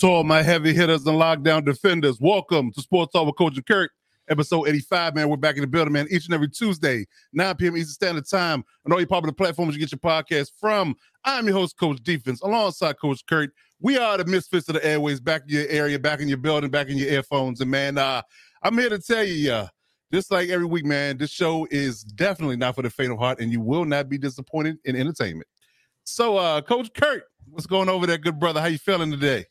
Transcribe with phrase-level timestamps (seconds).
[0.00, 3.66] To all my heavy hitters and lockdown defenders, welcome to Sports Talk with Coach and
[3.66, 3.90] Kirk,
[4.30, 5.16] episode 85.
[5.16, 7.76] Man, we're back in the building, man, each and every Tuesday, 9 p.m.
[7.76, 10.94] Eastern Standard Time, on all your popular platforms you get your podcast from.
[11.24, 13.50] I'm your host, Coach Defense, alongside Coach Kurt.
[13.80, 16.70] We are the misfits of the airways, back in your area, back in your building,
[16.70, 17.60] back in your earphones.
[17.60, 18.22] And man, uh,
[18.62, 19.66] I'm here to tell you, uh,
[20.12, 23.40] just like every week, man, this show is definitely not for the faint of heart,
[23.40, 25.48] and you will not be disappointed in entertainment.
[26.04, 28.60] So, uh, Coach Kurt, what's going over there, good brother?
[28.60, 29.46] How you feeling today?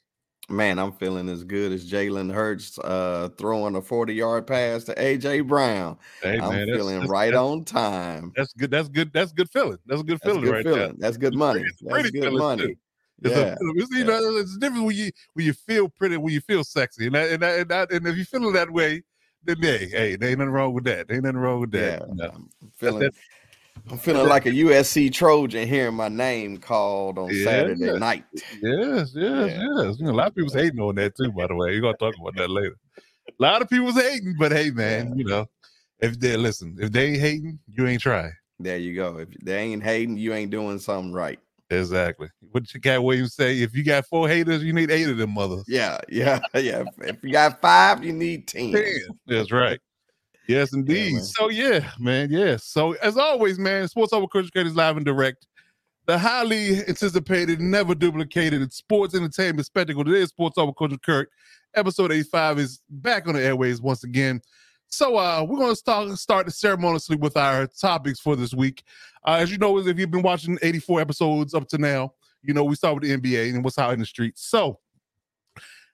[0.50, 4.96] Man, I'm feeling as good as Jalen Hurts uh, throwing a 40 yard pass to
[4.96, 5.98] AJ Brown.
[6.24, 8.32] Hey, I'm man, feeling that's, right that's, on time.
[8.34, 8.72] That's good.
[8.72, 9.12] That's good.
[9.12, 9.78] That's good feeling.
[9.86, 10.80] That's a good feeling good right feeling.
[10.80, 10.94] there.
[11.00, 11.64] That's good money.
[11.64, 12.78] It's that's good money.
[13.24, 13.56] It's, yeah.
[13.60, 16.64] a, it's, you know, it's different when you when you feel pretty, when you feel
[16.64, 19.04] sexy, and that, and, that, and, that, and if you feel that way,
[19.44, 21.08] then hey, hey, there ain't nothing wrong with that.
[21.08, 22.04] There ain't nothing wrong with that.
[22.08, 22.32] Yeah, know?
[22.34, 23.12] I'm feeling.
[23.90, 28.26] I'm feeling like a USC Trojan hearing my name called on Saturday night.
[28.34, 29.46] Yes, yes, yeah.
[29.46, 30.00] yes.
[30.00, 31.74] You know, a lot of people's hating on that too, by the way.
[31.74, 32.76] You're gonna talk about that later.
[33.28, 35.16] A lot of people's hating, but hey, man, yeah.
[35.16, 35.46] you know,
[36.00, 38.34] if they listen, if they ain't hating, you ain't trying.
[38.60, 39.18] There you go.
[39.18, 41.40] If they ain't hating, you ain't doing something right.
[41.70, 42.30] Exactly.
[42.52, 43.60] What did Katt Williams say?
[43.60, 45.64] If you got four haters, you need eight of them mothers.
[45.68, 46.84] Yeah, yeah, yeah.
[47.00, 48.72] If you got five, you need ten.
[48.72, 49.00] ten.
[49.28, 49.80] That's right.
[50.48, 51.14] Yes, indeed.
[51.14, 52.32] Yeah, so yeah, man.
[52.32, 52.58] Yeah.
[52.58, 55.46] So as always, man, Sports Over Coach Kirk is live and direct.
[56.06, 60.06] The highly anticipated, never duplicated sports entertainment spectacle.
[60.06, 61.30] Today is Sports Over Coach Kirk.
[61.76, 64.42] Episode 85 is back on the airways once again.
[64.88, 68.84] So uh we're gonna start start ceremoniously with our topics for this week.
[69.26, 72.64] Uh, as you know, if you've been watching 84 episodes up to now, you know
[72.64, 74.48] we start with the NBA and what's out in the streets.
[74.48, 74.80] So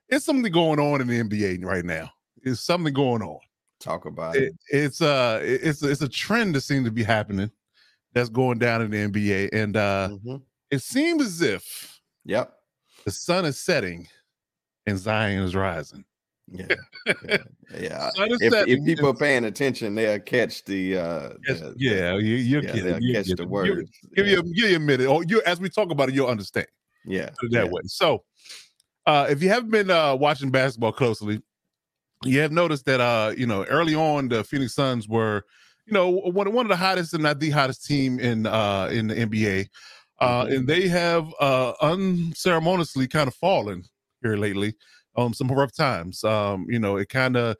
[0.10, 2.12] it's something going on in the NBA right now.
[2.44, 3.40] It's something going on.
[3.84, 4.44] Talk about it.
[4.44, 4.54] it.
[4.70, 7.52] It's uh it's it's a trend that seems to be happening
[8.14, 9.50] that's going down in the NBA.
[9.52, 10.38] And uh mm-hmm.
[10.72, 12.54] it seems as if yep
[13.04, 14.08] the sun is setting
[14.86, 16.06] and Zion is rising.
[16.50, 16.68] Yeah,
[17.28, 17.38] yeah.
[17.78, 18.10] yeah.
[18.16, 20.98] if, if, people are paying attention, they'll catch the.
[20.98, 23.02] uh the, Yeah, you, you're yeah, kidding.
[23.02, 23.90] You catch the words.
[24.16, 25.08] Give you, give you a minute.
[25.08, 26.68] Or you, as we talk about it, you'll understand.
[27.06, 27.64] Yeah, that yeah.
[27.64, 27.82] way.
[27.86, 28.24] So,
[29.06, 31.42] uh if you haven't been uh watching basketball closely,
[32.26, 35.44] you have noticed that uh, you know, early on the Phoenix Suns were,
[35.86, 39.08] you know, one, one of the hottest and not the hottest team in uh in
[39.08, 39.68] the NBA.
[40.20, 40.54] Uh, mm-hmm.
[40.54, 43.84] and they have uh unceremoniously kind of fallen
[44.22, 44.74] here lately.
[45.16, 46.24] Um, some rough times.
[46.24, 47.56] Um, you know, it kind of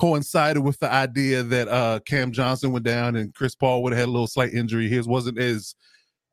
[0.00, 4.00] coincided with the idea that uh Cam Johnson went down and Chris Paul would have
[4.00, 4.88] had a little slight injury.
[4.88, 5.74] His wasn't as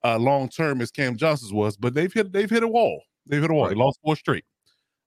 [0.04, 3.02] uh long term as Cam Johnson's was, but they've hit they've hit a wall.
[3.28, 3.66] They've hit a wall.
[3.66, 3.70] Right.
[3.70, 4.46] They lost four straight.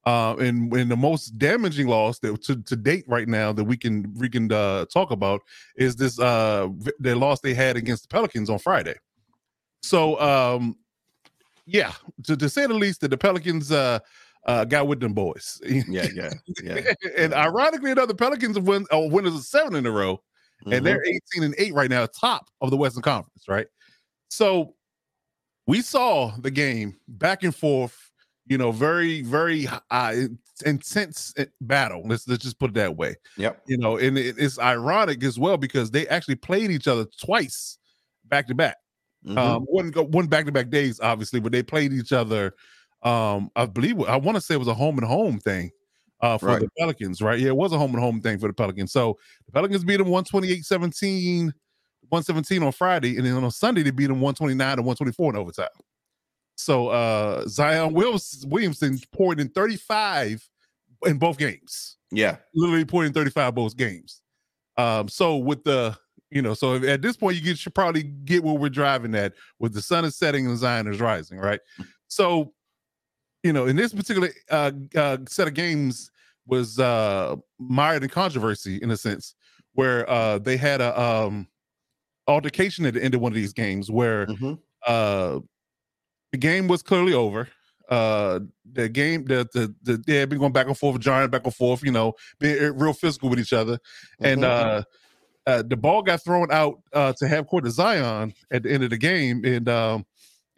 [0.06, 3.76] Uh, and, and the most damaging loss that to, to date right now that we
[3.76, 5.40] can we can uh, talk about
[5.74, 6.68] is this uh
[7.00, 8.94] the loss they had against the Pelicans on Friday.
[9.82, 10.76] So um
[11.66, 11.92] yeah,
[12.22, 13.98] to, to say the least, that the Pelicans uh
[14.46, 15.60] uh, got with them boys.
[15.66, 16.32] yeah, yeah,
[16.62, 16.92] yeah.
[17.16, 20.72] and ironically enough, the Pelicans win uh, winners of seven in a row, mm-hmm.
[20.72, 23.66] and they're 18 and 8 right now, top of the Western Conference, right?
[24.28, 24.74] So
[25.66, 28.05] we saw the game back and forth
[28.46, 30.14] you know, very, very uh,
[30.64, 32.02] intense eh, battle.
[32.06, 33.16] Let's let's just put it that way.
[33.36, 33.62] Yep.
[33.66, 37.78] You know, and it, it's ironic as well because they actually played each other twice
[38.24, 38.76] back to back.
[39.26, 39.38] Mm-hmm.
[39.38, 42.54] Um, one one back to back days, obviously, but they played each other.
[43.02, 45.70] Um, I believe I want to say it was a home and home thing
[46.20, 46.60] uh, for right.
[46.60, 47.38] the Pelicans, right?
[47.38, 48.92] Yeah, it was a home and home thing for the Pelicans.
[48.92, 51.46] So the Pelicans beat them 128 17,
[52.08, 55.68] 117 on Friday, and then on Sunday they beat them 129 to 124 in overtime.
[56.56, 60.48] So uh Zion Williamson poured in 35
[61.06, 61.96] in both games.
[62.10, 62.36] Yeah.
[62.54, 64.22] Literally poured in 35 both games.
[64.76, 65.96] Um, so with the
[66.30, 69.32] you know, so at this point you get, should probably get where we're driving at
[69.60, 71.60] with the sun is setting and Zion is rising, right?
[72.08, 72.52] So,
[73.44, 76.10] you know, in this particular uh, uh set of games
[76.46, 79.34] was uh mired in controversy in a sense
[79.74, 81.46] where uh they had a um
[82.26, 84.54] altercation at the end of one of these games where mm-hmm.
[84.86, 85.38] uh
[86.32, 87.48] the game was clearly over.
[87.88, 88.40] Uh,
[88.72, 91.54] the game, the the the they had been going back and forth, jarring back and
[91.54, 93.78] forth, you know, being real physical with each other,
[94.20, 94.78] and mm-hmm.
[94.78, 94.82] uh,
[95.50, 98.82] uh, the ball got thrown out uh, to half court to Zion at the end
[98.82, 100.04] of the game, and um,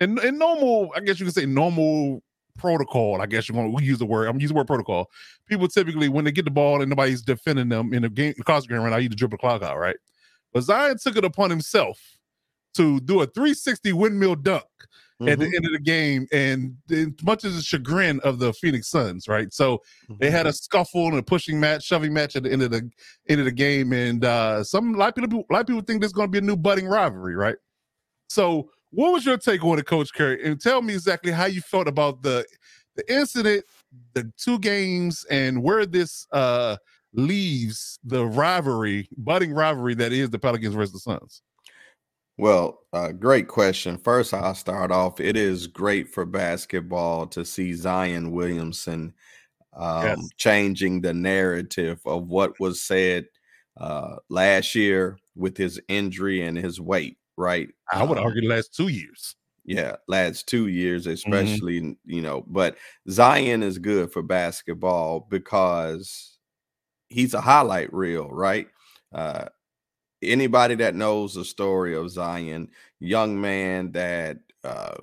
[0.00, 2.22] in, in normal, I guess you can say normal
[2.56, 3.20] protocol.
[3.20, 4.26] I guess you're going to use the word.
[4.28, 5.10] I'm using the word protocol.
[5.46, 8.44] People typically, when they get the ball and nobody's defending them in the game, the
[8.44, 9.96] clock game run out, you to dribble the clock out, right?
[10.52, 12.00] But Zion took it upon himself
[12.74, 14.64] to do a 360 windmill dunk
[15.20, 15.28] mm-hmm.
[15.28, 15.54] at the mm-hmm.
[15.56, 19.52] end of the game, and, as much as the chagrin of the Phoenix Suns, right?
[19.52, 20.14] So mm-hmm.
[20.20, 22.88] they had a scuffle and a pushing match, shoving match at the end of the
[23.28, 25.82] end of the game, and uh, some a lot of people, a lot of people
[25.82, 27.56] think there's going to be a new budding rivalry, right?
[28.28, 30.44] So, what was your take on it, Coach Curry?
[30.44, 32.44] And tell me exactly how you felt about the
[32.96, 33.64] the incident
[34.14, 36.76] the two games and where this uh
[37.14, 41.42] leaves the rivalry, budding rivalry that is the Pelicans versus the Suns?
[42.38, 43.98] Well, uh, great question.
[43.98, 45.18] First, I'll start off.
[45.18, 49.12] It is great for basketball to see Zion Williamson
[49.76, 50.28] um, yes.
[50.36, 53.26] changing the narrative of what was said
[53.76, 57.68] uh, last year with his injury and his weight, right?
[57.92, 59.34] I would um, argue the last two years.
[59.64, 61.14] Yeah, last two years, mm-hmm.
[61.14, 62.10] especially, mm-hmm.
[62.10, 62.76] you know, but
[63.10, 66.38] Zion is good for basketball because
[67.08, 68.68] he's a highlight reel, right?
[69.12, 69.46] Uh,
[70.22, 72.68] anybody that knows the story of Zion,
[73.00, 74.96] young man that uh,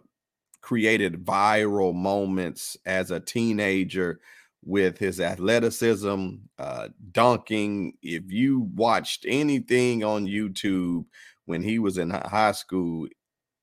[0.62, 4.20] created viral moments as a teenager
[4.64, 7.94] with his athleticism, uh, dunking.
[8.02, 11.06] If you watched anything on YouTube
[11.46, 13.08] when he was in high school,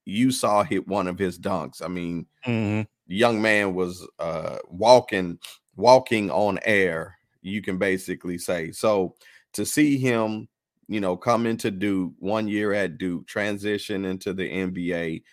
[0.05, 1.81] you saw hit one of his dunks.
[1.81, 2.83] I mean, mm-hmm.
[3.07, 5.39] young man was uh, walking,
[5.75, 7.17] walking on air.
[7.41, 9.15] You can basically say so.
[9.53, 10.47] To see him
[10.87, 15.23] you know, come into Duke, one year at Duke, transition into the NBA.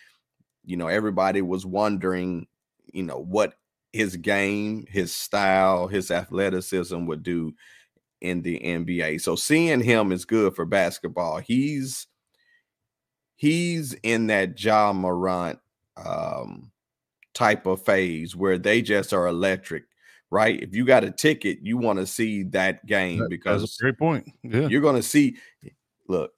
[0.64, 2.46] You know, everybody was wondering,
[2.92, 3.54] you know, what
[3.92, 7.54] his game, his style, his athleticism would do
[8.20, 9.20] in the NBA.
[9.20, 11.38] So seeing him is good for basketball.
[11.38, 12.06] He's
[13.36, 15.58] he's in that Ja Morant
[15.96, 16.70] um,
[17.34, 19.84] type of phase where they just are electric
[20.30, 20.60] right?
[20.62, 23.98] If you got a ticket, you want to see that game because that's a great
[23.98, 24.30] point.
[24.42, 24.68] Yeah.
[24.68, 25.36] You're going to see
[26.08, 26.32] look,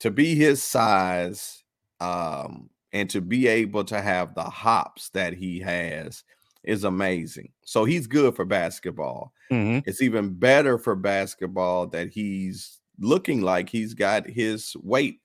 [0.00, 1.64] to be his size
[2.00, 6.24] um and to be able to have the hops that he has
[6.64, 7.50] is amazing.
[7.64, 9.32] So he's good for basketball.
[9.50, 9.88] Mm-hmm.
[9.88, 15.20] It's even better for basketball that he's looking like he's got his weight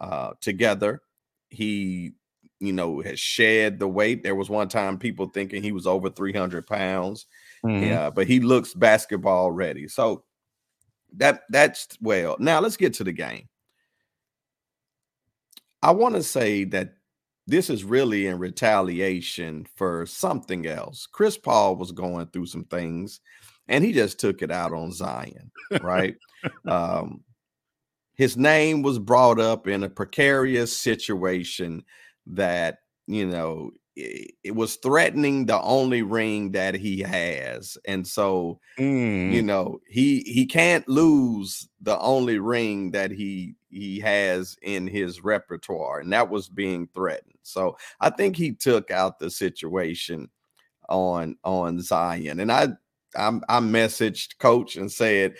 [0.00, 1.02] uh together.
[1.50, 2.12] He
[2.62, 4.22] you know, has shed the weight.
[4.22, 7.26] There was one time people thinking he was over 300 pounds.
[7.64, 7.84] Mm-hmm.
[7.84, 9.88] Yeah, but he looks basketball ready.
[9.88, 10.24] So
[11.16, 12.36] that that's well.
[12.38, 13.48] Now let's get to the game.
[15.82, 16.94] I want to say that
[17.46, 21.06] this is really in retaliation for something else.
[21.06, 23.20] Chris Paul was going through some things
[23.68, 25.50] and he just took it out on Zion,
[25.80, 26.16] right?
[26.68, 27.22] um,
[28.14, 31.82] his name was brought up in a precarious situation
[32.26, 39.32] that you know it, was threatening the only ring that he has and so mm.
[39.32, 45.22] you know he he can't lose the only ring that he he has in his
[45.22, 50.28] repertoire and that was being threatened so i think he took out the situation
[50.88, 52.68] on on zion and i
[53.16, 55.34] i, I messaged coach and said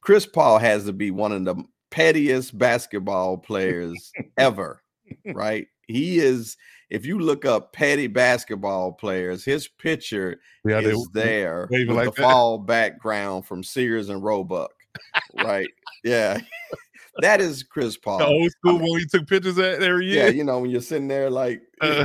[0.00, 4.82] chris paul has to be one of the pettiest basketball players ever
[5.26, 6.56] right he is
[6.90, 12.06] if you look up petty basketball players, his picture yeah, is they, there with like
[12.06, 12.22] the that.
[12.22, 14.72] fall background from Sears and Roebuck.
[15.36, 15.68] right.
[16.04, 16.38] Yeah.
[17.20, 18.18] that is Chris Paul.
[18.18, 20.24] The old school I mean, when he took pictures at every year.
[20.24, 22.04] Yeah, you know, when you're sitting there like uh,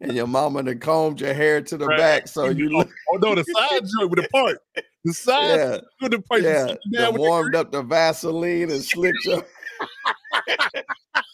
[0.00, 1.98] and your mama done combed your hair to the right.
[1.98, 2.28] back.
[2.28, 4.58] So you look oh no, the side joint with the part.
[5.04, 5.78] The side yeah.
[6.00, 6.76] with the.
[6.90, 9.44] Yeah, the warmed up the Vaseline and slicked your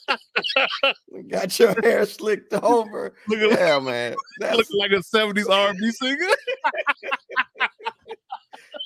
[1.30, 3.14] Got your hair slicked over.
[3.26, 4.14] Look yeah, like, man.
[4.40, 6.26] That's looking like a 70s R&B singer.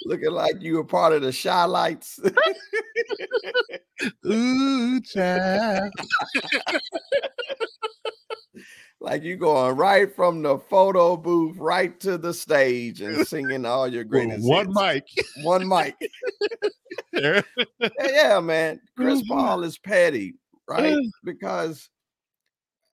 [0.05, 2.21] looking like you were part of the Chi-Lites.
[4.27, 5.93] Ooh, child.
[9.13, 13.87] Like you going right from the photo booth right to the stage and singing all
[13.87, 14.49] your greatest.
[14.49, 14.79] One hits.
[14.81, 15.45] mic.
[15.45, 15.95] One mic.
[17.13, 17.43] yeah.
[18.03, 18.81] yeah, man.
[18.97, 19.35] Chris mm-hmm.
[19.35, 20.97] Paul is petty, right?
[21.25, 21.91] because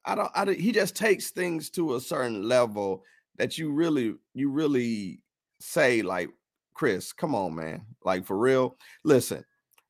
[0.04, 3.02] I don't, I don't he just takes things to a certain level
[3.38, 5.22] that you really, you really
[5.58, 6.28] say, like,
[6.74, 7.86] Chris, come on, man.
[8.04, 8.76] Like for real.
[9.04, 9.42] Listen,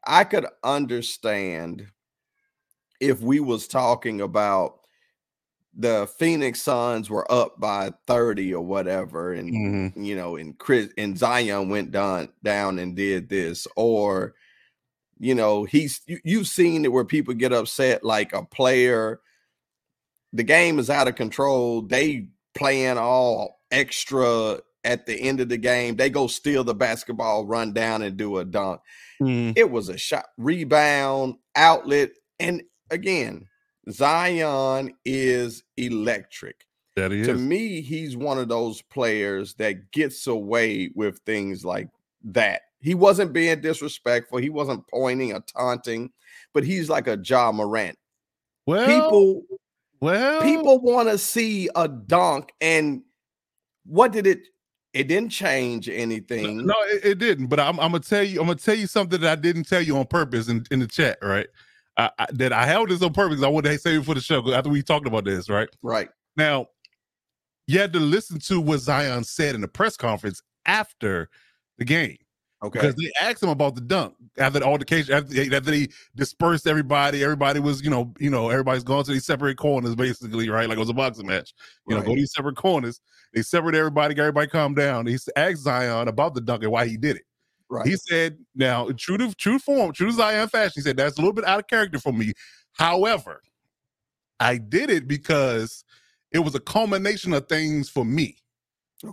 [0.06, 1.88] I could understand
[3.00, 4.79] if we was talking about
[5.76, 10.02] the Phoenix Suns were up by 30 or whatever, and mm-hmm.
[10.02, 14.34] you know, and Chris and Zion went down down and did this, or
[15.18, 19.20] you know, he's you, you've seen it where people get upset like a player,
[20.32, 25.58] the game is out of control, they playing all extra at the end of the
[25.58, 28.80] game, they go steal the basketball, run down and do a dunk.
[29.22, 29.52] Mm.
[29.56, 33.46] It was a shot, rebound, outlet, and again,
[33.92, 36.66] Zion is electric.
[36.96, 37.26] That is.
[37.28, 41.88] To me, he's one of those players that gets away with things like
[42.24, 42.62] that.
[42.80, 44.38] He wasn't being disrespectful.
[44.38, 46.10] He wasn't pointing or taunting,
[46.52, 47.96] but he's like a Ja Morant.
[48.66, 49.42] Well, people
[50.00, 53.02] Well, People want to see a dunk, and
[53.84, 54.40] what did it?
[54.92, 56.66] It didn't change anything.
[56.66, 57.46] No, it, it didn't.
[57.46, 58.40] But I'm, I'm, gonna tell you.
[58.40, 60.86] I'm gonna tell you something that I didn't tell you on purpose in, in the
[60.86, 61.46] chat, right?
[62.00, 63.42] I, I, that I held this on purpose.
[63.42, 65.68] I wanted to save it for the show after we talked about this, right?
[65.82, 66.08] Right.
[66.36, 66.68] Now,
[67.66, 71.28] you had to listen to what Zion said in the press conference after
[71.76, 72.16] the game.
[72.62, 72.78] Okay.
[72.78, 76.66] Because they asked him about the dunk after the altercation, after they, after they dispersed
[76.66, 77.22] everybody.
[77.22, 80.68] Everybody was, you know, you know, everybody's going to these separate corners, basically, right?
[80.68, 81.54] Like it was a boxing match.
[81.86, 83.00] You know, go to these separate corners.
[83.34, 85.06] They separate everybody, got everybody calm down.
[85.06, 87.22] He asked Zion about the dunk and why he did it.
[87.70, 87.86] Right.
[87.86, 91.20] He said, now, true to true form, true to Zion fashion, he said, that's a
[91.20, 92.32] little bit out of character for me.
[92.72, 93.40] However,
[94.38, 95.84] I did it because
[96.32, 98.36] it was a culmination of things for me.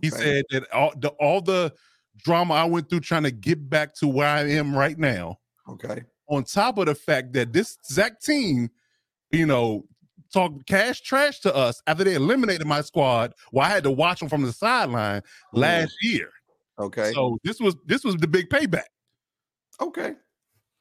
[0.02, 1.74] He said that all the all the
[2.18, 6.04] drama I went through trying to get back to where I am right now, Okay.
[6.28, 8.70] on top of the fact that this Zach team,
[9.32, 9.86] you know,
[10.34, 14.20] talked cash trash to us after they eliminated my squad, while I had to watch
[14.20, 15.22] them from the sideline
[15.54, 16.30] last year.
[16.80, 17.12] Okay.
[17.14, 18.86] So this was this was the big payback.
[19.80, 20.16] okay.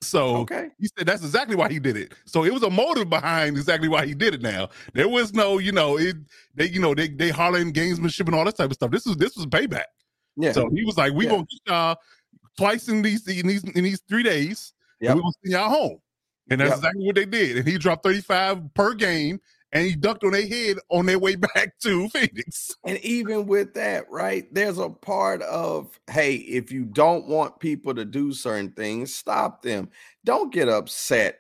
[0.03, 0.69] So Okay.
[0.79, 2.13] he said that's exactly why he did it.
[2.27, 4.43] So it was a motive behind exactly why he did it.
[4.43, 6.17] Now there was no, you know, it
[6.55, 8.91] they, you know, they they hollering gamesmanship and all that type of stuff.
[8.91, 9.85] This was this was payback.
[10.37, 10.53] Yeah.
[10.53, 11.31] So he was like, "We Yeah.
[11.31, 11.97] gonna get y'all
[12.59, 14.75] twice in these in these in these three days.
[15.01, 15.15] Yeah.
[15.15, 15.99] We gonna send y'all home."
[16.51, 16.79] And that's Yep.
[16.79, 17.57] exactly what they did.
[17.57, 19.41] And he dropped thirty five per game,
[19.73, 22.71] and he ducked on their head on their way back to Phoenix.
[22.85, 27.95] And even with that, right, there's a part of, hey, if you don't want people
[27.95, 29.91] to do certain things, stop them.
[30.25, 31.39] Don't get upset,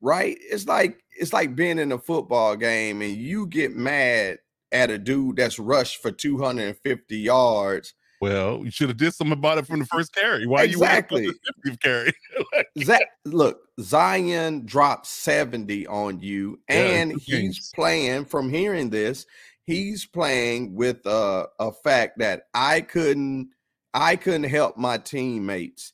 [0.00, 0.36] right?
[0.40, 4.38] It's like it's like being in a football game and you get mad
[4.72, 7.94] at a dude that's rushed for 250 yards.
[8.24, 10.46] Well, you should have did something about it from the first carry.
[10.46, 11.24] Why Exactly.
[11.24, 11.34] you
[11.66, 12.12] 50th carry?
[12.82, 17.72] Zach, look, Zion dropped 70 on you, and two he's games.
[17.74, 19.26] playing from hearing this,
[19.66, 23.50] he's playing with a, a fact that I couldn't
[23.92, 25.92] I couldn't help my teammates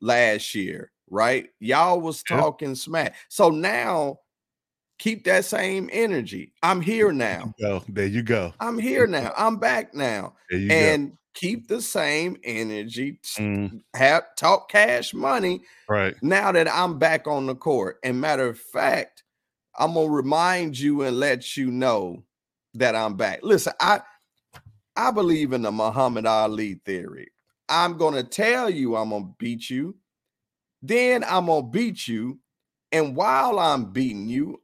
[0.00, 1.50] last year, right?
[1.60, 2.38] Y'all was Yeah.
[2.38, 3.14] talking smack.
[3.28, 4.20] So now
[5.00, 6.52] keep that same energy.
[6.62, 7.52] I'm here now.
[7.60, 8.54] Go there, you go.
[8.60, 9.32] I'm here now.
[9.36, 10.34] I'm back now.
[10.48, 13.18] There you And keep the same energy.
[13.38, 16.14] Mm, Have talk cash money right.
[16.22, 17.98] now that I'm back on the court.
[18.04, 19.24] And matter of fact,
[19.78, 22.24] I'm gonna remind you and let you know
[22.74, 23.40] that I'm back.
[23.42, 24.02] Listen, I
[24.96, 27.28] I believe in the Muhammad Ali theory.
[27.68, 29.96] I'm gonna tell you I'm gonna beat you,
[30.82, 32.40] then I'm gonna beat you,
[32.92, 34.59] and while I'm beating you,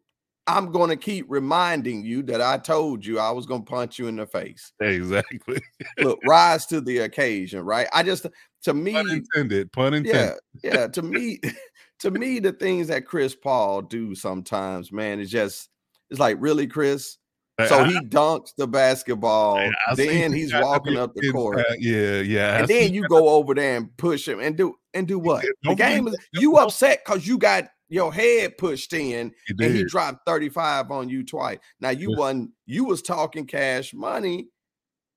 [0.49, 4.17] I'm gonna keep reminding you that I told you I was gonna punch you in
[4.17, 4.73] the face.
[4.81, 5.61] Exactly.
[5.99, 7.89] Look, rise to the occasion, right?
[7.93, 8.27] I just
[8.63, 9.73] to me, Pun intended.
[9.73, 10.39] Pun intended.
[10.63, 10.87] yeah, yeah.
[10.89, 11.41] To me,
[12.01, 15.69] to me, the things that Chris Paul do sometimes, man, is just
[16.11, 17.19] it's like really, Chris.
[17.69, 22.21] So I- he dunks the basketball, I- I then he's walking up the court, yeah,
[22.21, 22.59] yeah.
[22.59, 25.45] And then you go over there and push him and do and do what?
[25.63, 29.85] The game is you upset because you got your head pushed in he and he
[29.85, 31.59] dropped 35 on you twice.
[31.81, 32.19] Now you Yes.
[32.19, 34.49] wasn't you was talking cash money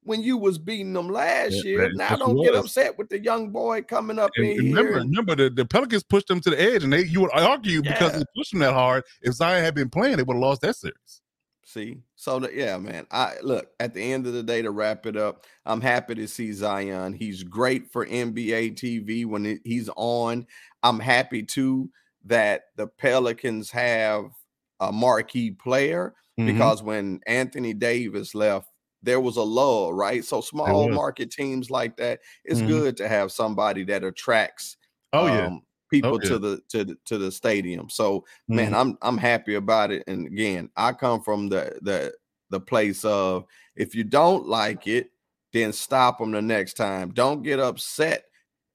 [0.04, 1.82] when you was beating them last Yeah, year.
[1.90, 4.76] man, Now don't get upset with the young boy coming up And, in and here.
[4.78, 7.82] remember, remember the, the Pelicans pushed them to the edge, and they you would argue
[7.82, 9.04] because they pushed them that hard.
[9.22, 11.22] If Zion had been playing, they would have lost that series.
[11.66, 13.06] See, so that yeah, man.
[13.12, 15.46] I look at the end of the day to wrap it up.
[15.66, 17.14] I'm happy to see Zion.
[17.14, 20.48] He's great for NBA TV when it- he's on.
[20.82, 21.92] I'm happy too
[22.26, 24.32] that the Pelicans have
[24.80, 26.40] a marquee player Mhm.
[26.46, 28.70] because when Anthony Davis left,
[29.02, 30.24] there was a lull, right?
[30.26, 32.62] So small market teams like that, it's Mhm.
[32.62, 34.78] good to have somebody that attracts
[35.14, 36.38] oh yeah, um, people Oh, yeah.
[36.38, 37.90] to the to the to the stadium.
[37.90, 38.74] So man, Mhm.
[38.74, 40.04] I'm I'm happy about it.
[40.08, 42.14] And again, I come from the the
[42.50, 45.12] the place of if you don't like it,
[45.54, 47.12] then stop them the next time.
[47.14, 48.26] Don't get upset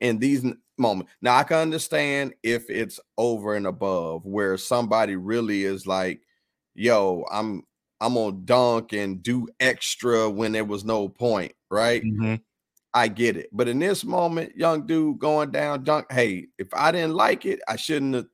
[0.05, 0.45] in these
[0.79, 1.12] moments.
[1.23, 6.23] Now I can understand if it's over and above where somebody really is like,
[6.75, 7.64] yo, I'm
[8.01, 12.05] I'm gonna dunk and do extra when there was no point, right?
[12.05, 12.45] Mhm.
[12.95, 13.49] I get it.
[13.53, 16.07] But in this moment, young dude going down, dunk.
[16.12, 18.27] Hey, if I didn't like it, I shouldn't have.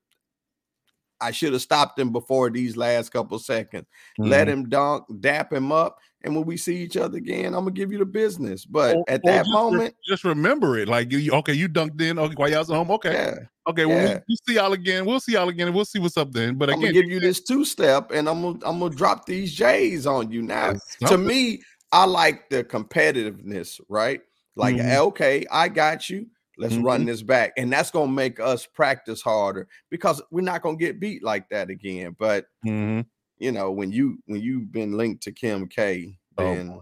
[1.20, 3.86] I should have stopped him before these last couple seconds.
[4.22, 4.50] Let Mhm.
[4.50, 7.92] him dunk, dap him up, and when we see each other again, I'm gonna give
[7.92, 8.64] you the business.
[8.64, 10.88] But Or- at that just re- moment, just remember it.
[10.88, 12.18] Like you, okay, you dunked in.
[12.18, 12.90] Okay, while y'all's at home.
[12.90, 13.34] Okay, yeah,
[13.68, 13.86] okay.
[13.86, 14.18] Well, yeah.
[14.28, 15.06] we, see y'all again.
[15.06, 16.56] We'll see y'all again, and we'll see what's up then.
[16.56, 19.52] But I'm gonna give you this two step, and I'm gonna I'm gonna drop these
[19.54, 20.74] J's on you now.
[21.06, 24.20] To me, I like the competitiveness, right?
[24.56, 24.96] Like, Mhm.
[24.96, 26.26] okay, I got you.
[26.58, 27.54] Let's run this back.
[27.56, 31.70] And that's gonna make us practice harder because we're not gonna get beat like that
[31.70, 32.14] again.
[32.18, 33.06] But Mhm.
[33.40, 36.78] You know, when you when you've been linked to Kim K, Oh, then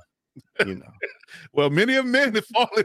[0.66, 0.92] you know,
[1.52, 2.84] Well, many of men have fallen.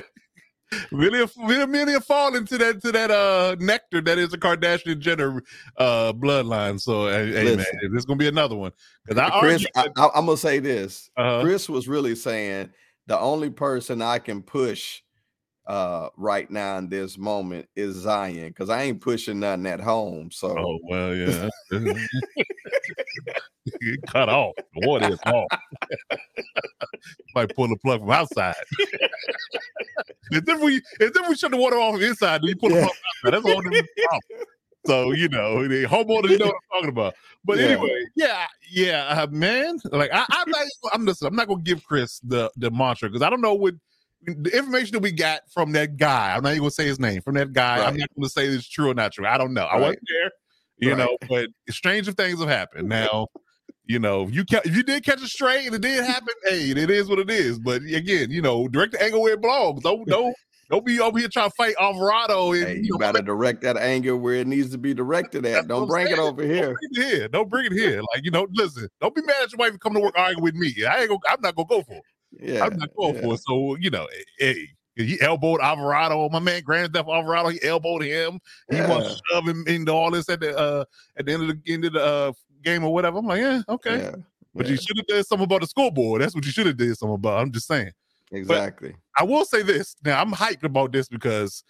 [0.92, 5.00] many, of, many, have fallen to that to that uh nectar that is the Kardashian
[5.00, 5.42] Jenner
[5.76, 6.80] uh bloodline.
[6.80, 8.72] So, hey, hey, man, there's gonna be another one
[9.04, 11.10] because I Chris, I, I'm gonna say this.
[11.16, 12.70] that- uh, Chris was really saying
[13.06, 15.00] the only person I can push
[15.66, 20.30] uh right now in this moment is Zion because I ain't pushing nothing at home.
[20.30, 21.48] So Oh well, yeah.
[23.80, 24.54] Get cut off.
[24.74, 25.50] The water is off.
[27.34, 28.54] Might pull the plug from outside.
[30.30, 32.76] If we, as if we shut the water off from inside, then you pull the
[32.76, 33.34] plug outside.
[33.34, 33.84] That's a whole problem.
[34.86, 37.14] So you know, the homeowners you know what I'm talking about.
[37.44, 37.66] But Yeah.
[37.66, 39.78] anyway, yeah, yeah, uh, man.
[39.92, 43.22] Like I, I'm not, I'm listen, I'm not gonna give Chris the the mantra because
[43.22, 43.74] I don't know what
[44.26, 46.34] the information that we got from that guy.
[46.34, 47.22] I'm not even gonna say his name.
[47.22, 49.26] From that guy, I'm not gonna say it's true or not true.
[49.26, 49.64] I don't know.
[49.64, 50.30] I wasn't there,
[50.78, 50.98] you Right.
[50.98, 51.16] know.
[51.28, 52.88] But stranger things have happened.
[52.88, 53.28] Now,
[53.86, 56.34] you know, if you ca- if you did catch a stray and it did happen,
[56.44, 57.58] hey, it is what it is.
[57.58, 59.82] But again, you know, direct the angle where it belongs.
[59.82, 60.34] Don't don't
[60.70, 63.60] don't be over here trying to fight Alvarado and hey, you you know, better direct
[63.62, 65.68] that anger where it needs to be directed at.
[65.68, 66.72] Don't bring it over here.
[66.72, 67.28] Don't bring it here.
[67.28, 68.00] Don't bring it here.
[68.14, 68.88] Like you know, listen.
[69.00, 70.74] Don't be mad at your wife come to work arguing with me.
[70.84, 71.20] I ain't gonna.
[71.28, 72.02] I'm not gonna go for it.
[72.40, 73.20] Yeah, I'm not going yeah.
[73.22, 73.40] for it.
[73.46, 74.06] So you know,
[74.38, 76.28] hey, he elbowed Alvarado.
[76.28, 77.48] My man, Grand Theft Alvarado.
[77.48, 78.38] He elbowed him.
[78.70, 80.84] He wants to shove him into all this at the uh
[81.16, 83.18] at the end of the end of the uh, game or whatever.
[83.18, 83.96] I'm like, yeah, okay.
[83.98, 84.14] Yeah,
[84.54, 86.22] But yeah, you should have done something about the scoreboard.
[86.22, 87.40] That's what you should have did something about.
[87.40, 87.92] I'm just saying.
[88.32, 88.94] exactly.
[89.18, 89.96] I will say this.
[90.04, 91.62] Now I'm hyped about this because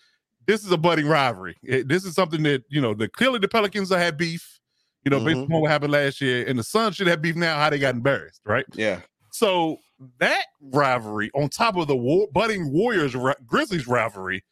[0.46, 1.56] this is a budding rivalry.
[1.62, 2.94] It- this is something that you know.
[2.94, 4.60] The clearly the Pelicans have had beef.
[5.04, 5.54] You know, based Mhm.
[5.54, 7.58] on what happened last year, and the Suns should have beef now.
[7.58, 8.64] How they got embarrassed, right?
[8.72, 9.00] Yeah,
[9.32, 9.76] So
[10.18, 14.42] that rivalry, on top of the war, budding Warriors ri- Grizzlies rivalry,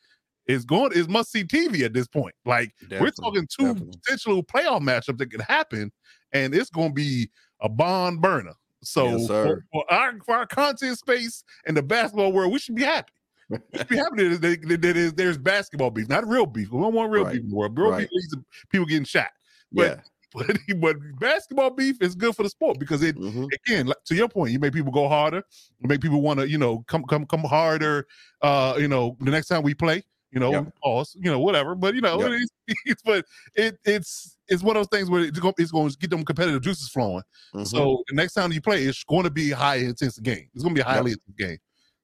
[0.47, 2.35] is going is must see TV at this point.
[2.45, 3.99] Like we're talking two definitely.
[4.05, 5.93] potential playoff matchups that could happen,
[6.33, 8.55] and it's going to be a bond burner.
[8.83, 12.75] So Yes, for, for our for our content space in the basketball world, we should
[12.75, 13.13] be happy.
[13.49, 16.73] We should be happy that, that, that, that is- there's basketball beef, not real beef.
[16.73, 17.79] We don't want real Right, beef in the world.
[17.79, 17.99] Real right.
[18.01, 19.31] beef leads to people getting shot.
[19.71, 20.01] But, yeah.
[20.35, 23.49] but but basketball beef is good for the sport because it mhm.
[23.67, 25.43] again, like, to your point, you make people go harder,
[25.79, 28.07] you make people want to, you know, come come come harder.
[28.41, 30.75] Uh, you know, the next time we play, you know, Yep.
[30.83, 31.75] pause, you know, whatever.
[31.75, 32.31] But you know, Yep.
[32.31, 32.51] it is,
[32.87, 35.99] it's, but it it's it's one of those things where it's going, it's going to
[35.99, 37.23] get them competitive juices flowing.
[37.55, 37.67] mhm.
[37.67, 40.49] So the next time you play, it's going to be a high intense game.
[40.55, 41.59] It's going to be a highly intense game.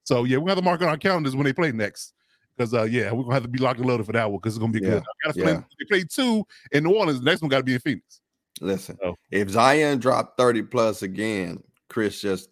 [0.05, 2.15] So yeah, we have to mark on our calendars when they play next.
[2.59, 4.55] Because uh, yeah, we're gonna have to be locked and loaded for that one because
[4.57, 5.03] it's gonna be Yeah, good.
[5.03, 7.21] I gotta play, they play two in New Orleans.
[7.21, 8.21] The next one got to be in Phoenix.
[8.61, 9.15] Listen, Oh.
[9.31, 12.51] if Zion dropped 30 plus again, Chris just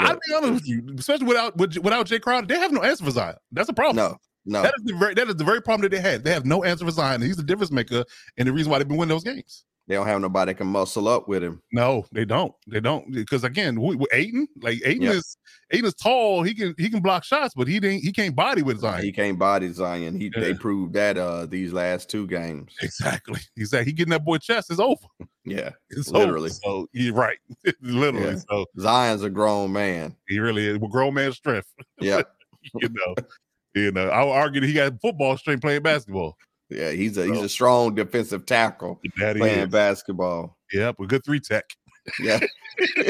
[0.00, 3.10] I'll be honest with you, especially without without Jae Crowder, they have no answer for
[3.10, 3.36] Zion.
[3.52, 3.96] That's a problem.
[3.96, 4.62] no, no.
[4.62, 6.24] That is the very that is the very problem that they had.
[6.24, 7.20] They have no answer for Zion.
[7.20, 8.04] He's the difference maker
[8.38, 9.64] and the reason why they've been winning those games.
[9.88, 11.62] They don't have nobody can muscle up with him.
[11.72, 12.52] No, they don't.
[12.66, 15.12] They don't because again, with with Ayton, like Ayton Yeah.
[15.12, 15.36] is
[15.70, 16.42] Ayton is tall.
[16.42, 19.02] He can he can block shots, but he didn't he can't body with Zion.
[19.02, 20.20] He can't body Zion.
[20.20, 22.74] He they proved that uh these last two games.
[22.82, 23.40] Exactly.
[23.56, 24.70] He's like he getting that boy chest.
[24.70, 25.00] is over.
[25.46, 25.70] Yeah.
[25.88, 26.50] It's Literally.
[26.50, 26.60] Over.
[26.62, 27.38] So you're right.
[27.80, 28.32] Literally.
[28.34, 28.40] Yeah.
[28.50, 30.14] So Zion's a grown man.
[30.28, 30.78] he really is.
[30.78, 31.72] Well, grown man strength.
[32.00, 32.22] Yeah.
[32.74, 33.14] You know.
[33.74, 34.08] you know.
[34.10, 36.36] I would argue that he got football strength playing basketball.
[36.70, 36.90] Yeah.
[36.90, 39.68] He's a he's a strong defensive tackle That playing is.
[39.68, 40.56] basketball.
[40.72, 41.64] Yep, a good three tech.
[42.20, 42.40] Yeah.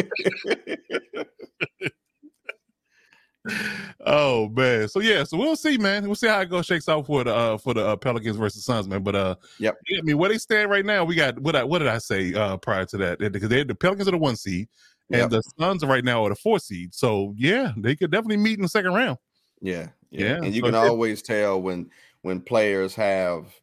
[4.07, 4.89] oh man.
[4.89, 6.05] So yeah, so we'll see, man.
[6.05, 8.65] We'll see how it goes shakes out for the uh for the uh, Pelicans versus
[8.65, 9.03] Suns, man.
[9.03, 9.77] But uh Yep.
[9.89, 11.99] yeah, I mean where they stand right now, we got what I what did I
[11.99, 13.19] say uh prior to that?
[13.19, 14.69] Because they the Pelicans are the one seed
[15.11, 15.31] and Yep.
[15.31, 16.95] the Suns are right now are the four seed.
[16.95, 19.19] So yeah, they could definitely meet in the second round.
[19.61, 21.91] Yeah, Yeah, yeah, and you so can always tell when
[22.29, 23.55] when players have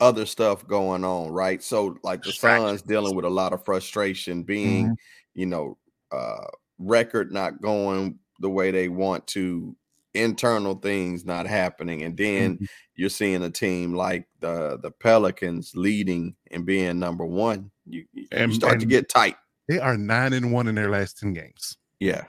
[0.00, 1.62] other stuff going on, right?
[1.62, 4.96] So like the Suns dealing with a lot of frustration, being Mhm.
[5.34, 5.76] you know
[6.10, 6.46] uh
[6.78, 9.76] record not going the way they want to,
[10.14, 12.66] internal things not happening, and then Mhm.
[12.96, 17.70] you're seeing a team like the the Pelicans leading and being number one.
[17.84, 19.36] You, you And- start to get tight.
[19.68, 21.76] They are nine and one in their last ten games.
[22.00, 22.24] Yeah,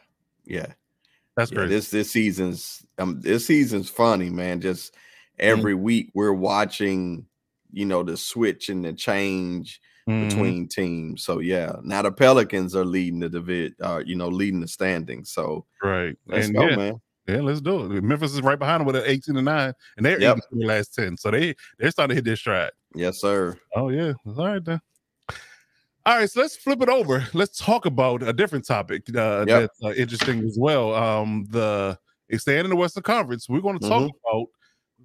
[0.45, 0.73] yeah.
[1.37, 1.73] That's Yeah, crazy.
[1.75, 4.59] this this season's um this season's funny, man.
[4.59, 4.93] Just
[5.41, 7.25] every week we're watching,
[7.71, 10.29] you know, the switch and the change Mhm.
[10.29, 11.23] between teams.
[11.23, 15.31] So yeah, now the Pelicans are leading the divid, uh, you know, leading the standings.
[15.31, 16.17] So right.
[16.25, 17.01] let's and go, yeah, man.
[17.27, 18.03] Yeah, let's do it.
[18.03, 20.39] Memphis is right behind them with an 18 and 9, and they're Yep.
[20.53, 21.17] in the last 10.
[21.17, 22.71] So they they're starting to hit their stride.
[22.95, 23.57] Yes, sir.
[23.75, 24.13] Oh, yeah.
[24.25, 24.81] All right then.
[26.03, 27.27] All right, so let's flip it over.
[27.33, 29.47] Let's talk about a different topic uh, Yep.
[29.47, 30.95] that's uh, interesting as well.
[30.95, 31.97] Um, the
[32.37, 34.09] staying in the Western Conference, we're going to talk Mhm.
[34.31, 34.47] about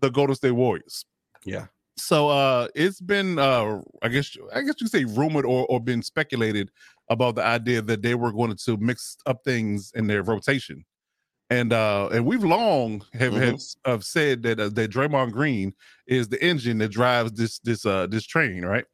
[0.00, 1.04] the Golden State Warriors.
[1.44, 1.66] Yeah.
[1.98, 6.02] So uh it's been uh I guess I guess you say rumored or or been
[6.02, 6.70] speculated
[7.08, 10.84] about the idea that they were going to mix up things in their rotation.
[11.48, 13.40] And uh and we've long have, Mhm.
[13.40, 15.72] have, have said that uh, that Draymond Green
[16.06, 18.84] is the engine that drives this this uh this train, right?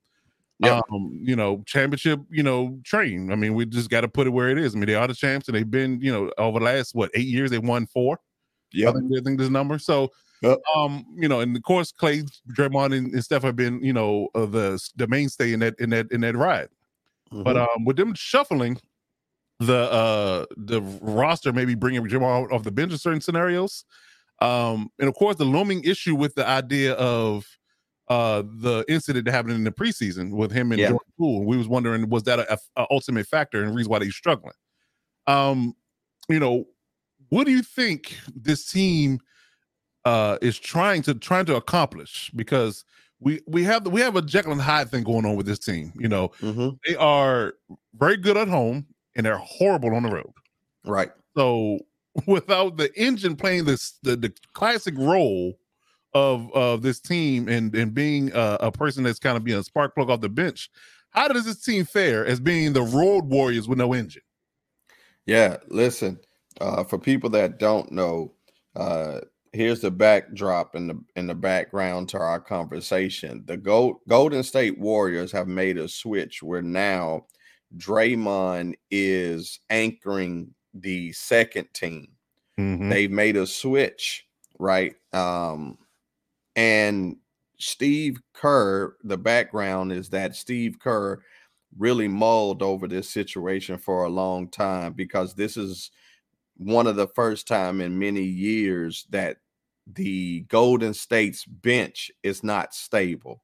[0.60, 0.84] Yep.
[0.92, 3.32] Um, you know, championship, you know, train.
[3.32, 4.76] I mean, we just got to put it where it is.
[4.76, 7.10] I mean, they are the champs, and they've been, you know, over the last what
[7.14, 8.14] eight years, they won four.
[8.14, 8.94] I Yep.
[8.94, 9.80] think, I think this number.
[9.80, 10.58] So, Yep.
[10.74, 12.22] um, you know, and of course, Clay,
[12.56, 15.90] Draymond, and, and Steph have been, you know, uh, the the mainstay in that in
[15.90, 16.68] that in that ride.
[17.30, 17.68] But Mhm.
[17.76, 18.78] um, with them shuffling
[19.60, 23.84] the uh the roster, maybe bringing Jamal off the bench in certain scenarios,
[24.40, 27.46] um, and of course, the looming issue with the idea of
[28.08, 30.88] uh the incident that happened in the preseason with him and Yeah.
[30.88, 31.46] Jordan Poole.
[31.46, 34.54] We was wondering was that a, a ultimate factor and reason why they're struggling.
[35.28, 35.74] Um,
[36.28, 36.64] you know,
[37.28, 39.20] what do you think this team
[40.04, 42.30] uh is trying to trying to accomplish?
[42.34, 42.84] Because
[43.20, 45.92] we we have we have a Jekyll and Hyde thing going on with this team.
[45.98, 46.76] You know, Mhm.
[46.86, 47.54] they are
[47.94, 50.32] very good at home and they're horrible on the road.
[50.84, 51.10] Right.
[51.36, 51.78] So
[52.26, 55.54] without the engine playing this the, the classic role
[56.14, 59.62] of of this team and and being a, a person that's kind of being a
[59.64, 60.68] spark plug off the bench,
[61.10, 64.22] how does this team fare as being the road warriors with no engine?
[65.26, 66.18] Yeah, listen,
[66.60, 68.34] uh, for people that don't know,
[68.74, 69.20] uh,
[69.52, 73.44] here's the backdrop in the in the background to our conversation.
[73.46, 77.26] The Gold, Golden State Warriors have made a switch where now
[77.76, 82.08] Draymond is anchoring the second team.
[82.58, 82.90] Mhm.
[82.90, 84.26] They've made a switch,
[84.58, 84.94] right?
[85.12, 85.78] Um,
[86.56, 87.16] and
[87.58, 91.22] Steve Kerr, the background is that Steve Kerr
[91.78, 95.90] really mulled over this situation for a long time because this is
[96.56, 99.38] one of the first time in many years that
[99.86, 103.42] the Golden State's bench is not stable.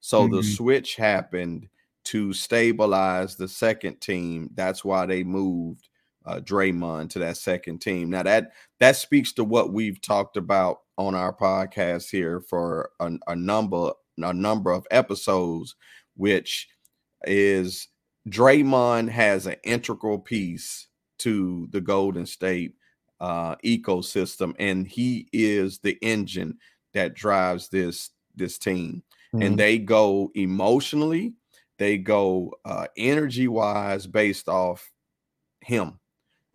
[0.00, 0.56] So the Mhm.
[0.56, 1.68] switch happened
[2.04, 4.50] to stabilize the second team.
[4.54, 5.88] That's why they moved
[6.26, 8.08] uh, Draymond to that second team.
[8.08, 13.12] Now that that speaks to what we've talked about on our podcast here for a,
[13.28, 15.74] a number a number of episodes,
[16.16, 16.66] which
[17.26, 17.88] is
[18.28, 20.88] Draymond has an integral piece
[21.24, 22.74] to the Golden State
[23.20, 26.58] uh, ecosystem, and he is the engine
[26.94, 29.02] that drives this this team.
[29.34, 29.46] Mhm.
[29.46, 31.34] And they go emotionally,
[31.78, 34.92] they go uh, energy wise based off
[35.62, 36.00] him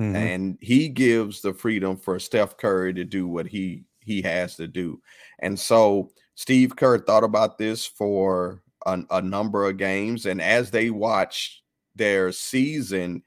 [0.01, 0.15] Mhm.
[0.15, 4.67] and he gives the freedom for Steph Curry to do what he he has to
[4.67, 5.01] do.
[5.39, 10.71] And so Steve Kerr thought about this for a, a number of games, and as
[10.71, 11.63] they watched
[11.95, 13.23] their season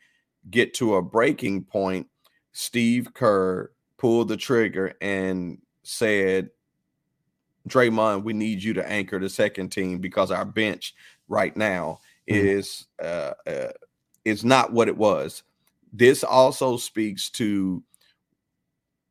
[0.50, 2.08] get to a breaking point,
[2.52, 6.50] Steve Kerr pulled the trigger and said,
[7.68, 10.94] "Draymond, we need you to anchor the second team because our bench
[11.28, 12.36] right now Mhm.
[12.36, 13.72] is uh, uh,
[14.24, 15.42] is not what it was."
[15.92, 17.82] this also speaks to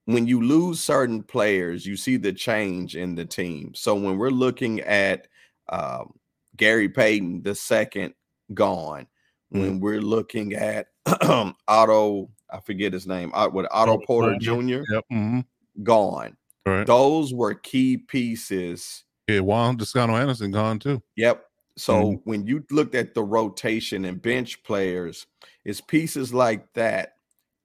[0.05, 3.71] when you lose certain players, you see the change in the team.
[3.75, 5.27] So when we're looking at
[5.69, 6.13] um,
[6.57, 8.13] Gary Payton, the second
[8.53, 9.07] gone,
[9.49, 10.87] when we're looking at
[11.67, 14.37] Otto, I forget his name, what Otto Porter.
[14.39, 14.81] Jr.
[14.91, 15.05] Yep.
[15.11, 15.45] mhm.
[15.83, 16.35] gone.
[16.65, 16.85] Right.
[16.85, 21.01] Those were key pieces Yeah, Juan Toscano-Anderson gone too.
[21.15, 21.45] Yep.
[21.77, 22.21] So Mhm.
[22.25, 25.25] when you looked at the rotation and bench players,
[25.63, 27.13] it's pieces like that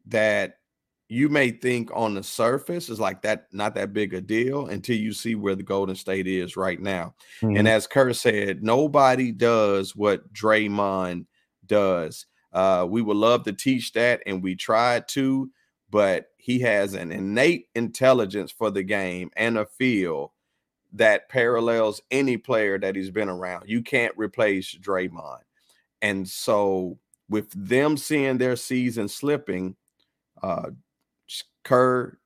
[0.06, 0.58] that
[1.08, 4.96] you may think on the surface is like that not that big a deal until
[4.96, 7.14] you see where the Golden State is right now.
[7.42, 7.56] Mm-hmm.
[7.56, 11.26] And as Kerr said, nobody does what Draymond
[11.66, 12.26] does.
[12.56, 15.50] Uh, we would love to teach that, and we tried to,
[15.90, 20.32] but he has an innate intelligence for the game and a feel
[20.94, 23.68] that parallels any player that he's been around.
[23.68, 25.40] You can't replace Draymond.
[26.00, 29.76] And so, with them seeing their season slipping,
[30.42, 30.70] uh,
[31.62, 32.16] Kerr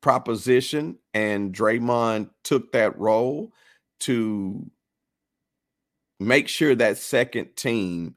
[0.00, 3.52] proposition and Draymond took that role
[4.00, 4.70] to
[6.20, 8.14] make sure that second team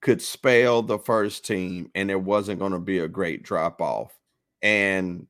[0.00, 4.18] could spell the first team and there wasn't going to be a great drop off.
[4.62, 5.26] And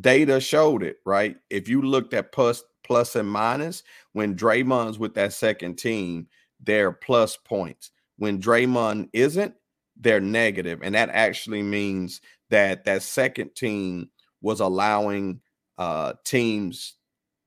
[0.00, 1.36] data showed it, right?
[1.50, 6.26] If you looked at plus plus and minus, when Draymond's with that second team,
[6.60, 7.90] they're plus points.
[8.16, 9.54] When Draymond isn't,
[9.96, 10.80] they're negative.
[10.80, 12.20] negative, and that actually means
[12.50, 15.40] that that second team was allowing
[15.76, 16.94] uh, teams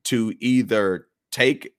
[0.06, 1.74] to either take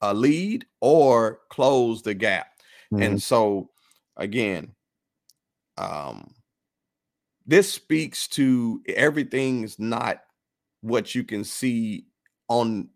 [0.00, 2.48] a lead or close the gap.
[2.92, 3.02] Mm-hmm.
[3.02, 3.70] And so,
[4.16, 4.74] again,
[5.78, 6.34] um,
[7.46, 10.22] this speaks to everything's not
[10.80, 12.06] what you can see
[12.48, 12.88] on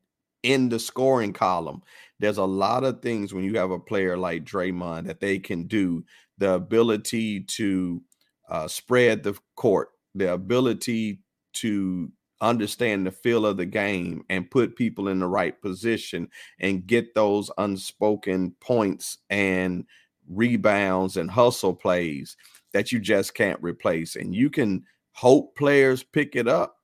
[0.43, 1.83] in the scoring column.
[2.21, 5.65] There's a lot of things when you have a player like Draymond that they can
[5.67, 6.05] do.
[6.39, 8.03] The ability to
[8.49, 11.23] uh, spread the court, the ability
[11.55, 16.29] to understand the feel of the game and put people in the right position
[16.61, 19.85] and get those unspoken points and
[20.29, 22.37] rebounds and hustle plays
[22.73, 24.17] that you just can't replace.
[24.17, 26.77] And you can hope players pick it up,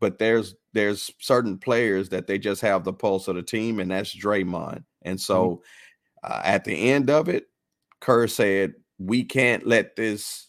[0.00, 3.90] but there's there's certain players that they just have the pulse of the team, and
[3.90, 4.84] that's Draymond.
[5.02, 5.62] And so
[6.24, 6.32] mm-hmm.
[6.32, 7.46] uh, at the end of it,
[8.00, 10.48] Kerr said, "We can't let this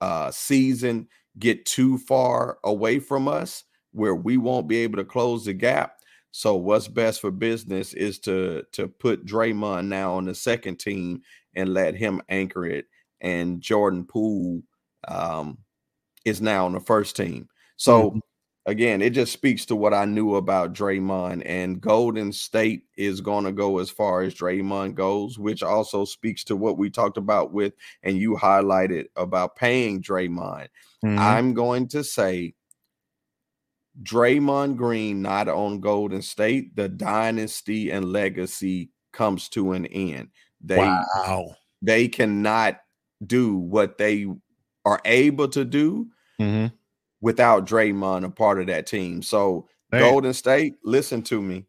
[0.00, 1.08] uh, season
[1.38, 6.01] get too far away from us where we won't be able to close the gap."
[6.32, 11.22] So what's best for business is to to put Draymond now on the second team
[11.54, 12.86] and let him anchor it,
[13.20, 14.62] and Jordan Poole
[15.06, 15.58] um,
[16.24, 17.48] is now on the first team.
[17.76, 18.18] So mm-hmm.
[18.64, 23.44] again, it just speaks to what I knew about Draymond, and Golden State is going
[23.44, 27.52] to go as far as Draymond goes, which also speaks to what we talked about
[27.52, 30.68] with, and you highlighted about paying Draymond.
[31.04, 31.18] Mm-hmm.
[31.18, 32.54] I'm going to say
[34.02, 40.28] Draymond Green not on Golden State, the dynasty and legacy comes to an end.
[40.60, 41.56] They wow.
[41.82, 42.80] they cannot
[43.24, 44.26] do what they
[44.84, 46.08] are able to do
[46.40, 46.74] mm-hmm.
[47.20, 49.22] without Draymond a part of that team.
[49.22, 51.66] So Golden State, listen to me.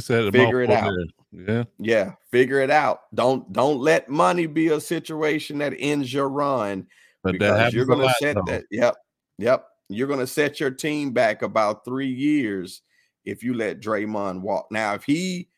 [0.00, 0.92] Figure it out.
[1.32, 1.64] Yeah.
[1.78, 2.12] Yeah.
[2.30, 3.02] Figure it out.
[3.14, 6.86] Don't don't let money be a situation that ends your run.
[7.22, 8.42] But because you're gonna set though.
[8.46, 8.64] that.
[8.70, 8.96] Yep.
[9.38, 9.66] Yep.
[9.94, 12.82] You're gonna set your team back about three years
[13.24, 14.68] if you let Draymond walk.
[14.70, 15.48] Now, if he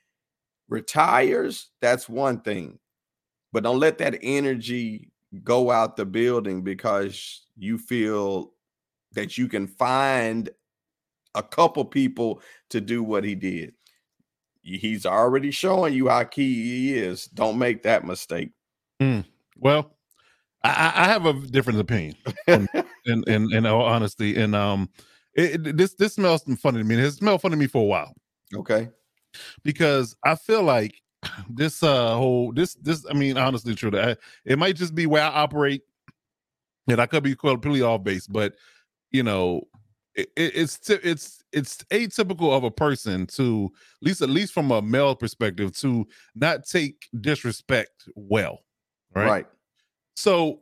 [0.68, 2.78] retires, that's one thing.
[3.52, 5.10] But don't let that energy
[5.42, 8.52] go out the building because you feel
[9.12, 10.50] that you can find
[11.34, 13.74] a couple people to do what he did.
[14.62, 17.26] He's already showing you how key he is.
[17.26, 18.50] Don't make that mistake.
[19.00, 19.24] Mm.
[19.58, 19.90] Well,
[20.64, 22.66] I, I, have a different opinion, in,
[23.06, 24.88] in, in, in all honesty, and um,
[25.34, 26.96] it, it, this this smells funny to me.
[26.96, 28.14] It smelled funny to me for a while.
[28.54, 28.88] Okay,
[29.62, 31.00] because I feel like
[31.48, 35.22] this uh whole this this I mean honestly true that it might just be where
[35.22, 35.82] I operate
[36.88, 38.54] and I could be completely off base but
[39.10, 39.62] you know
[40.14, 43.70] it, it's it's it's atypical of a person to
[44.02, 48.60] at least at least from a male perspective to not take disrespect well
[49.14, 49.46] right, right.
[50.14, 50.60] So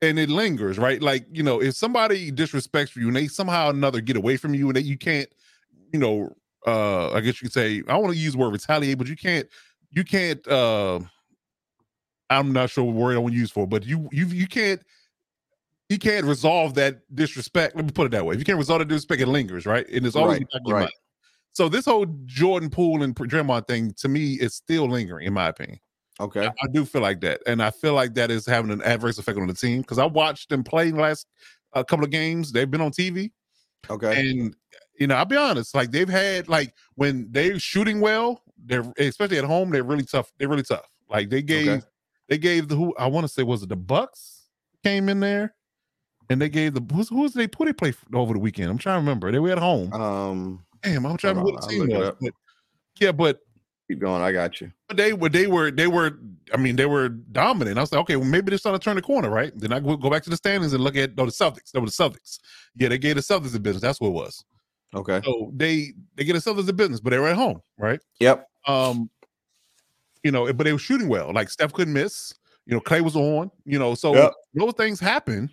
[0.00, 3.70] and it lingers right like you know if somebody disrespects you and they somehow or
[3.70, 5.28] another get away from you and that you can't
[5.92, 6.34] you know
[6.66, 9.16] uh i guess you could say i want to use the word retaliate but you
[9.16, 9.48] can't
[9.90, 11.00] you can't uh
[12.30, 14.82] I'm not sure what word I want to use for, but you you you can't
[15.88, 17.74] you can't resolve that disrespect.
[17.74, 18.34] Let me put it that way.
[18.34, 19.88] If you can't resolve that disrespect, it lingers, right?
[19.88, 20.90] And it's always right, right.
[21.52, 25.48] So this whole Jordan Poole and Draymond thing to me is still lingering, in my
[25.48, 25.80] opinion.
[26.20, 28.82] Okay, I, I do feel like that, and I feel like that is having an
[28.82, 31.26] adverse effect on the team because I watched them play the last
[31.74, 32.50] a uh, couple of games.
[32.50, 33.30] They've been on TV.
[33.88, 34.56] Okay, and
[34.98, 39.38] you know, I'll be honest, like they've had like when they're shooting well, they're especially
[39.38, 40.32] at home, they're really tough.
[40.38, 40.90] They're really tough.
[41.08, 41.86] Like they gave okay.
[42.28, 44.48] they gave the who I want to say was it the Bucks
[44.84, 45.54] came in there
[46.30, 48.70] and they gave the who's who's they put they play over the weekend.
[48.70, 49.30] I'm trying to remember.
[49.30, 49.92] They were at home.
[49.92, 52.12] Um damn, I'm trying to remember what the team was.
[52.20, 52.34] But,
[53.00, 53.40] yeah, but
[53.88, 54.22] keep going.
[54.22, 54.70] I got you.
[54.86, 56.18] But they were they were they were
[56.52, 57.78] I mean they were dominant.
[57.78, 59.52] I was like, okay, well maybe they're starting to turn the corner, right?
[59.56, 61.72] Then I go back to the standings and look at oh, the Celtics.
[61.72, 62.38] That were the Celtics.
[62.76, 63.82] Yeah, they gave the Celtics a business.
[63.82, 64.44] That's what it was.
[64.94, 65.20] Okay.
[65.24, 68.00] So they they get themselves as a business, but they were at home, right?
[68.20, 68.48] Yep.
[68.66, 69.10] Um,
[70.22, 71.32] you know, but they were shooting well.
[71.32, 72.34] Like Steph couldn't miss.
[72.66, 73.50] You know, Klay was on.
[73.64, 74.32] You know, so yep.
[74.54, 75.50] those things happen.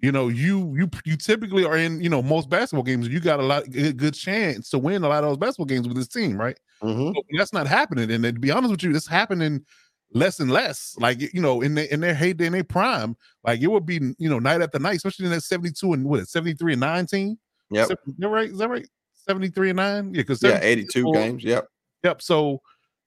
[0.00, 2.02] You know, you you you typically are in.
[2.02, 5.08] You know, most basketball games, you got a lot good, good chance to win a
[5.08, 6.58] lot of those basketball games with this team, right?
[6.82, 7.12] Mm-hmm.
[7.14, 8.10] So that's not happening.
[8.10, 9.64] And to be honest with you, it's happening
[10.12, 10.96] less and less.
[10.98, 14.00] Like you know, in their in their heyday, in their prime, like it would be
[14.18, 16.80] you know night after night, especially in that seventy two and what seventy three and
[16.80, 17.38] nineteen.
[17.70, 18.50] Yeah, Is that right?
[18.50, 18.86] Is that right?
[19.26, 20.04] 73 and 9?
[20.06, 21.44] Yeah, because yeah, 82 games.
[21.44, 21.68] Yep.
[22.04, 22.22] Yep.
[22.22, 22.60] So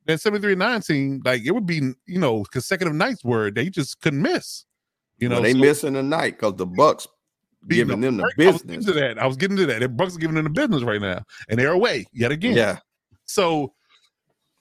[0.06, 4.02] that 73 and 19, like it would be, you know, consecutive nights where they just
[4.02, 4.66] couldn't miss.
[5.18, 7.08] You know, well, they so, missing the night because the Bucks
[7.70, 8.86] giving them the business.
[8.86, 9.20] I was, that.
[9.20, 9.80] I was getting to that.
[9.80, 12.56] The Bucks are giving them the business right now, and they're away yet again.
[12.56, 12.80] Yeah.
[13.26, 13.74] So,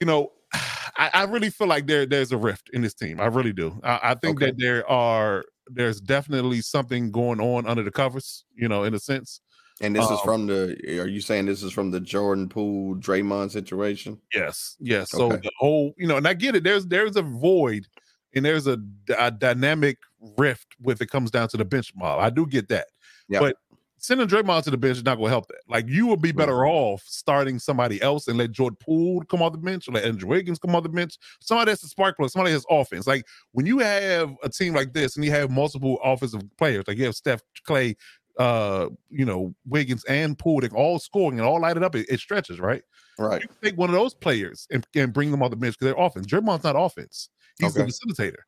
[0.00, 0.32] you know,
[0.96, 3.20] I, I really feel like there there's a rift in this team.
[3.20, 3.80] I really do.
[3.82, 4.46] I, I think okay.
[4.46, 8.44] that there are there's definitely something going on under the covers.
[8.54, 9.40] You know, in a sense.
[9.80, 11.00] And this um, is from the.
[11.00, 14.20] Are you saying this is from the Jordan Poole Draymond situation?
[14.32, 15.10] Yes, yes.
[15.10, 15.40] So okay.
[15.42, 16.62] the whole, you know, and I get it.
[16.62, 17.88] There's there's a void,
[18.36, 18.78] and there's a,
[19.18, 19.98] a dynamic
[20.38, 22.20] rift when it comes down to the bench model.
[22.20, 22.86] I do get that.
[23.28, 23.40] Yep.
[23.40, 23.56] But
[24.04, 25.62] sending Draymond to the bench is not going to help that.
[25.66, 29.52] Like you would be better off starting somebody else and let Jordan Poole come off
[29.52, 31.16] the bench, or let Andrew Wiggins come off the bench.
[31.40, 33.06] Somebody that's a spark plug, somebody has offense.
[33.06, 36.98] Like when you have a team like this and you have multiple offensive players, like
[36.98, 37.96] you have Steph, Klay,
[38.38, 42.06] uh, you know, Wiggins and Poole, they all scoring and all light it up, it,
[42.10, 42.82] it stretches, right?
[43.18, 43.42] Right.
[43.42, 46.04] You take one of those players and, and bring them off the bench because they're
[46.04, 46.26] offense.
[46.26, 47.30] Draymond's not offense.
[47.58, 47.86] He's okay.
[47.86, 48.42] the facilitator.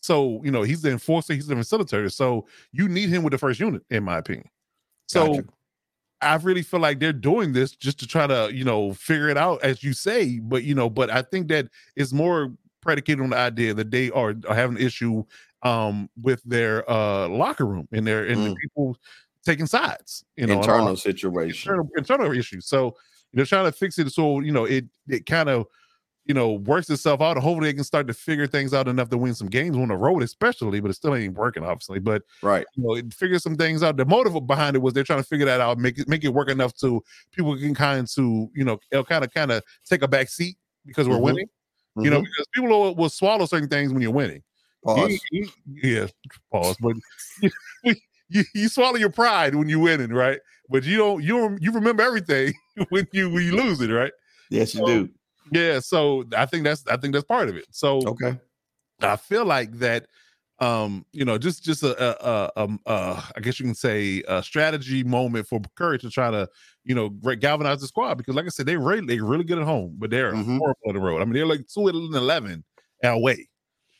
[0.00, 2.10] So, you know, he's the enforcer, he's the facilitator.
[2.10, 4.48] So you need him with the first unit, in my opinion.
[5.12, 5.48] So gotcha.
[6.20, 9.36] I really feel like they're doing this just to try to, you know, figure it
[9.36, 10.38] out, as you say.
[10.38, 14.10] But, you know, but I think that it's more predicated on the idea that they
[14.10, 15.24] are, are having an issue
[15.64, 18.48] um with their uh locker room and their and mm.
[18.48, 18.96] the people
[19.44, 22.66] taking sides, you know, internal situation, internal, internal issues.
[22.66, 22.96] So
[23.32, 25.66] they're trying to fix it so you know it it kind of
[26.24, 27.36] you know works itself out.
[27.36, 29.96] Hopefully, they can start to figure things out enough to win some games on the
[29.96, 30.80] road, especially.
[30.80, 31.98] But it still ain't working, obviously.
[31.98, 33.96] But right, you know, it figure some things out.
[33.96, 36.28] The motive behind it was they're trying to figure that out, make it make it
[36.28, 40.02] work enough to people can kind to you know it'll kind of kind of take
[40.02, 40.56] a back seat
[40.86, 41.24] because we're mm-hmm.
[41.24, 41.46] winning.
[41.46, 42.04] Mm-hmm.
[42.04, 42.24] You know, mm-hmm.
[42.24, 44.42] because people will, will, swallow certain things when you're winning.
[44.84, 45.20] Pause.
[45.30, 46.06] You, you, yeah,
[46.50, 46.76] pause.
[46.80, 46.94] But
[48.28, 50.40] you, you swallow your pride when you're winning, right?
[50.68, 52.54] But you don't you you remember everything
[52.88, 54.12] when you when you lose it, right?
[54.50, 55.10] Yes, you so, do.
[55.52, 57.66] Yeah, so I think that's I think that's part of it.
[57.70, 58.38] So okay,
[59.00, 60.06] I feel like that.
[60.58, 64.42] Um, you know, just just a, a, a, a I guess you can say a
[64.44, 66.48] strategy moment for Curry to try to
[66.84, 69.64] you know galvanize the squad because, like I said, they really they really good at
[69.64, 70.58] home, but they're mm-hmm.
[70.58, 71.20] horrible on the road.
[71.20, 72.64] I mean, they're like two and eleven
[73.02, 73.48] away.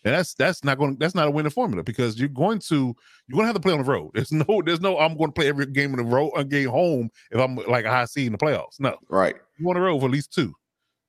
[0.05, 2.95] And that's that's not going that's not a winning formula because you're going to
[3.29, 4.11] you're going to have to play on the road.
[4.15, 6.69] There's no there's no I'm going to play every game in the road a game
[6.69, 8.81] home if I'm like a high seed in the playoffs.
[8.81, 9.37] No, right.
[9.59, 10.55] You want to road for at least two.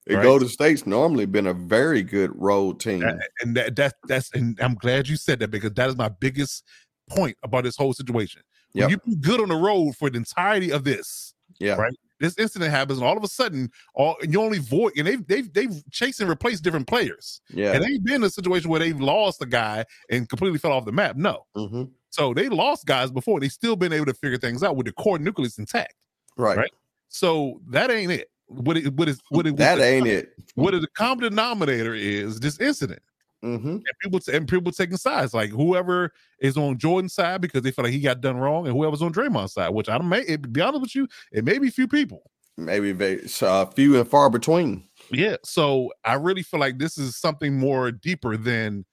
[0.09, 0.23] Right?
[0.23, 4.59] Golden State's normally been a very good road team, that, and that, that that's and
[4.61, 6.63] I'm glad you said that because that is my biggest
[7.09, 8.41] point about this whole situation.
[8.73, 9.01] When yep.
[9.05, 11.93] you be good on the road for the entirety of this, yeah, right
[12.23, 15.27] this incident happens, and all of a sudden, all and you only void, and they've
[15.27, 17.41] they've they've chased and replaced different players.
[17.49, 20.71] Yeah, and they've been in a situation where they've lost a guy and completely fell
[20.71, 21.17] off the map.
[21.17, 21.83] No, mm-hmm.
[22.11, 23.41] so they lost guys before.
[23.41, 25.95] They still been able to figure things out with the core nucleus intact.
[26.37, 26.71] Right, right.
[27.09, 28.29] So that ain't it.
[28.53, 30.33] What it what is what it that ain't it.
[30.55, 33.01] What the common denominator is this incident.
[33.43, 33.69] Mm-hmm.
[33.69, 37.83] And people and people taking sides, like whoever is on Jordan's side because they feel
[37.83, 40.53] like he got done wrong, and whoever's on Draymond's side, which I don't may it,
[40.53, 42.31] be honest with you, it may be few people.
[42.55, 44.83] Maybe very uh, few and far between.
[45.11, 48.85] Yeah, so I really feel like this is something more deeper than,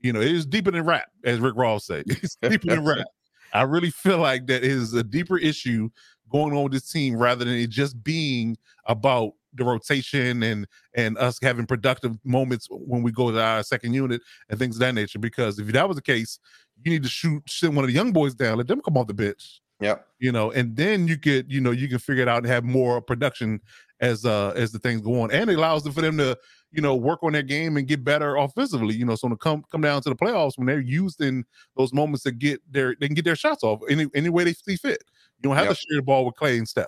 [0.00, 2.04] you know, it is deeper than rap, as Rick Ross said.
[2.08, 3.06] It's deeper than rap.
[3.52, 5.88] I really feel like that is a deeper issue
[6.28, 8.56] going on with this team rather than it just being
[8.86, 13.92] about the rotation and and us having productive moments when we go to our second
[13.92, 15.18] unit and things of that nature.
[15.18, 16.38] Because if that was the case,
[16.84, 19.06] you need to shoot sit one of the young boys down, let them come off
[19.06, 19.60] the bench.
[19.80, 19.96] Yeah.
[20.18, 22.64] You know, and then you could, you know, you can figure it out and have
[22.64, 23.60] more production
[24.00, 25.30] as uh as the things go on.
[25.30, 26.36] And it allows them for them to,
[26.72, 28.96] you know, work on their game and get better offensively.
[28.96, 31.44] You know, so to come come down to the playoffs when they're used in
[31.76, 34.52] those moments to get their they can get their shots off any any way they
[34.52, 35.04] see fit.
[35.38, 35.76] You don't have yep.
[35.76, 36.86] to share the ball with Klay and Steph.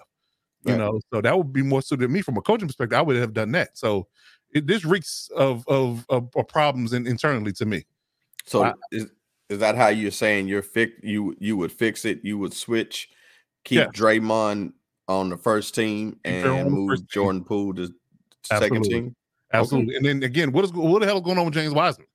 [0.64, 0.78] You right.
[0.78, 2.98] know, so that would be more suited to me from a coaching perspective.
[2.98, 3.78] I would have done that.
[3.78, 4.08] So
[4.52, 7.84] it, this reeks of of, of, of problems in, internally to me.
[8.44, 9.06] So I, is
[9.48, 12.20] is that how you're saying you're fix you you would fix it?
[12.22, 13.08] You would switch,
[13.64, 13.86] keep yeah.
[13.86, 14.72] Draymond
[15.08, 17.92] on the first team and move Jordan Poole to
[18.50, 18.78] Absolutely.
[18.78, 19.16] second team.
[19.52, 19.96] Absolutely.
[19.96, 19.96] Okay.
[19.96, 22.06] And then again, what is what the hell is going on with James Wiseman?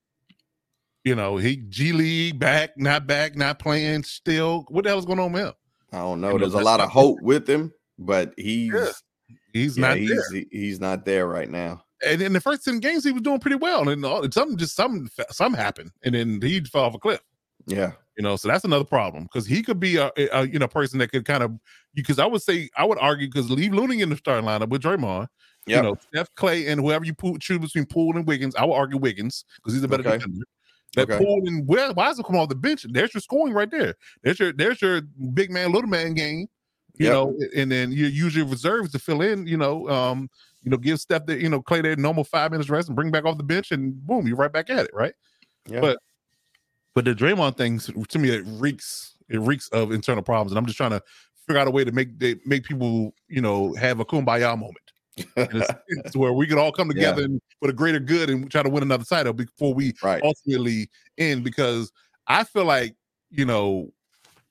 [1.03, 4.65] You know, he G League back, not back, not playing still.
[4.69, 5.53] What the hell is going on with him?
[5.95, 6.37] I don't know.
[6.37, 8.91] There's a lot of hope with him, but he's yeah.
[9.53, 10.43] he's yeah, not he's, there.
[10.51, 11.83] he's not there right now.
[12.05, 13.87] And in the first 10 games, he was doing pretty well.
[13.87, 17.21] And all, something just some something happened, and then he fell off a cliff.
[17.65, 17.93] Yeah.
[18.17, 20.99] You know, so that's another problem because he could be a, a, you know person
[20.99, 21.51] that could kind of
[21.93, 24.83] because I would say I would argue because leave Looney in the starting lineup with
[24.83, 25.27] Draymond,
[25.65, 25.77] yep.
[25.77, 28.55] you know, Steph Klay and whoever you put, choose between Poole and Wiggins.
[28.55, 30.17] I would argue Wiggins because he's a better okay.
[30.17, 30.45] defender.
[30.95, 31.23] That okay.
[31.65, 32.85] Where why does it come off the bench?
[32.89, 33.95] There's your scoring right there.
[34.23, 35.01] There's your there's your
[35.33, 36.47] big man, little man game.
[36.97, 37.13] You yep.
[37.13, 39.45] know, and then you use your reserves to fill in.
[39.45, 40.29] You know, um,
[40.63, 43.11] you know, give Steph that you know Klay their normal five minutes rest and bring
[43.11, 45.13] back off the bench, and boom, you're right back at it, right?
[45.67, 45.81] Yeah.
[45.81, 45.99] But
[46.93, 50.65] but the Draymond things to me it reeks it reeks of internal problems, and I'm
[50.65, 51.03] just trying to
[51.45, 54.84] figure out a way to make they make people you know have a kumbaya moment.
[55.37, 57.25] it's where we can all come together yeah.
[57.25, 60.21] and, for the greater good and try to win another title before we right.
[60.23, 61.43] ultimately end.
[61.43, 61.91] Because
[62.27, 62.95] I feel like
[63.29, 63.91] you know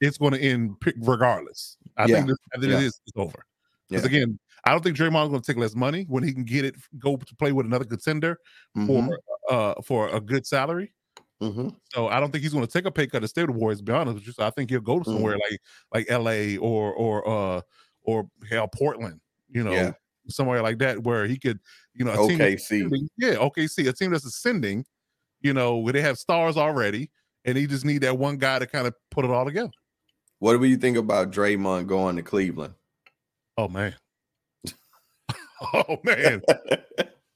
[0.00, 1.76] it's going to end regardless.
[1.96, 2.16] I yeah.
[2.16, 2.78] think, this, I think yeah.
[2.78, 3.44] it is it's over.
[3.88, 6.64] Because again, I don't think Draymond's going to take less money when he can get
[6.64, 8.38] it, go to play with another contender
[8.76, 8.86] mm-hmm.
[8.86, 9.18] for
[9.50, 10.92] uh for a good salary.
[11.40, 13.52] hmm So I don't think he's going to take a pay cut to stay with
[13.52, 13.78] the Warriors.
[13.78, 15.60] To be honest with you, so I think he'll go to somewhere like
[15.92, 16.56] like L.A.
[16.56, 17.60] or or uh
[18.02, 19.20] or hell Portland.
[19.50, 19.92] You know, Yeah.
[20.28, 21.58] Somewhere like that where he could,
[21.94, 22.54] you know, a team OKC.
[22.54, 24.84] ascending- yeah, OKC, a team that's ascending.
[25.40, 27.10] You know, where they have stars already,
[27.44, 29.70] and he just need that one guy to kind of put it all together.
[30.38, 32.74] What do you think about Draymond going to Cleveland?
[33.58, 33.94] Oh man,
[35.74, 36.42] oh man,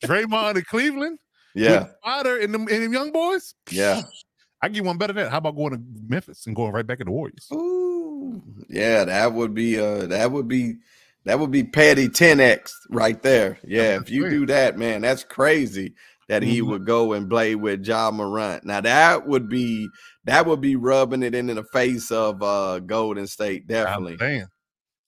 [0.05, 1.19] Draymond in Cleveland,
[1.55, 3.55] yeah, with Spider and them, and them young boys.
[3.71, 4.03] yeah.
[4.61, 5.31] I get one better than that.
[5.31, 7.47] How about going to Memphis and going right back in the Warriors?
[7.53, 10.79] Ooh, yeah, that would be uh that would be
[11.29, 13.59] that would be Patty 10x right there.
[13.63, 15.93] Yeah, if you do that, man, that's crazy
[16.27, 16.69] that he Mhm.
[16.69, 18.65] would go and play with Ja Morant.
[18.65, 19.91] Now that would be
[20.25, 24.17] that would be rubbing it into the face of uh Golden State, I'm definitely.
[24.17, 24.47] saying.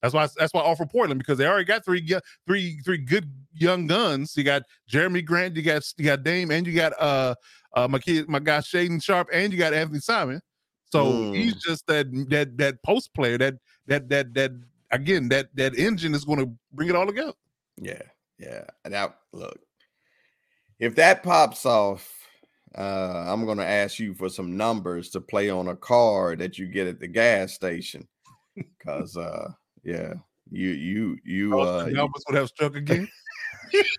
[0.03, 2.07] That's why that's why I offer Portland because they already got three
[2.45, 4.37] three three good young guns.
[4.37, 4.61] You got
[4.91, 7.33] Jerami Grant, you got you got Dame, and you got uh
[7.75, 10.39] uh my kid my guy Shaedon Sharpe, and you got Anthony Simon.
[10.91, 11.35] So Mm.
[11.35, 13.55] he's just that that that post player that
[13.87, 14.51] that that that
[14.91, 17.33] again that that engine is going to bring it all together.
[17.77, 18.01] Yeah,
[18.37, 18.65] yeah.
[18.85, 19.59] That look.
[20.79, 22.11] If that pops off,
[22.75, 26.67] uh, I'm gonna ask you for some numbers to play on a card that you
[26.67, 28.07] get at the gas station.
[28.85, 29.51] Cause uh
[29.83, 30.13] yeah,
[30.49, 33.07] you you you uh you- Albus would have struck again.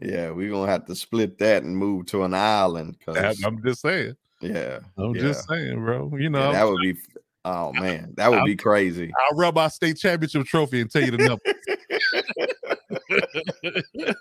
[0.00, 2.96] yeah, we're gonna have to split that and move to an island.
[3.04, 4.16] Cause I'm just saying.
[4.40, 6.10] yeah, I'm yeah, just saying, bro.
[6.12, 6.96] You yeah, know, that would be
[7.44, 9.10] oh man, that would I'm- be crazy.
[9.30, 11.42] I'll rub our state championship trophy and tell you the number.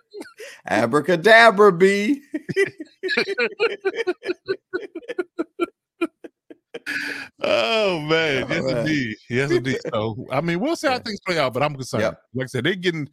[0.67, 2.21] Abracadabra B.
[7.41, 8.77] Oh man, All yes right.
[8.77, 9.79] indeed, yes indeed.
[9.93, 12.03] So I mean, we'll see how things play out, but I'm concerned.
[12.03, 12.21] Yep.
[12.33, 13.07] Like I said, they're getting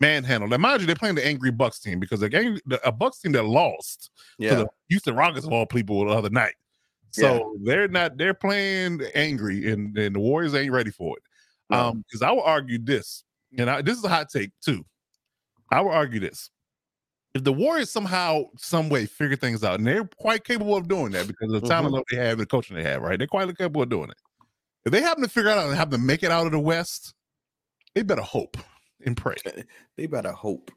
[0.00, 0.50] manhandled.
[0.50, 2.28] Now, mind you, they're playing the angry Bucks team because the
[2.66, 6.30] the, a Bucks team that lost to the Houston Rockets of all people the other
[6.30, 6.54] night.
[7.10, 11.22] So they're not they're playing angry, and, and the Warriors ain't ready for it.
[11.70, 13.24] Um, because I would argue this,
[13.58, 14.84] and I, this is a hot take too.
[15.70, 16.50] I would argue this:
[17.34, 21.12] if the Warriors somehow, some way, figure things out, and they're quite capable of doing
[21.12, 21.92] that because of the talent Mhm.
[21.94, 23.18] level they have and the coaching they have, right?
[23.18, 24.16] They're quite capable of doing it.
[24.86, 27.14] If they happen to figure out and have to make it out of the West,
[27.94, 28.56] they better hope
[29.04, 29.36] and pray,
[29.96, 30.70] they better hope.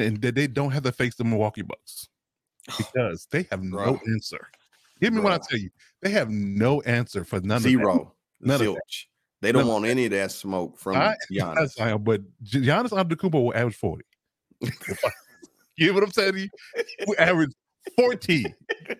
[0.00, 2.08] and that they don't have to face the Milwaukee Bucks
[2.78, 4.48] because they have no answer.
[5.00, 5.70] Give me what I tell you.
[6.02, 7.68] They have no answer for none of that.
[7.68, 8.14] Zero.
[8.40, 8.66] None of that.
[8.66, 9.04] Zilch.
[9.40, 11.74] They don't None of want any of that smoke from I- Giannis.
[11.74, 14.04] Fine, but Gi- Giannis Antetokounmpo will average 40.
[15.76, 16.50] you know what I'm saying?
[17.06, 17.52] We average
[17.96, 18.54] 40.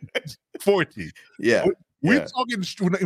[0.61, 1.11] 40.
[1.41, 1.67] Yeah,
[2.03, 2.27] We're Yeah.
[2.27, 2.63] talking.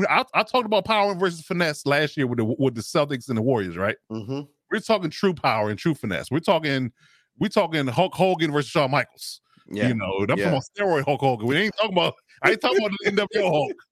[0.08, 3.36] I, I talked about power versus finesse last year with the with the Celtics and
[3.38, 3.96] the Warriors, right?
[4.10, 4.40] hmm
[4.70, 6.30] We're talking true power and true finesse.
[6.30, 6.92] We're talking.
[7.38, 9.40] We're talking Hulk Hogan versus Shawn Michaels.
[9.68, 10.34] Yeah, You know, I'm Yeah.
[10.36, 11.46] talking about steroid Hulk Hogan.
[11.46, 12.14] We ain't talking about.
[12.42, 13.72] I ain't talking about the NWO Hulk.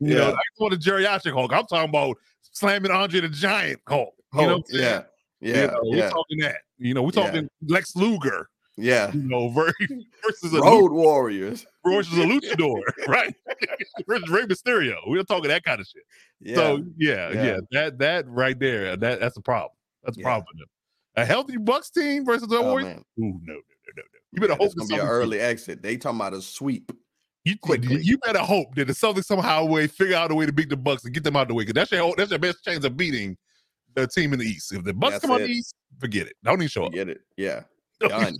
[0.00, 0.28] You know, I Yeah.
[0.28, 1.52] ain't talking about the geriatric Hulk.
[1.52, 4.14] I'm talking about slamming Andre the Giant Hulk.
[4.32, 4.82] You know, what I'm Hulk, saying?
[4.82, 5.02] yeah,
[5.40, 6.56] yeah, You know, we're yeah, talking that.
[6.78, 7.22] You know, we're Yeah.
[7.22, 8.48] talking Lex Luger.
[8.76, 9.12] yeah.
[9.12, 9.48] You know,
[10.24, 11.66] versus a Road Warriors.
[11.86, 13.34] versus a luchador, right?
[14.08, 14.96] versus Rey Mysterio.
[15.06, 16.02] We're talking that kind of shit.
[16.40, 17.44] Yeah, So yeah, Yeah.
[17.44, 19.72] yeah, that that right there, that that's a problem.
[20.02, 20.24] That's a Yeah.
[20.24, 20.68] problem for them.
[21.16, 22.98] A healthy Bucks team versus the oh, Warriors.
[23.18, 24.18] Ooh, no, no, no, no, no.
[24.32, 25.82] You better Yeah, hope it's gonna be an early exit.
[25.82, 26.90] They talking about a sweep.
[27.44, 28.00] You, quickly.
[28.02, 30.78] you better hope that the Celtics somehow way figure out a way to beat the
[30.78, 31.64] Bucks and get them out of the way.
[31.64, 33.36] Because that's your that's your best chance of beating
[33.94, 34.72] the team in the East.
[34.72, 35.48] If the Bucks That's come out it.
[35.48, 36.34] the East, forget it.
[36.42, 36.92] Don't even show up.
[36.92, 37.20] get it?
[37.36, 37.62] Yeah.
[38.00, 38.10] Done.
[38.10, 38.32] show up.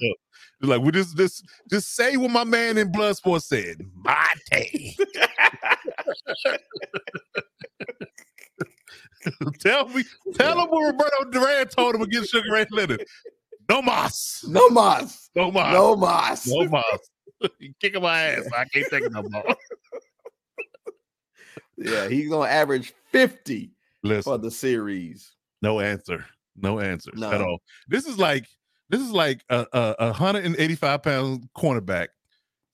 [0.61, 3.83] It's like we just just just say what my man in Bloodsport said.
[4.05, 4.97] Mate.
[9.61, 13.05] tell me, tell him what Roberto Duran told him against Sugar Ray Leonard.
[13.69, 14.45] No mas.
[14.47, 15.24] No mas.
[15.35, 15.73] No mas.
[15.73, 16.47] No mas.
[16.47, 17.51] No mas.
[17.81, 18.47] Kicking my ass.
[18.57, 19.45] I can't take it no more.
[21.77, 23.73] Yeah, he's gonna average 50
[24.05, 25.33] Listen, for the series.
[25.61, 26.25] no answer.
[26.57, 27.59] No answer at all.
[27.89, 28.47] This is like
[28.91, 32.09] this is like a, a, a 185 pound cornerback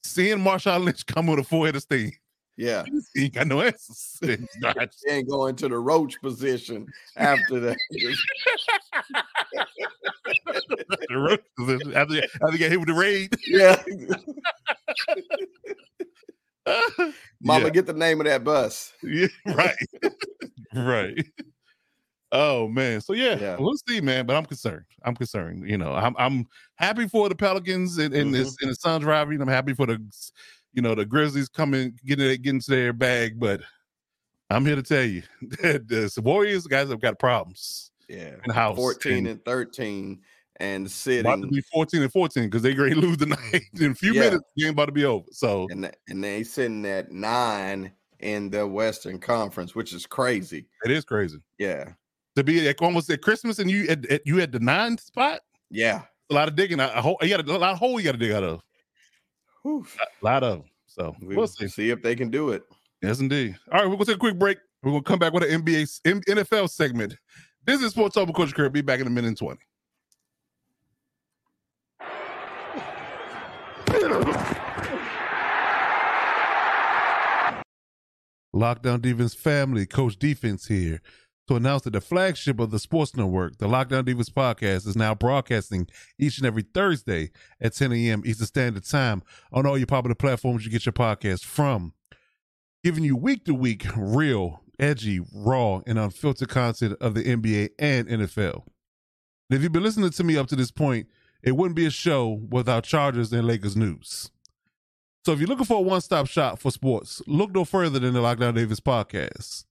[0.03, 2.13] seeing Marshawn Lynch come with a four-headed steam.
[2.59, 2.85] Yeah.
[3.15, 4.19] He ain't got no answers.
[4.21, 4.37] He
[5.09, 6.87] ain't going to the roach position
[7.17, 7.77] after that.
[11.09, 13.35] The roach position after, after he hit with the raid.
[13.47, 13.83] yeah.
[17.43, 17.71] Mama, Yeah.
[17.71, 18.93] get the name of that bus.
[19.03, 19.77] Yeah, right.
[20.75, 21.27] right.
[22.33, 23.01] Oh man.
[23.01, 23.57] So yeah, Yeah.
[23.59, 24.27] we'll see, man.
[24.27, 24.85] But I'm concerned.
[25.05, 25.69] I'm concerned.
[25.69, 26.47] You know, I'm I'm
[26.77, 28.53] happy for the Pelicans and in, Mm-hmm.
[28.63, 29.41] in the Suns rivalry.
[29.41, 29.99] I'm happy for the
[30.73, 33.63] you know the Grizzlies coming getting getting to their bag, but
[34.51, 35.23] I'm here to tell you
[35.63, 38.35] that the Warriors guys have got problems Yeah.
[38.45, 38.77] in house.
[38.77, 40.21] 14 and and 13.
[40.57, 41.21] and sitting.
[41.21, 43.39] About to be 14 and 14 because they great lose tonight.
[43.75, 44.21] Mm, in a few Yeah.
[44.23, 45.25] minutes, the game about to be over.
[45.33, 50.67] So and and they sitting at nine in the Western Conference, which is crazy.
[50.85, 51.93] it is crazy Yeah,
[52.37, 55.41] to be like almost at Christmas and you at, at you at the nine spot.
[55.71, 56.03] yeah.
[56.29, 56.79] A lot of digging.
[56.79, 57.17] A hole.
[57.23, 57.99] You got a lot of hole.
[57.99, 58.61] You got to dig out of.
[59.63, 59.85] Whew.
[60.01, 60.65] A lot of.
[60.87, 61.67] So We we'll see.
[61.67, 62.63] see if they can do it.
[63.03, 63.57] Yes, indeed.
[63.73, 64.59] All right, we're gonna take a quick break.
[64.83, 67.17] We're gonna come back with an NBA M- NFL segment.
[67.67, 68.73] This is Sports Talk Coach Kirk.
[68.73, 69.61] Be back in a minute and twenty.
[78.55, 81.01] Lockdown Defense family, Coach Defense here
[81.49, 85.15] to announce that the flagship of the Sports Network, the Lockdown Defense podcast, is now
[85.15, 85.89] broadcasting
[86.19, 87.31] each and every Thursday
[87.61, 88.23] at 10 a.m.
[88.25, 91.93] Eastern Standard Time on all your popular platforms you get your podcast from
[92.85, 98.09] giving you week to week real, edgy, raw, and unfiltered content of the NBA and
[98.09, 98.65] NFL.
[99.49, 101.07] And if you've been listening to me up to this point,
[101.43, 104.31] it wouldn't be a show without Chargers and Lakers news.
[105.25, 108.15] So if you're looking for a one stop shop for sports, look no further than
[108.15, 109.65] the Lockdown Defense podcast.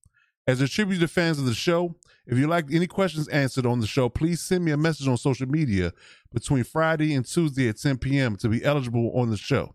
[0.47, 1.95] As a tribute to fans of the show,
[2.25, 5.17] if you'd like any questions answered on the show, please send me a message on
[5.17, 5.91] social media
[6.31, 8.35] between Friday and Tuesday at 10 p.m.
[8.37, 9.73] to be eligible on the show.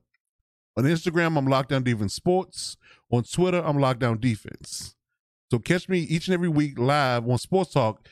[0.77, 2.77] On Instagram, I'm Lockdown Defense Sports.
[3.11, 4.97] On Twitter, I'm Lockdown Defense.
[5.51, 8.07] So catch me each and every week live on Sports Talk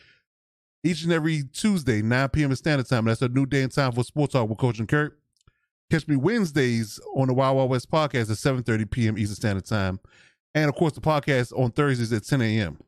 [0.85, 2.55] each and every Tuesday, 9 p.m.
[2.55, 3.05] Standard Time.
[3.05, 5.19] That's a new day and time for Sports Talk with Coach and Kurt.
[5.91, 9.19] Catch me Wednesdays on the Wild Wild West podcast at 7.30 p.m.
[9.19, 10.01] Eastern Standard Time.
[10.55, 12.79] And of course, the podcast on Thursdays at 10 a.m.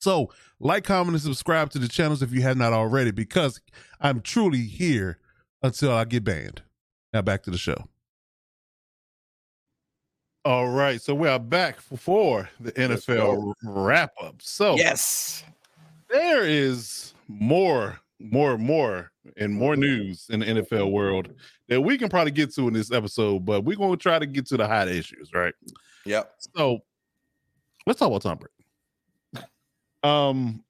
[0.00, 3.60] So like, comment, and subscribe to the channels if you have not already, because
[4.00, 5.18] I'm truly here
[5.62, 6.62] until I get banned.
[7.12, 7.88] Now back to the show.
[10.44, 14.36] All right, so we are back for the NFL wrap up.
[14.42, 15.42] So Yes.
[16.10, 21.32] there is more, more, more, and more news in the NFL world
[21.68, 24.26] that we can probably get to in this episode, but we're going to try to
[24.26, 25.54] get to the hot issues, right?
[26.04, 26.30] Yep.
[26.54, 26.80] So
[27.86, 29.46] let's talk about Tom Brady.
[30.02, 30.62] Um,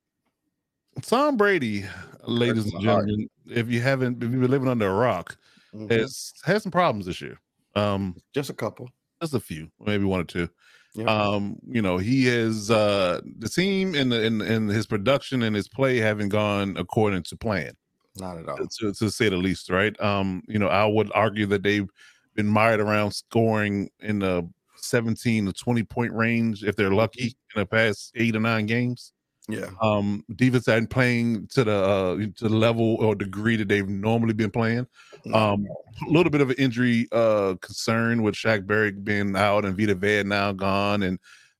[1.03, 1.85] Tom Brady,
[2.22, 5.37] ladies and gentlemen, if you haven't, if you've been living under a rock,
[5.75, 5.91] Mhm.
[5.91, 7.41] has had some problems this year.
[7.75, 8.89] Um, Just a couple.
[9.25, 10.49] Just a few, maybe one or two.
[10.95, 11.09] Yep.
[11.09, 15.57] Um, you know, he has uh the team and the and, and his production and
[15.57, 17.72] his play haven't gone according to plan,
[18.16, 18.59] Not at all.
[18.59, 19.99] to, to say the least, right?
[20.01, 21.89] Um, you know, I would argue that they've
[22.37, 27.61] been mired around scoring in the 17 to 20 point range if they're lucky in
[27.61, 29.14] the past eight or nine games.
[29.49, 29.68] Yeah.
[29.82, 34.32] Um, defense hadn't playing to the uh to the level or degree that they've normally
[34.32, 34.86] been playing.
[35.34, 35.66] Um,
[36.07, 39.95] a little bit of an injury uh concern with Shaq Barrett being out and Vita
[39.95, 41.18] Vea now gone and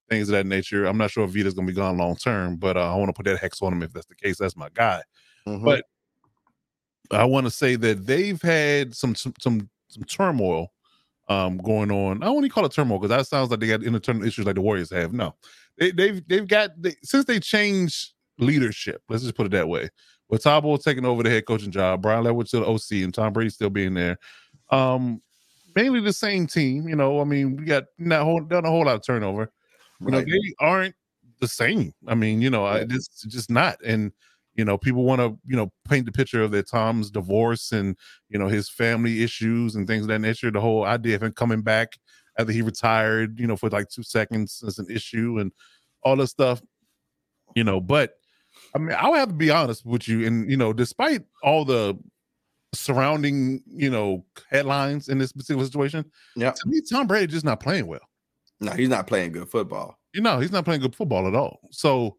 [0.09, 0.87] things of that nature.
[0.87, 3.13] I'm not sure if Vita's gonna be gone long term, but uh, I want to
[3.13, 4.39] put that hex on him if that's the case.
[4.39, 5.03] That's my guy.
[5.47, 5.65] Mhm.
[5.65, 5.85] but-
[7.11, 10.73] I want to say that they've had some some some, some turmoil
[11.29, 12.23] um going on.
[12.23, 14.47] I don't want to call it turmoil because that sounds like they got internal issues
[14.47, 15.13] like the Warriors have.
[15.13, 15.35] No,
[15.79, 19.03] they, they've they've got they, since they changed leadership.
[19.09, 19.89] Let's just put it that way.
[20.29, 23.15] With Todd Bowles taking over the head coaching job, Byron Leftwich to the OC, and
[23.15, 24.19] Tom Brady still being there.
[24.71, 25.23] Um,
[25.77, 26.89] mainly the same team.
[26.89, 29.53] You know, I mean, we got not whole, done a whole lot of turnover.
[30.01, 30.95] You know, they aren't
[31.41, 31.93] the same.
[32.07, 33.77] I mean, you know, I, it's just not.
[33.85, 34.13] And
[34.55, 37.97] you know, people want to you know paint the picture of their Tom's divorce and
[38.29, 40.51] you know his family issues and things of that nature.
[40.51, 41.99] The whole idea of him coming back
[42.39, 45.53] after he retired, you know, for like two seconds is an issue and
[46.03, 46.63] all this stuff.
[47.55, 48.15] You know, but
[48.75, 51.65] I mean, I would have to be honest with you, and you know, despite all
[51.65, 51.97] the
[52.75, 56.05] surrounding you know headlines in this particular situation,
[56.37, 56.51] Yeah.
[56.53, 58.01] to me, Tom Brady just not playing well.
[58.61, 59.99] No, he's not playing good football.
[60.13, 61.61] You know, he's not playing good football at all.
[61.71, 62.17] So,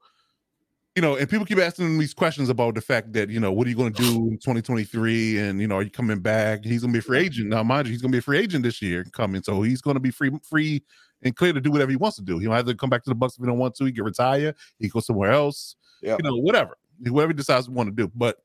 [0.96, 3.52] you know, and people keep asking him these questions about the fact that, you know,
[3.52, 5.40] what are you going to do in 2023?
[5.40, 6.64] And, you know, are you coming back?
[6.64, 7.50] He's going to be a free agent.
[7.50, 9.44] Now, mind you, he's going to be a free agent this year coming.
[9.44, 10.84] So he's going to be free, free
[11.24, 12.40] and clear to do whatever he wants to do.
[12.40, 13.86] He don't have to come back to the Bucks if he don't want to.
[13.86, 14.54] He can retire.
[14.80, 15.76] He can go somewhere else.
[16.02, 16.16] Yeah.
[16.18, 16.78] You know, whatever.
[17.00, 18.10] Whatever he decides to want to do.
[18.16, 18.38] But,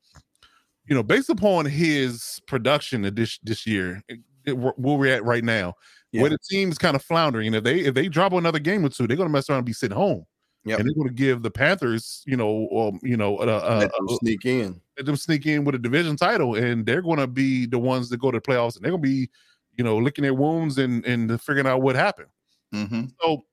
[0.87, 5.13] you know, based upon his production this this year, eh, eh, it- it- where we're
[5.13, 5.75] at right now,
[6.11, 6.21] Yeah.
[6.21, 7.53] where the team's kind of floundering.
[7.53, 9.73] If they if they drop another game or two, they're gonna mess around and be
[9.73, 10.25] sitting home.
[10.65, 10.79] Yep.
[10.79, 14.17] And they're gonna give the Panthers, you know, um, you know, uh, uh, Let them
[14.19, 14.79] sneak in.
[14.97, 18.17] let them sneak in with a division title, and they're gonna be the ones that
[18.19, 19.29] go to the playoffs, and they're gonna be,
[19.75, 22.29] you know, licking their wounds and and figuring out what happened.
[22.73, 23.05] Mm-hmm.
[23.21, 23.43] So,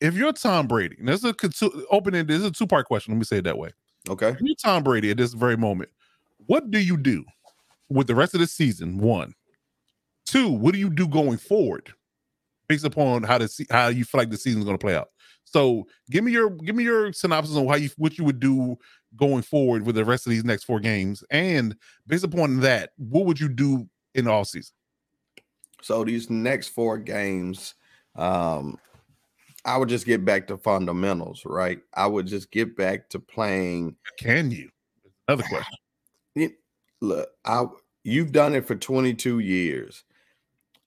[0.00, 3.12] if you're Tom Brady, and this is a opening, this is a two part question.
[3.12, 3.70] Let me say it that way.
[4.08, 4.28] Okay.
[4.28, 5.90] If you're Tom Brady at this very moment,
[6.46, 7.24] what do you do
[7.88, 8.98] with the rest of the season?
[8.98, 9.34] One,
[10.24, 10.50] two.
[10.50, 11.92] What do you do going forward,
[12.68, 15.08] based upon how to see how you feel like the season's going to play out?
[15.46, 18.76] So give me your give me your synopsis on how you what you would do
[19.16, 21.74] going forward with the rest of these next four games, and
[22.06, 24.74] based upon that, what would you do in all season?
[25.82, 27.74] So these next four games,
[28.16, 28.78] um,
[29.64, 31.78] I would just get back to fundamentals, right?
[31.94, 33.96] I would just get back to playing.
[34.18, 34.68] Can you?
[35.28, 35.78] Another question.
[36.34, 36.52] It,
[37.00, 37.66] look, I
[38.02, 40.04] you've done it for 22 years.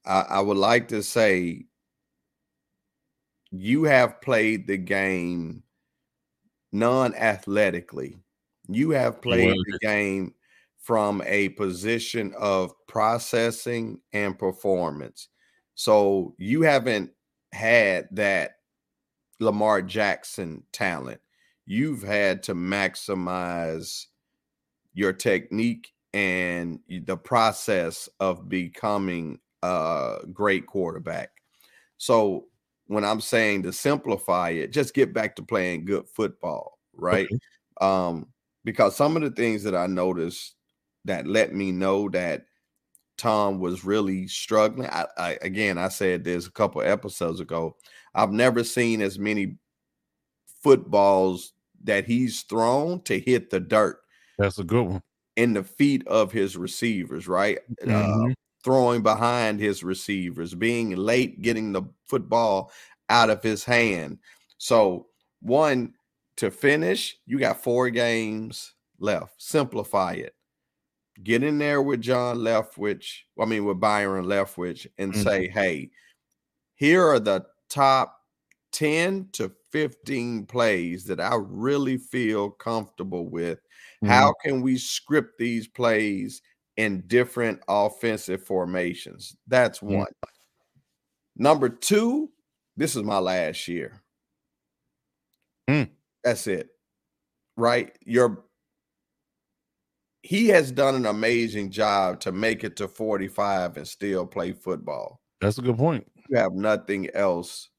[0.05, 1.65] I, I would like to say
[3.51, 5.63] you have played the game
[6.71, 8.17] non-athletically.
[8.67, 10.35] You have played the game
[10.77, 15.29] from a position of processing and performance.
[15.75, 17.11] So you haven't
[17.51, 18.57] had that
[19.39, 21.21] Lamar Jackson talent.
[21.65, 24.05] You've had to maximize
[24.93, 31.29] your technique and the process of becoming a great quarterback.
[31.97, 32.45] So
[32.89, 37.29] when I'm saying to simplify it, just get back to playing good football, right?
[37.79, 38.29] Um,
[38.65, 40.55] because some of the things that I noticed
[41.05, 42.45] that let me know that
[43.19, 44.89] Tom was really struggling.
[44.89, 47.77] I, I again, I said this a couple episodes ago.
[48.15, 49.57] I've never seen as many
[50.63, 53.99] footballs that he's thrown to hit the dirt.
[54.39, 55.01] That's a good one.
[55.35, 57.59] In the feet of his receivers, right?
[57.85, 58.31] Mm-hmm.
[58.31, 58.33] Uh,
[58.63, 62.71] throwing behind his receivers, being late getting the football
[63.09, 64.19] out of his hand.
[64.57, 65.07] So,
[65.41, 65.93] one
[66.37, 69.41] to finish, you got four games left.
[69.41, 70.33] Simplify it.
[71.23, 75.21] Get in there with John Leftwich, I mean, with Byron Leftwich, and mm-hmm.
[75.21, 75.89] say, hey,
[76.75, 78.19] here are the top
[78.71, 83.59] 10 to 15 plays that I really feel comfortable with.
[84.03, 84.07] Mm-hmm.
[84.07, 86.41] How can we script these plays
[86.79, 89.35] in different offensive formations?
[89.47, 90.05] That's one.
[90.05, 91.43] Mm-hmm.
[91.43, 92.31] Number two,
[92.77, 94.01] this is my last year.
[95.69, 95.89] Mm.
[96.23, 96.69] That's it.
[97.57, 97.97] Right?
[98.05, 98.45] Your
[100.21, 105.19] he has done an amazing job to make it to 45 and still play football.
[105.41, 106.09] That's a good point.
[106.29, 107.69] You have nothing else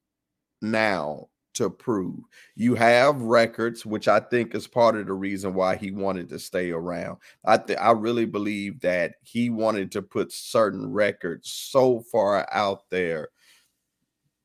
[0.61, 2.21] now to prove.
[2.55, 6.39] You have records, which I think is part of the reason why he wanted to
[6.39, 7.19] stay around.
[7.45, 12.89] I th- I really believe that he wanted to put certain records so far out
[12.91, 13.29] there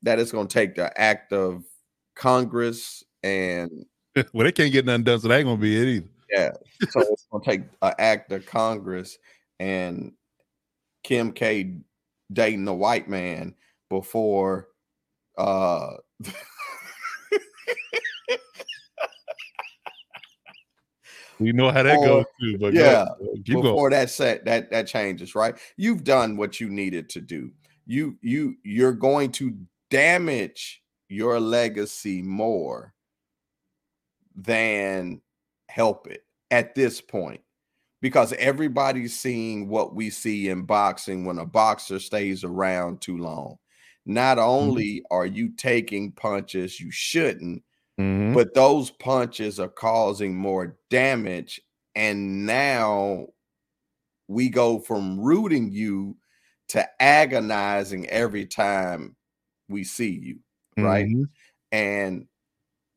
[0.02, 1.64] that it's going to take the act of
[2.16, 3.86] Congress and
[4.34, 6.08] well, they can't get nothing done, so that ain't going to be it either.
[6.32, 6.52] Yeah,
[6.90, 9.18] so it's going to take an act of Congress
[9.60, 10.14] and
[11.04, 11.78] Kim K
[12.32, 13.54] dating the white man
[13.90, 14.68] before
[15.38, 15.92] uh
[21.40, 23.06] you know how that or, goes too, but yeah,
[23.48, 25.58] go, before that set that that changes, right?
[25.78, 27.52] You've done what you needed to do.
[27.86, 29.56] You you you're going to
[29.90, 32.94] damage your legacy more
[34.36, 35.22] than
[35.70, 37.42] help it at this point
[38.02, 43.58] because everybody's seeing what we see in boxing when a boxer stays around too long.
[44.06, 44.50] Not mm-hmm.
[44.50, 45.16] only mm-hmm.
[45.16, 47.64] are you taking punches you shouldn't,
[48.00, 48.34] mm-hmm.
[48.34, 51.62] but those punches are causing more damage.
[51.96, 53.28] And now
[54.28, 56.18] we go from rooting you
[56.70, 59.16] to agonizing every time
[59.70, 60.40] we see you,
[60.78, 61.06] right?
[61.06, 61.24] Mm-hmm.
[61.72, 62.28] And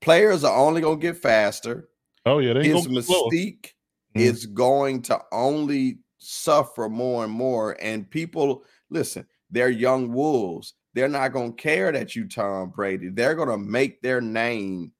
[0.00, 1.88] players are only going to get faster.
[2.26, 3.72] Oh yeah, his mystique
[4.14, 4.20] mm-hmm.
[4.20, 7.76] is going to only suffer more and more.
[7.80, 10.74] And people, listen, they're young wolves.
[10.98, 13.08] They're not going to care that you Tom Brady.
[13.08, 14.90] They're going to make their name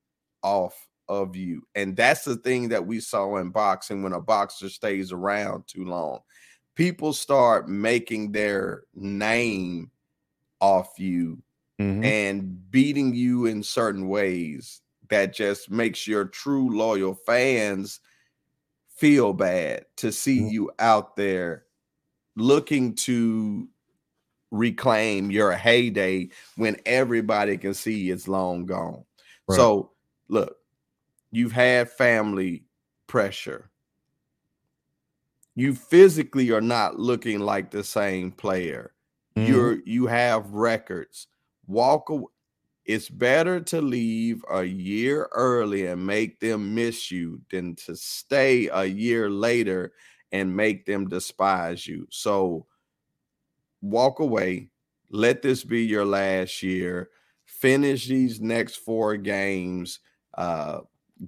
[0.44, 1.62] off of you.
[1.74, 5.84] And that's the thing that we saw in boxing when a boxer stays around too
[5.84, 6.20] long.
[6.76, 9.90] People start making their name
[10.60, 11.42] off you
[11.80, 12.04] mm-hmm.
[12.04, 17.98] and beating you in certain ways that just makes your true loyal fans
[18.94, 20.50] feel bad to see mm-hmm.
[20.50, 21.64] you out there
[22.36, 23.66] looking to
[24.50, 29.04] reclaim your heyday when everybody can see it's long gone.
[29.46, 29.56] Right.
[29.56, 29.92] So,
[30.28, 30.56] look,
[31.30, 32.64] you've had family
[33.06, 33.70] pressure.
[35.54, 38.92] You physically are not looking like the same player.
[39.36, 39.52] Mm-hmm.
[39.52, 41.26] You're you have records.
[41.66, 42.30] Walk away.
[42.84, 48.68] It's better to leave a year early and make them miss you than to stay
[48.68, 49.92] a year later
[50.32, 52.06] and make them despise you.
[52.10, 52.66] So
[53.80, 54.70] walk away.
[55.10, 57.10] Let this be your last year.
[57.46, 60.00] Finish these next four games.
[60.36, 60.80] Uh,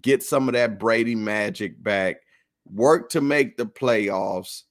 [0.02, 2.16] get some of that Brady magic back.
[2.72, 4.62] Work to make the playoffs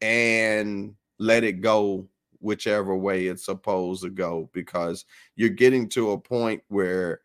[0.00, 2.08] and let it go
[2.40, 5.04] whichever way it's supposed to go because
[5.34, 7.20] you're getting to a point where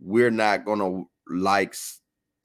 [0.00, 1.74] we're not going to like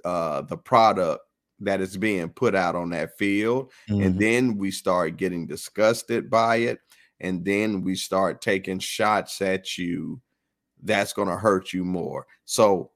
[0.05, 1.23] uh, the product
[1.59, 3.71] that is being put out on that field.
[3.89, 4.01] Mm-hmm.
[4.03, 6.79] And then we start getting disgusted by it.
[7.19, 10.21] And then we start taking shots at you.
[10.83, 12.27] That's going to hurt you more.
[12.45, 12.91] So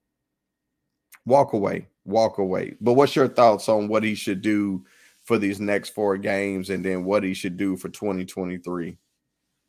[1.25, 2.75] walk away, walk away.
[2.81, 4.85] But what's your thoughts on what he should do
[5.23, 8.97] for these next four games and then what he should do for 2023?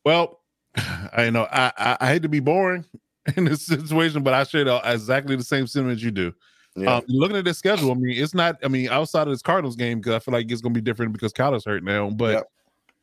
[0.05, 0.41] Well,
[0.77, 2.85] I know I, I, I hate to be boring
[3.37, 6.35] in this situation, but I share exactly the same sentiments you do.
[6.75, 6.97] Yeah.
[6.97, 8.57] Um, looking at this schedule, I mean, it's not.
[8.65, 10.85] I mean, outside of this Cardinals game, because I feel like it's going to be
[10.85, 12.09] different because Kyler's hurt now.
[12.09, 12.45] But yep.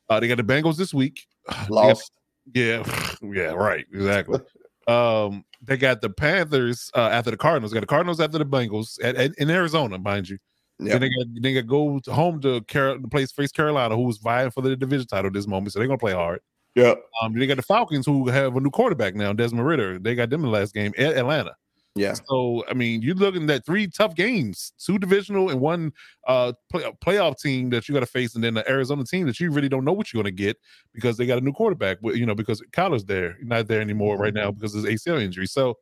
[0.08, 1.28] uh, they got the Bengals this week.
[1.68, 2.12] Lost.
[2.54, 2.84] Yeah,
[3.22, 4.40] yeah, right, exactly.
[4.86, 7.72] um, they got the Panthers uh, after the Cardinals.
[7.72, 10.38] They got the Cardinals after the Bengals at, at, in Arizona, mind you.
[10.78, 10.92] Yep.
[10.92, 14.50] Then they got they got go home to Car- the place face Carolina, who's vying
[14.50, 16.40] for the division title this moment, so they're gonna play hard.
[16.74, 16.94] Yeah.
[17.20, 19.98] Um, they got the Falcons who have a new quarterback now, Desmond Ridder.
[19.98, 21.54] They got them in the last game at Atlanta.
[21.96, 22.14] Yeah.
[22.28, 25.92] So I mean, you're looking at three tough games, two divisional and one
[26.26, 29.40] uh play, playoff team that you got to face, and then the Arizona team that
[29.40, 30.56] you really don't know what you're going to get
[30.92, 31.98] because they got a new quarterback.
[32.02, 35.46] You know, because Kyler's there, not there anymore right now because of his ACL injury.
[35.46, 35.78] So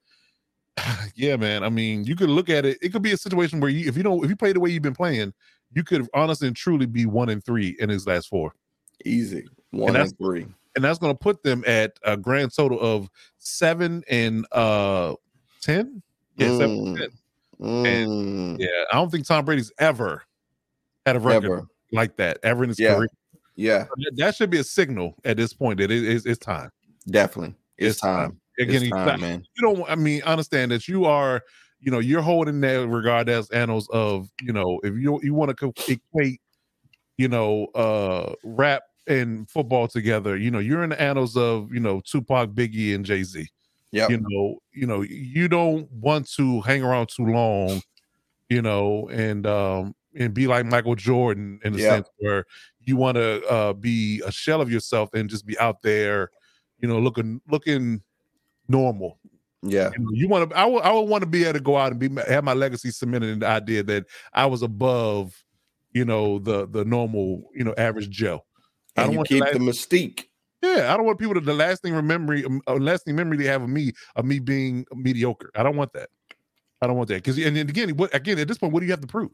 [1.14, 1.62] yeah, man.
[1.62, 2.78] I mean, you could look at it.
[2.80, 4.70] It could be a situation where you, if you don't, if you play the way
[4.70, 5.32] you've been playing,
[5.72, 8.54] you could honestly and truly be one and three in his last four.
[9.04, 12.80] Easy, one and, and three, and that's going to put them at a grand total
[12.80, 15.14] of seven and uh
[15.60, 16.02] ten.
[16.36, 16.58] Yeah, mm.
[16.58, 17.08] seven ten.
[17.60, 17.86] Mm.
[17.86, 20.24] And yeah, I don't think Tom Brady's ever
[21.04, 21.66] had a record ever.
[21.92, 22.94] like that ever in his yeah.
[22.94, 23.08] career.
[23.56, 23.86] Yeah,
[24.16, 26.70] that should be a signal at this point that it is it's time.
[27.10, 28.30] Definitely, it's, it's time.
[28.30, 28.40] time.
[28.60, 29.44] Again, it's time, man.
[29.56, 29.90] You don't.
[29.90, 31.42] I mean, understand that you are.
[31.80, 34.28] You know, you're holding that regard as annals of.
[34.40, 36.40] You know, if you you want to equate,
[37.16, 40.36] you know, uh, rap and football together.
[40.36, 43.48] You know, you're in the annals of you know Tupac, Biggie, and Jay Z.
[43.90, 44.08] Yeah.
[44.08, 47.80] You know, you know, you don't want to hang around too long,
[48.48, 51.90] you know, and um and be like Michael Jordan in the yep.
[51.90, 52.44] sense where
[52.80, 56.30] you want to uh be a shell of yourself and just be out there,
[56.80, 58.02] you know, looking looking
[58.68, 59.18] normal.
[59.62, 59.90] Yeah.
[59.96, 61.76] You, know, you want to I would I would want to be able to go
[61.76, 65.34] out and be have my legacy cemented in the idea that I was above,
[65.92, 68.44] you know, the the normal, you know, average Joe.
[68.96, 70.24] And I don't want keep the mystique.
[70.62, 73.68] Yeah, I don't want people to the lasting memory, um, lasting memory they have of
[73.68, 75.50] me of me being mediocre.
[75.54, 76.08] I don't want that.
[76.80, 78.86] I don't want that because and, and again, what again at this point, what do
[78.86, 79.32] you have to prove?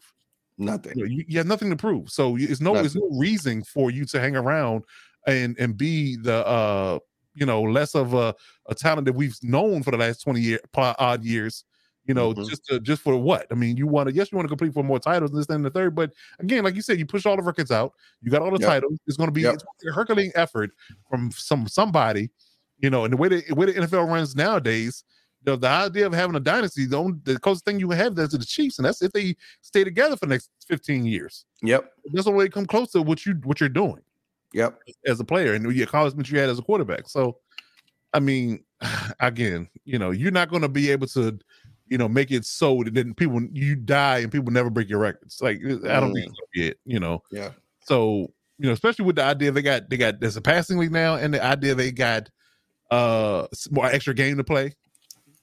[0.56, 0.98] Nothing.
[0.98, 2.10] You, know, you, you have nothing to prove.
[2.10, 4.84] So it's no, it's no reason for you to hang around
[5.26, 6.98] and and be the uh
[7.34, 8.34] you know less of a,
[8.68, 11.64] a talent that we've known for the last twenty year odd years
[12.06, 12.44] you know, mm-hmm.
[12.48, 13.46] just to, just for what?
[13.50, 15.48] I mean, you want to yes, you want to complete for more titles and this
[15.48, 18.30] and the third, but again, like you said, you push all the records out, you
[18.30, 18.68] got all the yep.
[18.68, 18.98] titles.
[19.06, 19.56] It's going to be yep.
[19.88, 20.70] a Herculean effort
[21.08, 22.30] from some somebody,
[22.78, 25.04] you know, and the way the, the way the NFL runs nowadays.
[25.44, 28.32] The, the idea of having a dynasty, the only the closest thing you have that's
[28.32, 31.44] the Chiefs, and that's if they stay together for the next 15 years.
[31.62, 31.92] Yep.
[32.14, 34.00] That's the way they come close to what you what you're doing.
[34.54, 34.78] Yep.
[35.06, 37.10] As a player and the accomplishments you had as a quarterback.
[37.10, 37.36] So
[38.14, 38.64] I mean,
[39.20, 41.38] again, you know, you're not going to be able to
[41.86, 44.98] you know, make it so that then people you die and people never break your
[44.98, 45.40] records.
[45.40, 46.14] Like I don't mm.
[46.14, 47.22] think it, you know.
[47.30, 47.50] Yeah.
[47.82, 50.92] So, you know, especially with the idea they got they got there's a passing league
[50.92, 52.30] now and the idea they got
[52.90, 54.72] uh more extra game to play.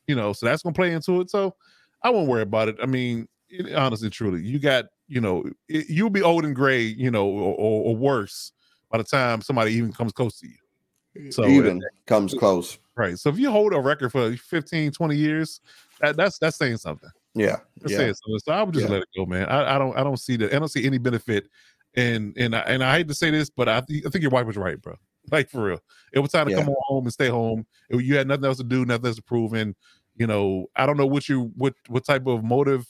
[0.08, 1.30] You know, so that's gonna play into it.
[1.30, 1.56] So
[2.04, 2.78] I won't worry about it.
[2.82, 6.82] I mean, it, honestly, truly, you got, you know, it, you'll be old and gray,
[6.82, 8.52] you know, or, or, or worse
[8.90, 11.32] by the time somebody even comes close to you.
[11.32, 12.78] So even comes close.
[12.96, 13.18] Right.
[13.18, 15.60] So if you hold a record for 15, 20 years,
[16.02, 17.10] that, that's that's saying something.
[17.34, 17.58] Yeah.
[17.78, 17.98] That's yeah.
[17.98, 18.40] saying something.
[18.40, 18.92] So I would just yeah.
[18.92, 19.48] let it go, man.
[19.48, 20.54] I, I, don't I don't see that.
[20.54, 21.48] I don't see any benefit.
[21.96, 24.32] And and I, and I hate to say this, but I, th- I think your
[24.32, 24.96] wife was right, bro.
[25.32, 25.80] Like for real.
[26.14, 26.64] It was time to yeah.
[26.64, 27.68] come home and stay home.
[27.90, 29.54] It, you had nothing else to do, nothing else to prove.
[29.54, 29.76] And
[30.16, 32.88] you know, I don't know what you what what type of motive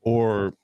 [0.00, 0.54] or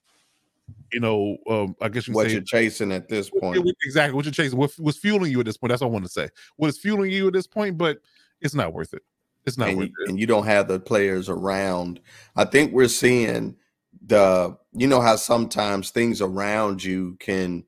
[0.92, 3.62] you know, um, I guess you what say, you're chasing at this point.
[3.84, 4.59] exactly what you're chasing.
[4.59, 5.70] What was fueling you at this point?
[5.70, 6.28] That's all I want to say.
[6.57, 7.76] What is fueling you at this point?
[7.76, 7.98] But
[8.40, 9.03] it's not worth it.
[9.47, 10.09] It's not and you, it.
[10.09, 12.01] And you don't have the players around.
[12.36, 13.57] I think we're seeing
[14.07, 14.57] the.
[14.72, 17.64] You know how sometimes things around you can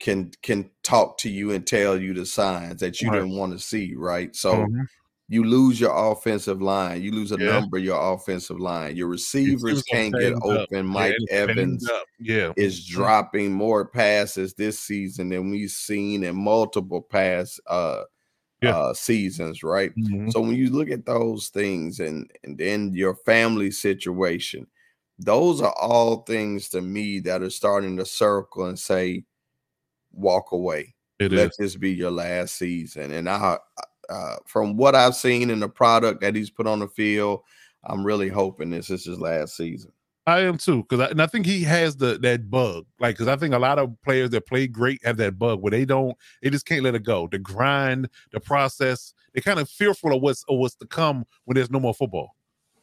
[0.00, 3.20] can can talk to you and tell you the signs that you right.
[3.20, 4.34] didn't want to see, right?
[4.34, 4.82] So mm-hmm
[5.28, 7.02] you lose your offensive line.
[7.02, 7.52] You lose a yeah.
[7.52, 8.96] number your offensive line.
[8.96, 10.80] Your receivers can't get open.
[10.80, 10.84] Up.
[10.84, 11.88] Mike yeah, Evans
[12.20, 12.52] yeah.
[12.56, 18.02] is dropping more passes this season than we've seen in multiple past uh,
[18.64, 18.76] yeah.
[18.76, 19.94] uh, seasons, right?
[19.96, 20.30] Mm-hmm.
[20.30, 24.66] So when you look at those things and and then your family situation,
[25.18, 29.24] those are all things to me that are starting to circle and say,
[30.12, 30.94] walk away.
[31.18, 31.56] It Let is.
[31.58, 33.12] this be your last season.
[33.12, 33.58] And I
[34.08, 37.40] uh, from what I've seen in the product that he's put on the field,
[37.84, 39.92] I'm really hoping this is his last season.
[40.26, 43.28] I am too, because I, and I think he has the that bug, like because
[43.28, 46.16] I think a lot of players that play great have that bug where they don't,
[46.42, 47.28] they just can't let it go.
[47.30, 51.56] The grind, the process, they're kind of fearful of what's of what's to come when
[51.56, 52.34] there's no more football.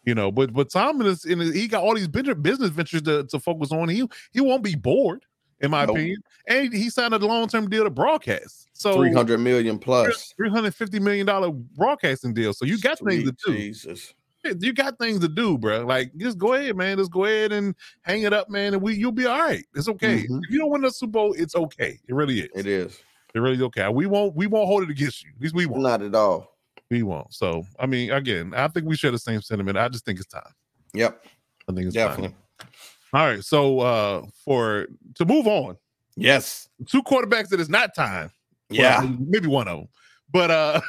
[0.03, 3.39] You know, but but Tom is in he got all these business ventures to, to
[3.39, 3.89] focus on.
[3.89, 5.25] He he won't be bored,
[5.61, 5.95] in my nope.
[5.95, 6.17] opinion.
[6.47, 8.67] And he signed a long term deal to broadcast.
[8.73, 12.53] So 300 million plus 350 million dollar broadcasting deal.
[12.53, 13.57] So you got Sweet things to do.
[13.57, 14.13] Jesus
[14.59, 15.85] you got things to do, bro.
[15.85, 16.97] Like, just go ahead, man.
[16.97, 19.63] Just go ahead and hang it up, man, and we you'll be all right.
[19.75, 20.23] It's okay.
[20.23, 20.39] Mm-hmm.
[20.43, 21.99] If you don't win the Super Bowl, it's okay.
[22.07, 22.49] It really is.
[22.55, 22.99] It is.
[23.33, 23.87] It really is okay.
[23.89, 25.31] We won't we won't hold it against you.
[25.35, 25.83] At least we won't.
[25.83, 26.57] Not at all.
[26.89, 27.33] We won't.
[27.33, 29.77] So I mean, again, I think we share the same sentiment.
[29.77, 30.53] I just think it's time.
[30.93, 31.25] Yep.
[31.69, 32.35] I think it's definitely.
[32.59, 32.69] Time.
[33.13, 33.43] All right.
[33.43, 35.77] So uh for to move on.
[36.17, 36.67] Yes.
[36.87, 38.31] Two quarterbacks that is not time.
[38.69, 39.01] Yeah.
[39.01, 39.87] Well, maybe one of them.
[40.31, 40.81] But uh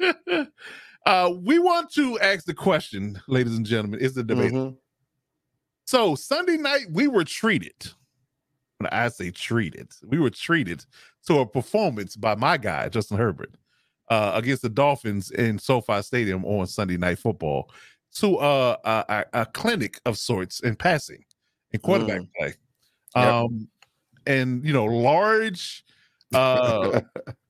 [1.08, 4.52] Uh, we want to ask the question, ladies and gentlemen, is the debate.
[4.52, 4.74] Mm-hmm.
[5.86, 7.72] So Sunday night, we were treated.
[8.76, 10.84] When I say treated, we were treated
[11.26, 13.54] to a performance by my guy, Justin Herbert,
[14.10, 17.70] uh, against the Dolphins in SoFi Stadium on Sunday Night Football
[18.16, 21.24] to uh, a, a, clinic of sorts in passing
[21.72, 22.28] and quarterback mm.
[22.38, 22.54] play.
[23.14, 23.68] Um, yep.
[24.26, 25.84] And, you know, large
[26.34, 27.00] uh,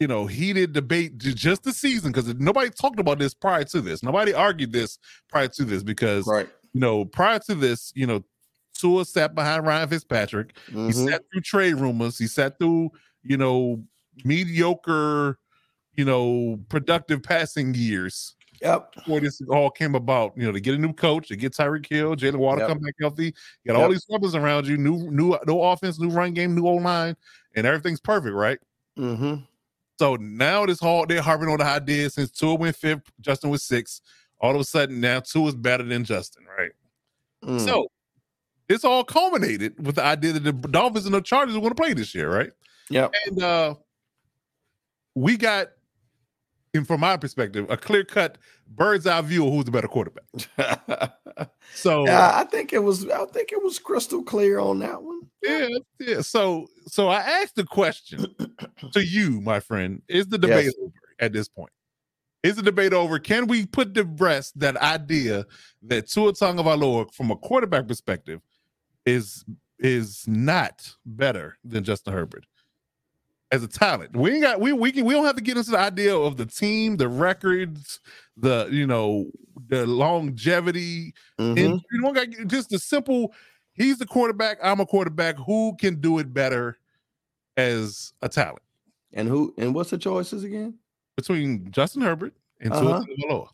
[0.00, 4.02] you know, heated debate just the season because nobody talked about this prior to this.
[4.02, 4.98] Nobody argued this
[5.28, 6.48] prior to this because, right.
[6.72, 8.24] you know, prior to this, you know,
[8.72, 10.54] Tua sat behind Ryan Fitzpatrick.
[10.68, 10.86] Mm-hmm.
[10.86, 12.16] He sat through trade rumors.
[12.16, 12.92] He sat through,
[13.22, 13.84] you know,
[14.24, 15.38] mediocre,
[15.94, 18.36] you know, productive passing years.
[18.62, 18.94] Yep.
[18.94, 21.86] Before this all came about, you know, to get a new coach, to get Tyreek
[21.86, 22.68] Hill, Jaylen Waddle yep.
[22.68, 23.32] come back healthy, You
[23.68, 23.82] got yep.
[23.82, 27.16] all these weapons around you, new, new, no offense, new run game, new old line,
[27.54, 28.58] and everything's perfect, right?
[28.98, 29.42] Mm-hmm.
[30.00, 33.62] So now this whole they're harping on the idea since Tua went fifth, Justin was
[33.62, 34.00] six.
[34.40, 36.70] All of a sudden now Tua is better than Justin, right?
[37.44, 37.60] Mm.
[37.60, 37.86] So
[38.70, 41.74] it's all culminated with the idea that the Dolphins and the Chargers are going to
[41.74, 42.50] play this year, right?
[42.88, 43.08] Yeah.
[43.26, 43.74] And uh
[45.14, 45.66] we got,
[46.74, 50.24] and from my perspective, a clear cut bird's eye view of who's the better quarterback.
[51.74, 55.20] so yeah, I think it was I think it was crystal clear on that one.
[55.42, 55.68] Yeah,
[55.98, 56.20] yeah.
[56.20, 58.26] So so I asked the question
[58.92, 60.02] to you, my friend.
[60.08, 60.74] Is the debate yes.
[60.80, 61.72] over at this point?
[62.42, 63.18] Is the debate over?
[63.18, 65.44] Can we put to rest that idea
[65.82, 68.40] that Tua Tagovailoa, from a quarterback perspective,
[69.04, 69.44] is
[69.78, 72.46] is not better than Justin Herbert
[73.52, 74.16] as a talent?
[74.16, 76.36] We ain't got we we can we don't have to get into the idea of
[76.36, 78.00] the team, the records,
[78.36, 79.30] the you know
[79.68, 81.14] the longevity.
[81.38, 81.58] Mm-hmm.
[81.58, 83.34] And you don't got just the simple
[83.74, 84.58] he's the quarterback.
[84.62, 85.36] I'm a quarterback.
[85.46, 86.78] Who can do it better
[87.56, 88.62] as a talent?
[89.12, 90.78] And who and what's the choices again?
[91.16, 93.04] Between Justin Herbert and uh-huh.
[93.18, 93.46] Tua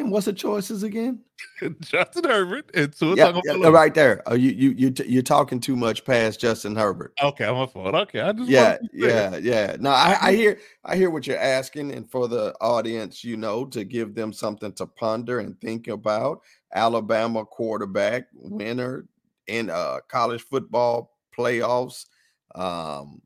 [0.00, 1.20] And what's the choices again?
[1.80, 4.22] Justin Herbert and Tua yeah, yeah, right there.
[4.24, 7.12] Oh, you you you you're talking too much past Justin Herbert.
[7.22, 7.94] Okay, I'm a fault.
[7.94, 9.76] Okay, I just yeah yeah yeah.
[9.78, 13.66] No, I, I hear I hear what you're asking, and for the audience, you know,
[13.66, 16.40] to give them something to ponder and think about.
[16.72, 19.06] Alabama quarterback, winner
[19.48, 22.06] in uh, college football playoffs,
[22.54, 23.20] um,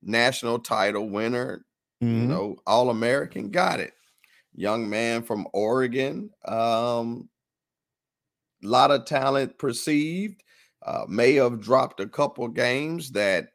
[0.00, 1.66] national title winner,
[2.02, 2.20] mm-hmm.
[2.20, 3.50] you know, All American.
[3.50, 3.92] Got it.
[4.58, 6.30] Young man from Oregon.
[6.44, 7.28] Um,
[8.60, 10.42] lot of talent perceived.
[10.84, 13.50] Uh, may have dropped a couple games that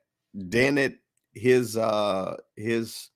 [0.48, 0.96] dented
[1.34, 3.10] his uh his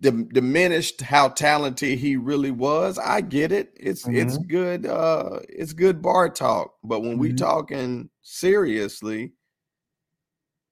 [0.00, 2.98] diminished how talented he really was.
[2.98, 3.76] I get it.
[3.78, 4.16] It's mm-hmm.
[4.16, 4.86] it's good.
[4.86, 6.76] Uh, it's good bar talk.
[6.82, 7.20] But when mm-hmm.
[7.20, 9.32] we talking seriously,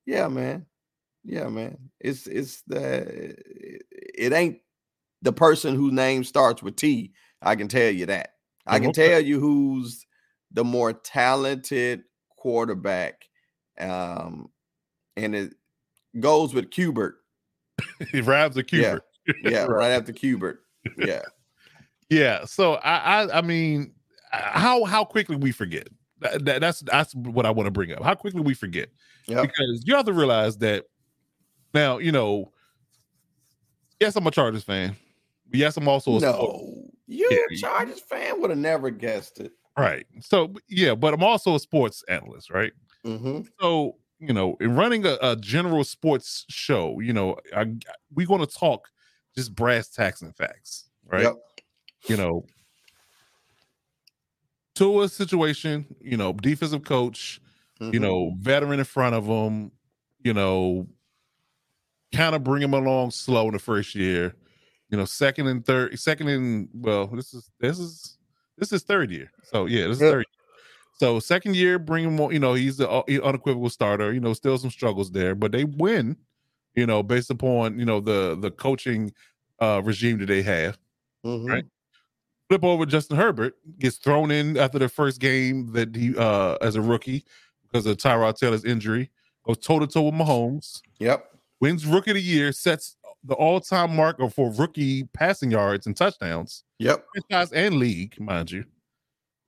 [0.06, 0.64] yeah, man,
[1.22, 1.90] yeah, man.
[2.00, 3.34] It's it's the
[3.90, 4.58] it ain't
[5.22, 7.12] the person whose name starts with T.
[7.42, 8.34] I can tell you that.
[8.66, 10.06] I can tell you who's
[10.52, 12.02] the more talented
[12.36, 13.24] quarterback.
[13.78, 14.50] Um,
[15.16, 15.54] and it
[16.18, 16.70] goes with
[18.12, 19.00] he rhymes a Qbert.
[19.26, 20.58] Yeah, yeah right after Qbert.
[20.96, 21.22] Yeah.
[22.08, 22.44] yeah.
[22.44, 23.94] So I, I, I mean,
[24.30, 25.88] how how quickly we forget.
[26.20, 28.02] That, that, that's that's what I want to bring up.
[28.02, 28.90] How quickly we forget.
[29.26, 29.42] Yep.
[29.42, 30.84] Because you have to realize that
[31.72, 32.52] now, you know,
[33.98, 34.96] yes, I'm a Chargers fan.
[35.52, 36.90] Yes, I'm also a no.
[37.06, 37.38] You yeah.
[37.50, 39.52] a Chargers fan would have never guessed it.
[39.76, 40.06] Right.
[40.20, 42.72] So yeah, but I'm also a sports analyst, right?
[43.04, 43.42] Mm-hmm.
[43.60, 47.36] So you know, in running a, a general sports show, you know,
[48.14, 48.88] we're going to talk
[49.34, 51.22] just brass tacks and facts, right?
[51.22, 51.36] Yep.
[52.06, 52.44] You know,
[54.74, 57.40] to a situation, you know, defensive coach,
[57.80, 57.94] mm-hmm.
[57.94, 59.72] you know, veteran in front of him,
[60.22, 60.86] you know,
[62.14, 64.34] kind of bring him along slow in the first year,
[64.90, 68.18] you know, second and third, second and well, this is this is
[68.58, 69.30] this is third year.
[69.44, 70.18] So yeah, this is third.
[70.18, 70.24] Year.
[70.98, 72.32] So second year, bring him on.
[72.32, 74.12] You know, he's the uh, unequivocal starter.
[74.12, 76.16] You know, still some struggles there, but they win.
[76.74, 79.12] You know, based upon you know the the coaching
[79.60, 80.78] uh regime that they have.
[81.24, 81.48] Mhm.
[81.48, 81.64] Right.
[82.48, 86.74] Flip over Justin Herbert gets thrown in after the first game that he uh as
[86.76, 87.24] a rookie
[87.62, 89.10] because of Tyrod Taylor's injury.
[89.46, 91.26] Goes toe to toe with Mahomes Yep.
[91.60, 96.64] wins rookie of the year, sets the all-time marker for rookie passing yards and touchdowns,
[96.78, 97.04] Yep.
[97.12, 98.64] franchise and league, mind you.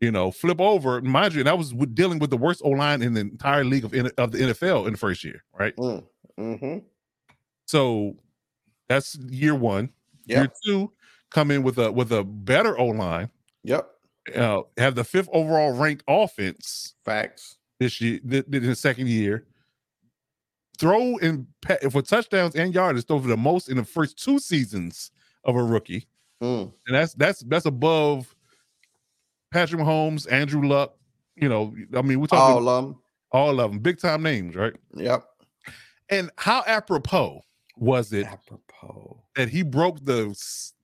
[0.01, 2.71] You know, flip over, mind you, and that was with dealing with the worst O
[2.71, 5.75] line in the entire league of, of the NFL in the first year, right?
[5.77, 6.05] Mm.
[6.37, 6.79] hmm
[7.67, 8.17] So
[8.89, 9.91] that's year one.
[10.27, 10.37] Yep.
[10.39, 10.93] Year two,
[11.31, 13.31] come in with a with a better O line,
[13.65, 13.89] Yep.
[14.37, 17.57] uh, have the fifth overall ranked offense Facts.
[17.81, 19.47] this year, th- th- in the second year.
[20.79, 21.47] Throw in
[21.91, 25.11] for touchdowns and yards, throw for the most in the first two seasons
[25.45, 26.07] of a rookie.
[26.43, 26.73] Mm.
[26.89, 28.35] and that's that's that's above
[29.53, 30.95] Patrick Mahomes, Andrew Luck.
[31.37, 32.97] You know, I mean, we're talking All of them.
[33.31, 34.73] all of them, big time names, right?
[34.95, 35.25] Yep.
[36.09, 37.43] And how apropos
[37.77, 39.23] was it Apropos.
[39.37, 40.35] that he broke the?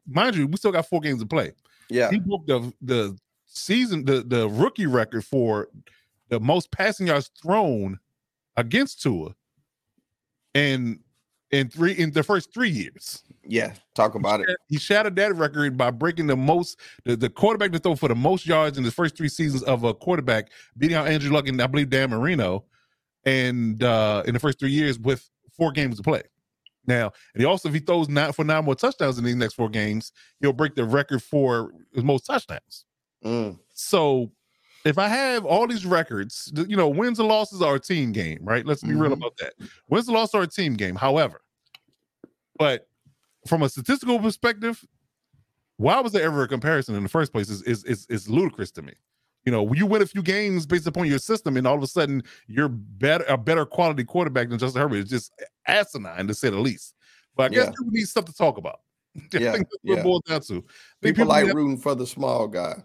[0.06, 1.52] Mind you, we still got four games to play.
[1.90, 2.10] Yeah.
[2.10, 5.68] He broke the the season the the rookie record for
[6.28, 7.98] the most passing yards thrown
[8.56, 9.34] against Tua,
[10.54, 11.00] and
[11.50, 13.22] in three in the first three years.
[13.44, 13.72] Yeah.
[13.94, 14.48] Talk about it.
[14.68, 18.14] He shattered that record by breaking the most the, the quarterback to throw for the
[18.14, 21.60] most yards in the first three seasons of a quarterback, beating out Andrew Luck and
[21.60, 22.64] I believe Dan Marino,
[23.24, 26.22] and uh in the first three years with four games to play.
[26.86, 29.54] Now, and he also if he throws nine for nine more touchdowns in these next
[29.54, 32.84] four games, he'll break the record for most touchdowns.
[33.24, 33.58] Mm.
[33.74, 34.30] So
[34.88, 38.38] if I have all these records, you know, wins and losses are a team game,
[38.42, 38.64] right?
[38.64, 39.18] Let's be real Mhm.
[39.18, 39.54] about that.
[39.88, 40.94] Wins and losses are a team game.
[40.96, 41.42] However,
[42.58, 42.88] but
[43.46, 44.84] from a statistical perspective,
[45.76, 48.70] why was there ever a comparison in the first place is is is, is ludicrous
[48.72, 48.94] to me.
[49.44, 51.86] You know, you win a few games based upon your system, and all of a
[51.86, 54.96] sudden you're better a better quality quarterback than Justin Herbert.
[54.98, 55.32] It's just
[55.66, 56.94] asinine to say the least.
[57.36, 57.70] But I guess Yeah.
[57.78, 58.80] people need stuff to talk about.
[59.16, 60.02] I Yeah, think that's what yeah.
[60.02, 60.46] boils down to.
[61.02, 62.82] Think People like rooting for the small guy.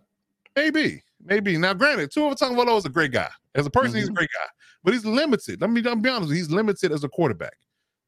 [0.55, 1.57] Maybe, maybe.
[1.57, 3.29] Now, granted, two Tua Tagovailoa is a great guy.
[3.55, 4.15] As a person, he's a Mhm.
[4.15, 4.47] great guy,
[4.83, 5.61] but he's limited.
[5.61, 6.31] Let me, I'm be honest.
[6.33, 7.57] He's limited as a quarterback.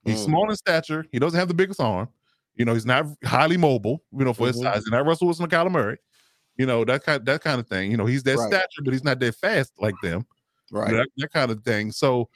[0.03, 0.26] He's Mm.
[0.26, 1.05] small in stature.
[1.11, 2.09] He doesn't have the biggest arm.
[2.55, 4.03] You know, he's not highly mobile.
[4.18, 4.63] You know, for his Mhm.
[4.63, 4.84] size.
[4.84, 5.97] He's not Russell Wilson or Kyler Murray.
[6.57, 7.91] You know that kind that kind of thing.
[7.91, 8.47] You know, he's that Right.
[8.47, 10.26] stature, but he's not that fast like them.
[10.72, 10.91] You know, Right.
[10.93, 11.91] that, that kind of thing.
[11.91, 12.30] So,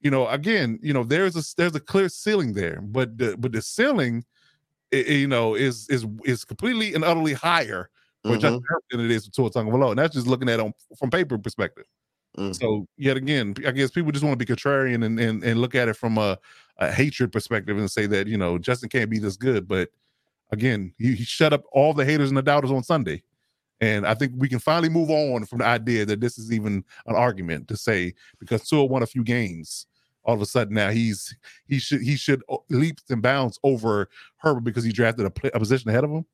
[0.00, 3.52] you know, again, you know, there's a there's a clear ceiling there, but the but
[3.52, 4.24] the ceiling,
[4.94, 7.90] i- i- you know, is is is completely and utterly higher
[8.28, 8.38] for.
[8.38, 10.72] Justin Herbert than it is for Tua Tagovailoa, and that's just looking at it on
[10.98, 11.84] from paper perspective.
[12.36, 12.58] Mm.
[12.58, 15.74] So yet again, I guess people just want to be contrarian and and, and look
[15.74, 16.38] at it from a,
[16.78, 19.66] a hatred perspective and say that you know Justin can't be this good.
[19.66, 19.88] But
[20.50, 23.22] again, he, he shut up all the haters and the doubters on Sunday,
[23.80, 26.84] and I think we can finally move on from the idea that this is even
[27.06, 29.86] an argument to say because Tua won a few games.
[30.24, 34.08] All of a sudden now he's he should he should leaps and bounds over
[34.38, 36.26] Herbert because he drafted a, pla- a position ahead of him.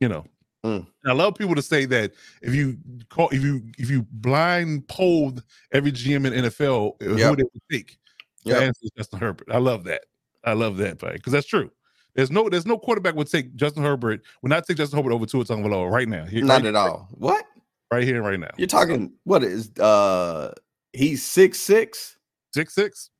[0.00, 0.24] You know,
[0.64, 0.86] Mm.
[1.02, 4.86] and I love people to say that if you call if you if you blind
[4.86, 5.42] polled
[5.72, 7.36] every GM in NFL uh, who Yep.
[7.38, 7.98] they would take,
[8.44, 8.62] the Yep.
[8.62, 9.48] answer is Justin Herbert.
[9.50, 10.02] I love that.
[10.44, 11.70] I love that, because that's true.
[12.14, 15.26] There's no there's no quarterback would take Justin Herbert would not take Justin Herbert over
[15.26, 16.26] Tua Tagovailoa right now.
[16.26, 17.08] Here- Not right, at all.
[17.12, 17.44] What?
[17.90, 18.50] right here, right now.
[18.56, 20.52] You're talking what is uh
[20.92, 22.16] he's six six?
[22.54, 23.10] Six six.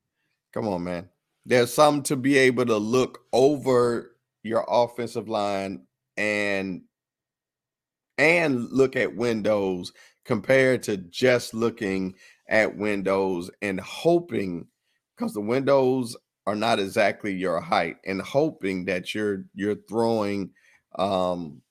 [0.55, 1.09] Come on, man.
[1.45, 5.86] There's something to be able to look over your offensive line
[6.16, 6.82] and
[8.18, 9.92] and look at windows
[10.24, 12.14] compared to just looking
[12.48, 14.66] at windows and hoping
[15.16, 20.50] because the windows are not exactly your height and hoping that you're you're throwing
[20.98, 21.62] um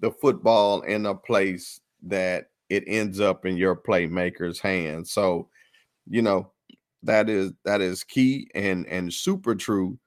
[0.00, 5.10] the football in a place that it ends up in your playmaker's hands.
[5.10, 5.48] So,
[6.08, 6.52] you know,
[7.02, 9.98] that is that is key and and super true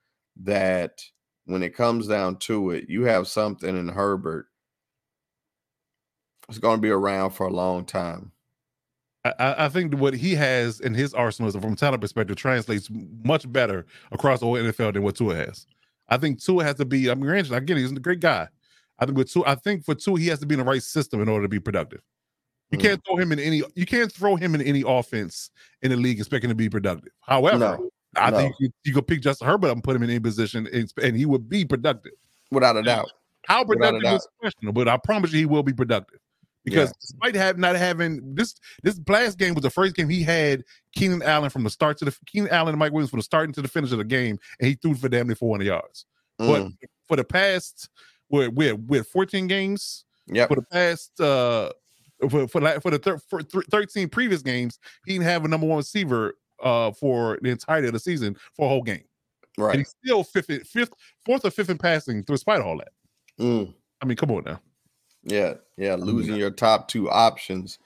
[0.43, 1.01] that
[1.45, 4.47] when it comes down to it, you have something in Herbert.
[6.51, 8.31] It's going to be around for a long time.
[9.23, 12.89] I- I, think what he has in his arsenal from a talent perspective translates
[13.23, 15.65] much better across the whole NFL than what Tua has.
[16.09, 17.09] I think Tua has to be.
[17.09, 18.47] I mean, granted, again, he's a great guy.
[18.99, 20.81] I think with Tua, I think for Tua, he has to be in the right
[20.83, 22.01] system in order to be productive.
[22.71, 22.81] You Mm.
[22.81, 23.63] can't throw him in any.
[23.75, 25.51] You can't throw him in any offense
[25.83, 27.11] in the league expecting to be productive.
[27.21, 28.37] However, No, I no.
[28.37, 30.91] think you, you could pick Justin Herbert up and put him in any position, and,
[31.01, 32.13] and he would be productive.
[32.49, 33.09] without a doubt.
[33.47, 36.19] How productive is questionable, but I promise you he will be productive.
[36.63, 36.93] Because Yeah.
[37.01, 40.63] despite have not having this this last game was the first game he had
[40.95, 43.51] Keenan Allen from the start to the Keenan Allen and Mike Williams from the start
[43.55, 46.05] to the finish of the game, and he threw for damn near 400 yards.
[46.37, 47.89] But Mm, for the past
[48.29, 50.47] we're we're, we're 14 games Yep.
[50.49, 51.71] for the past uh
[52.29, 55.65] for for, for the thir- for th- 13 previous games he didn't have a number
[55.67, 59.03] one receiver uh for the entirety of the season for a whole game
[59.57, 59.77] and Right.
[59.79, 60.93] he's still fifth fifth
[61.25, 62.91] fourth or fifth in passing despite all that
[63.39, 63.73] Mm.
[64.01, 64.61] i mean come on now
[65.23, 65.53] Yeah.
[65.77, 65.95] Yeah.
[65.95, 67.79] Losing your top two options,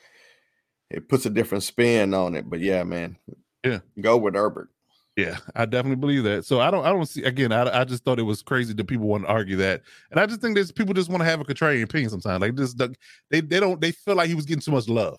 [0.90, 2.50] it puts a different spin on it.
[2.50, 3.18] But yeah, man.
[3.64, 3.80] Yeah.
[4.00, 4.70] Go with Herbert.
[5.18, 8.04] yeah i definitely believe that so i don't i don't see again i, I just
[8.04, 9.82] thought it was crazy that people want to argue that
[10.12, 12.54] and i just think there's people just want to have a contrarian opinion sometimes like
[12.56, 12.78] just
[13.32, 15.18] they they don't they feel like he was getting too much love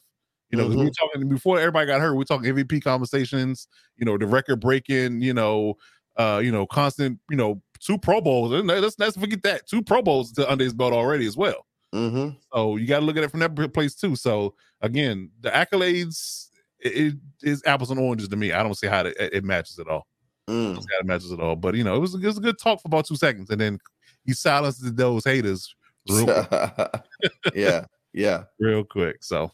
[0.50, 3.66] you know 'cause we were talking before everybody got hurt we are talking mvp conversations
[3.96, 5.74] you know the record breaking you know
[6.18, 10.02] uh you know constant you know two pro bowls let's let's forget that two pro
[10.02, 12.36] bowls to under his belt already as well Mm-hmm.
[12.52, 16.48] so you got to look at it from that place too so again the accolades
[16.80, 19.78] it, it is apples and oranges to me i don't see how it, it matches
[19.78, 20.06] at all
[20.48, 20.76] Mm.
[20.76, 22.80] how it matches at all but you know it was, it was a good talk
[22.80, 23.80] for about two seconds and then
[24.24, 25.74] he silenced those haters
[26.08, 26.26] real
[27.54, 27.84] yeah.
[28.12, 28.44] Yeah.
[28.58, 29.22] real quick.
[29.22, 29.52] So,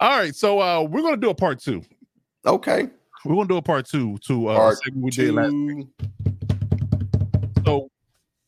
[0.00, 0.34] all right.
[0.34, 1.82] So, uh, we're gonna do a part two.
[2.46, 2.88] Okay.
[3.24, 5.50] We're gonna do a part two to uh, Part we did last.
[5.50, 5.88] Two.
[7.64, 7.90] So,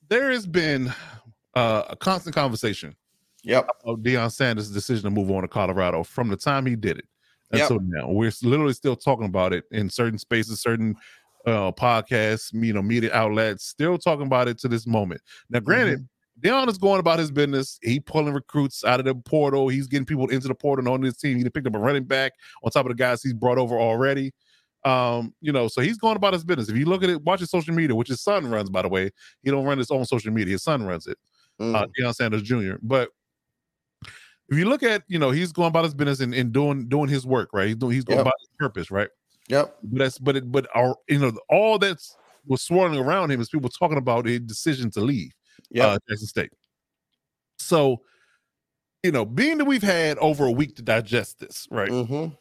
[0.09, 0.93] there has been
[1.55, 2.95] uh, a constant conversation
[3.43, 3.71] Yep.
[3.85, 7.07] of Deion Sanders' decision to move on to Colorado from the time he did it
[7.53, 7.63] Yep.
[7.63, 8.11] until now.
[8.11, 10.95] We're literally still talking about it in certain spaces, certain
[11.47, 15.21] uh, podcasts, you know, media outlets, still talking about it to this moment.
[15.49, 16.07] Now, granted.
[16.41, 17.79] Deion is going about his business.
[17.83, 19.69] He pulling recruits out of the portal.
[19.69, 21.37] He's getting people into the portal and on his team.
[21.37, 22.33] He picked up a running back
[22.65, 24.33] on top of the guys he's brought over already.
[24.87, 26.71] Um, you know, so he's going about his business.
[26.71, 28.89] If you look at it, watch his social media, which his son runs, by the
[28.89, 29.11] way.
[29.43, 30.53] He don't run his own social media.
[30.53, 31.19] His son runs it,
[31.61, 31.75] Mm.
[31.75, 32.75] uh, Deion Sanders Jr.
[32.83, 33.11] But
[34.49, 37.09] if you look at, you know, he's going about his business and, and doing doing
[37.09, 37.69] his work, right?
[37.69, 38.27] He's doing he's going Yep.
[38.27, 39.09] about his purpose, right?
[39.49, 39.77] Yep.
[39.83, 42.17] But that's but it but our you know all that's
[42.47, 45.33] was swirling around him is people talking about his decision to leave
[45.71, 45.87] Yep.
[45.87, 46.51] uh, Jackson State.
[47.59, 48.01] So,
[49.03, 51.91] you know, being that we've had over a week to digest this, right?
[51.91, 52.35] mm-hmm.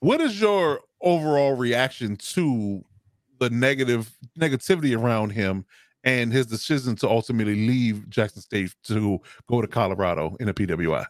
[0.00, 2.84] What is your overall reaction to
[3.38, 5.64] the negative negativity around him
[6.04, 11.06] and his decision to ultimately leave Jackson State to go to Colorado in a PWI?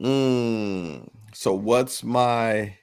[0.00, 1.08] Mm.
[1.34, 2.74] So what's my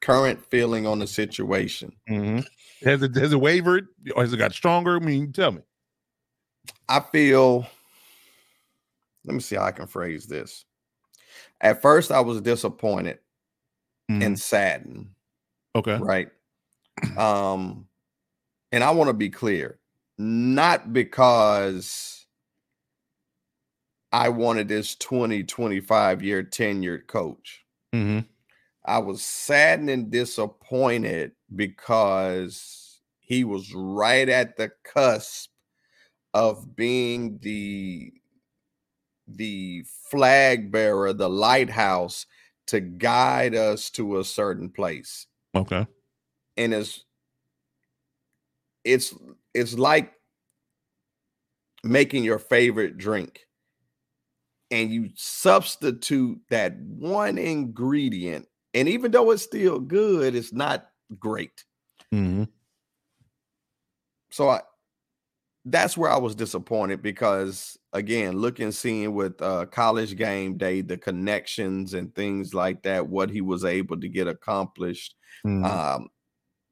[0.00, 1.92] current feeling on the situation?
[2.08, 2.40] Mm-hmm.
[2.86, 4.96] Has it has it wavered or has it got stronger?
[4.96, 5.62] I mean, tell me.
[6.88, 7.66] I feel
[9.24, 10.64] let me see how I can phrase this.
[11.60, 13.18] At first I was disappointed
[14.10, 14.24] Mhm.
[14.24, 15.08] and saddened,
[15.74, 15.96] okay.
[15.98, 16.28] right?
[17.18, 17.88] Um
[18.76, 19.78] and I want to be clear,
[20.18, 22.26] not because
[24.12, 27.64] I wanted this 20 25 year tenured coach.
[27.94, 28.20] hmm
[28.84, 35.50] I was saddened and disappointed because he was right at the cusp
[36.34, 38.12] of being the
[39.26, 42.26] the flag bearer, the lighthouse
[42.66, 45.26] to guide us to a certain place.
[45.54, 45.86] Okay.
[46.58, 47.05] And it's
[48.86, 49.14] it's
[49.54, 50.12] it's like
[51.84, 53.40] making your favorite drink.
[54.70, 60.88] And you substitute that one ingredient and even though it's still good it's not
[61.18, 61.64] great.
[62.10, 62.44] Hmm
[64.30, 64.60] so i
[65.66, 70.96] that's where i was disappointed because again looking seeing with uh college game day the
[70.96, 75.14] connections and things like that what he was able to get accomplished
[75.46, 75.64] Mm-hmm.
[75.64, 76.08] um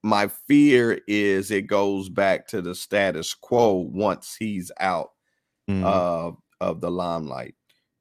[0.05, 5.12] my fear is it goes back to the status quo once he's out
[5.68, 5.85] Mhm.
[5.85, 7.56] uh, of the limelight.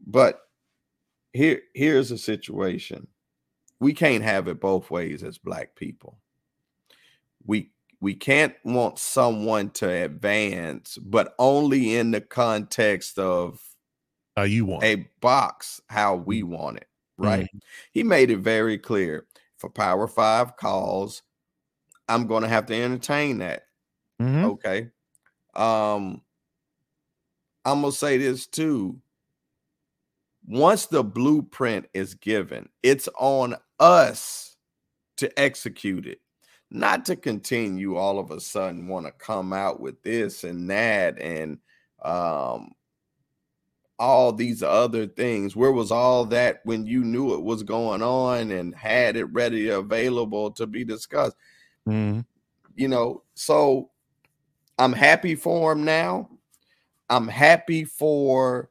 [0.05, 0.41] But
[1.33, 3.07] here, here's a situation:
[3.79, 6.19] we can't have it both ways as black people.
[7.45, 7.71] We
[8.01, 13.61] we can't want someone to advance, but only in the context of
[14.35, 14.83] How you want?
[14.83, 16.87] a box how we want it.
[17.17, 17.47] Right?
[17.91, 19.27] He made it very clear
[19.57, 21.21] for Power Five calls.
[22.13, 23.63] I'm going to have to entertain that.
[24.21, 24.45] Mhm.
[24.53, 24.89] Okay.
[25.55, 26.21] Um
[27.65, 28.99] I'm going to say this too.
[30.45, 34.57] Once the blueprint is given, it's on us
[35.17, 36.21] to execute it.
[36.71, 41.19] Not to continue all of a sudden want to come out with this and that
[41.21, 41.59] and
[42.03, 42.71] um
[43.99, 45.55] all these other things.
[45.55, 49.69] Where was all that when you knew it was going on and had it ready
[49.69, 51.37] available to be discussed?
[51.85, 52.23] Mhm.
[52.75, 53.89] you know so
[54.79, 56.29] i'm happy for him now
[57.09, 58.69] i'm happy for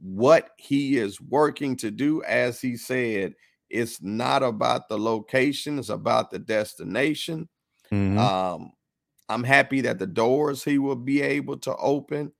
[0.00, 3.34] what he is working to do as he said
[3.70, 7.48] it's not about the location it's about the destination
[7.92, 8.18] Mhm.
[8.18, 8.72] um
[9.28, 12.32] i'm happy that the doors he will be able to open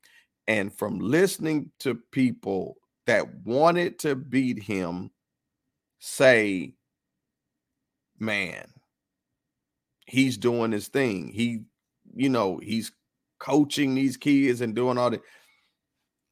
[0.49, 2.77] And from listening to people
[3.07, 5.11] that wanted to beat him
[6.01, 6.75] say,
[8.19, 8.73] man,
[10.09, 11.29] he's doing his thing.
[11.29, 11.61] He,
[12.15, 12.91] you know, he's
[13.39, 15.23] coaching these kids and doing all that.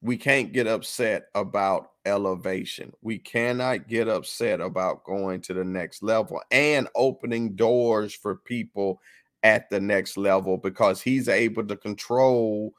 [0.03, 2.93] We can't get upset about elevation.
[3.03, 9.01] We cannot get upset about going to the next level and opening doors for people
[9.43, 12.73] at the next level because he's able to control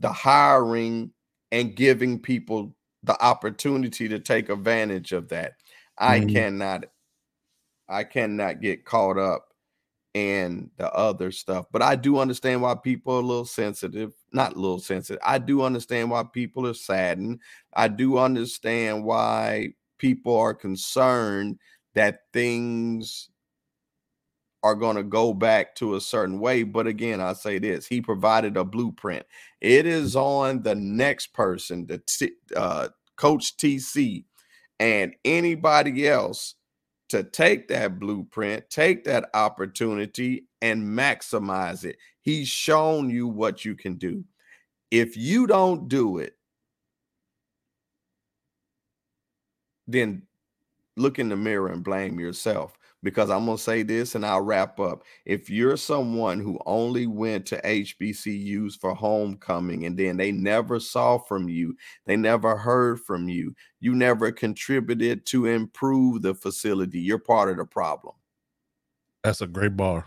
[0.00, 1.12] the hiring
[1.52, 5.54] and giving people the opportunity to take advantage of that.
[5.98, 6.34] I mm-hmm.
[6.34, 6.84] cannot
[7.88, 9.49] I cannot get caught up
[10.14, 11.66] in the other stuff.
[11.70, 15.22] But I do understand why people are a little sensitive, not a little sensitive.
[15.24, 17.40] I do understand why people are saddened.
[17.74, 21.58] I do understand why people are concerned
[21.94, 23.30] that things
[24.62, 26.62] are going to go back to a certain way.
[26.64, 29.24] But again, I say this he provided a blueprint.
[29.60, 34.24] It is on the next person, the t- uh, coach TC,
[34.78, 36.56] and anybody else
[37.10, 41.96] to take that blueprint, take that opportunity, and maximize it.
[42.20, 44.24] He's shown you what you can do.
[44.90, 46.36] If you don't do it,
[49.86, 50.22] then
[50.96, 54.42] look in the mirror and blame yourself because I'm going to say this and I'll
[54.42, 55.04] wrap up.
[55.24, 61.18] If you're someone who only went to HBCUs for homecoming and then they never saw
[61.18, 67.18] from you, they never heard from you, you never contributed to improve the facility, you're
[67.18, 68.14] part of the problem.
[69.24, 70.06] That's a great bar.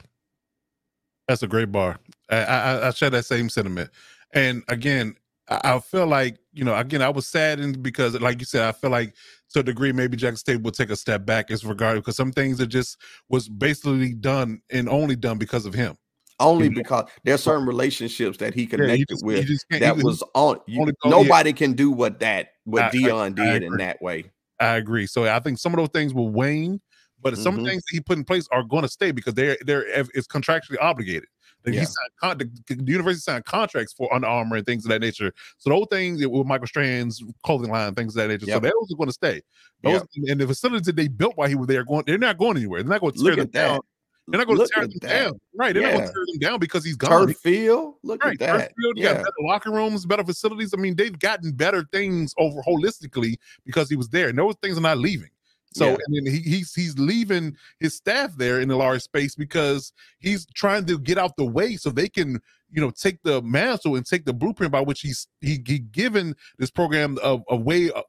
[1.27, 1.97] That's a great bar.
[2.29, 3.89] I, I, I share that same sentiment.
[4.33, 5.15] And again,
[5.47, 8.89] I feel like you know again I was saddened because like you said I feel
[8.89, 9.15] like
[9.53, 12.31] to a degree maybe Jackson State will take a step back as regard because some
[12.31, 12.97] things that just
[13.30, 15.95] was basically done and only done because of him.
[16.39, 17.11] Only you because know?
[17.23, 20.59] there's certain relationships that he connected yeah, just, with that was on.
[20.67, 21.55] You, nobody yeah.
[21.55, 24.31] can do what that what I, Deion I, did I in that way.
[24.59, 25.05] I agree.
[25.07, 26.81] So I think some of those things will wane,
[27.21, 27.65] but some mm-hmm.
[27.65, 30.77] things that he put in place are going to stay because they're they're it's contractually
[30.81, 31.30] obligated.
[31.65, 31.80] Yeah.
[31.81, 34.99] He signed con- the, the, university signed contracts for Under Armour and things of that
[34.99, 35.34] nature.
[35.57, 38.45] So those things with Michael Strahan's clothing line, things of that nature.
[38.48, 38.56] Yep.
[38.56, 39.41] So those are going to stay.
[39.81, 40.31] Those yep.
[40.31, 42.84] and the facilities that they built while he was there, going, they're not going anywhere.
[42.84, 43.80] They're not going to tear them down.
[44.27, 45.10] They're not going to tear them that.
[45.10, 45.40] down.
[45.56, 45.73] Right.
[45.73, 45.90] They're yeah.
[45.90, 47.27] not going to tear them down because he's gone.
[47.27, 47.95] Turf field.
[48.03, 48.34] Look right.
[48.34, 48.57] at that.
[48.60, 49.14] Turf field, yeah.
[49.14, 50.73] got better locker rooms, better facilities.
[50.73, 53.35] I mean, they've gotten better things over holistically
[53.65, 54.30] because he was there.
[54.30, 55.30] And those things are not leaving.
[55.73, 55.97] So yeah.
[56.05, 60.45] and then he, he's he's leaving his staff there in the large space because he's
[60.53, 62.41] trying to get out the way so they can
[62.71, 66.35] you know take the mantle and take the blueprint by which he's he, he given
[66.57, 68.01] this program a, a way uh,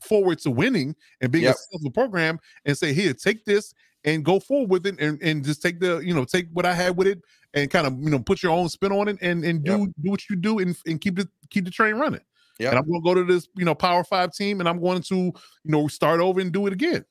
[0.00, 1.54] forward to winning and being yep.
[1.54, 3.74] a successful program and say here take this
[4.04, 6.72] and go forward with it and, and just take the you know take what I
[6.72, 7.20] had with it
[7.54, 9.88] and kind of you know put your own spin on it and and do yep.
[10.02, 12.20] do what you do and, and keep the keep the train running.
[12.60, 15.02] And I'm going to go to this, you know, Power Five team, and I'm going
[15.02, 15.32] to, you
[15.64, 17.04] know, start over and do it again.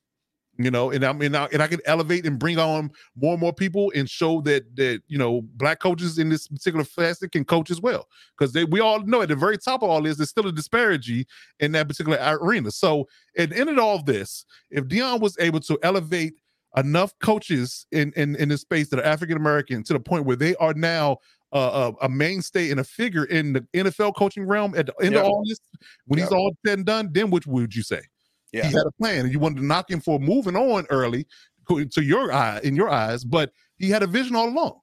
[0.57, 3.51] You know, and I mean, and I can elevate and bring on more and more
[3.51, 7.69] people and show that that you know black coaches in this particular facet can coach
[7.69, 8.07] as well
[8.37, 10.53] because they we all know at the very top of all this there's still a
[10.53, 11.27] disparity
[11.59, 12.71] in that particular arena.
[12.71, 13.05] So
[13.37, 16.35] at the end of all of this, if Deion was able to elevate
[16.77, 20.37] enough coaches in in in this space that are African American to the point where
[20.37, 21.17] they are now
[21.51, 25.23] uh, a, mainstay and a figure in the NFL coaching realm at the end yep.
[25.23, 25.59] of all this,
[26.05, 26.27] when yep.
[26.27, 28.01] he's all said and done, then which would you say?
[28.51, 28.67] Yeah.
[28.67, 31.25] He had a plan, and you wanted to knock him for moving on early
[31.67, 34.79] to your eye in your eyes, but he had a vision all along.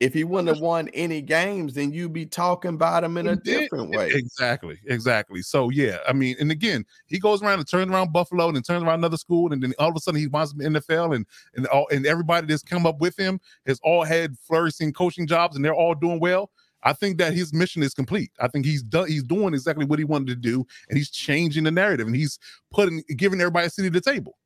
[0.00, 3.36] If he wouldn't have won any games, then you'd be talking about him in a
[3.36, 4.10] different way.
[4.14, 5.42] Exactly, exactly.
[5.42, 8.62] So yeah, I mean, and again, he goes around and turns around Buffalo and then
[8.62, 11.26] turns around another school, and then all of a sudden he wants the NFL, and
[11.56, 15.56] and all and everybody that's come up with him has all had flourishing coaching jobs,
[15.56, 16.50] and they're all doing well.
[16.84, 18.30] I think that his mission is complete.
[18.38, 19.08] I think he's done.
[19.08, 22.38] He's doing exactly what he wanted to do, and he's changing the narrative, and he's
[22.70, 24.38] putting giving everybody a seat at the table.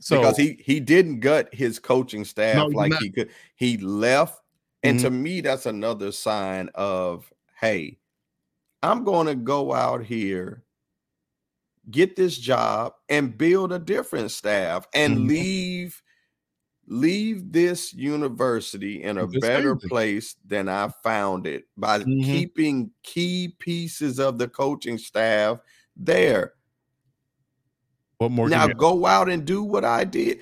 [0.00, 3.02] So because he he didn't gut his coaching staff no, like not.
[3.02, 4.41] he could, he left,
[4.82, 5.04] and mm-hmm.
[5.04, 7.98] to me that's another sign of hey,
[8.82, 10.64] I'm going to go out here,
[11.90, 15.28] get this job, and build a different staff, and mm-hmm.
[15.28, 16.02] leave
[16.88, 22.24] leave this university in a better place than I found it by mm-hmm.
[22.24, 25.58] keeping key pieces of the coaching staff
[25.96, 26.54] there.
[28.18, 28.48] What more?
[28.48, 30.40] Now go out and do what I did.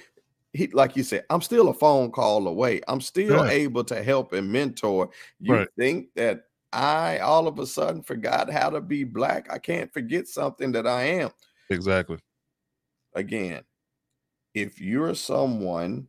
[0.52, 2.80] He, like you said, I'm still a phone call away.
[2.88, 5.10] I'm still able to help and mentor.
[5.38, 5.68] You right.
[5.78, 9.46] think that I all of a sudden forgot how to be black?
[9.52, 11.30] I can't forget something that I am.
[11.70, 12.18] Exactly.
[13.14, 13.62] Again,
[14.54, 16.08] if you're someone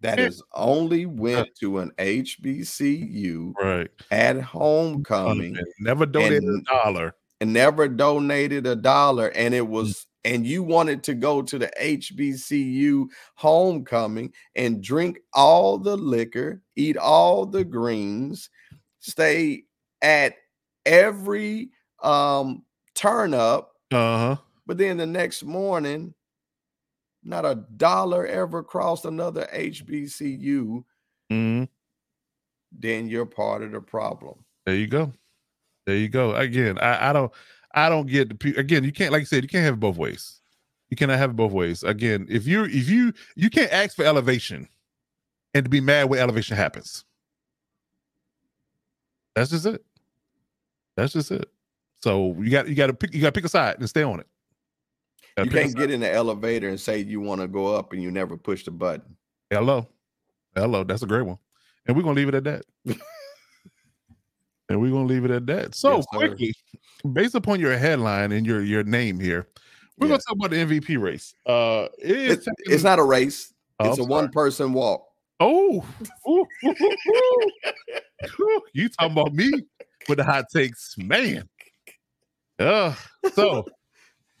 [0.00, 3.88] that has only went to an HBCU Right.
[4.10, 7.14] at homecoming never donated and- a dollar.
[7.40, 9.58] and never donated a dollar and Mm.
[9.58, 15.96] it was and you wanted to go to the HBCU homecoming and drink all the
[15.96, 18.50] liquor, eat all the greens,
[19.00, 19.64] stay
[20.02, 20.34] at
[20.86, 21.70] every
[22.02, 24.36] um turn up, Uh huh.
[24.66, 26.14] but then the next morning
[27.24, 30.84] not a dollar ever crossed another HBCU,
[31.30, 31.64] hmm
[32.72, 34.44] then you're part of the problem.
[34.66, 35.12] There you go.
[35.86, 36.34] There you go.
[36.36, 37.32] Again, I, I don't
[37.74, 39.80] I don't get the pe- again, you can't like I said, you can't have it
[39.80, 40.40] both ways.
[40.90, 41.82] You cannot have it both ways.
[41.82, 44.68] Again, if you if you you can't ask for elevation
[45.54, 47.04] and to be mad when elevation happens.
[49.34, 49.82] That's just it.
[50.96, 51.48] That's just it.
[52.02, 54.02] So you got you got to pick you got to pick a side and stay
[54.02, 54.26] on it.
[55.36, 58.02] Gotta You can't get in the elevator and say you want to go up and
[58.02, 59.16] you never push the button.
[59.50, 59.88] Hello.
[60.54, 60.84] Hello.
[60.84, 61.38] That's a great one.
[61.86, 62.64] And we're gonna leave it at that.
[64.72, 65.74] and we're gonna leave it at that.
[65.74, 66.54] So Yes, quickly,
[67.12, 69.48] based upon your headline and your your name here,
[69.98, 71.34] we're gonna talk about the MVP race.
[71.46, 73.52] Uh it is It's, it's not a race.
[73.78, 74.32] Oh, it's a I'm one sorry.
[74.32, 75.06] person walk.
[75.40, 75.84] Oh,
[76.28, 77.50] Ooh, ooh, ooh,
[78.40, 78.60] ooh.
[78.72, 79.50] You talking about me
[80.08, 81.48] with the hot takes, man.
[82.58, 82.94] Uh,
[83.34, 83.66] so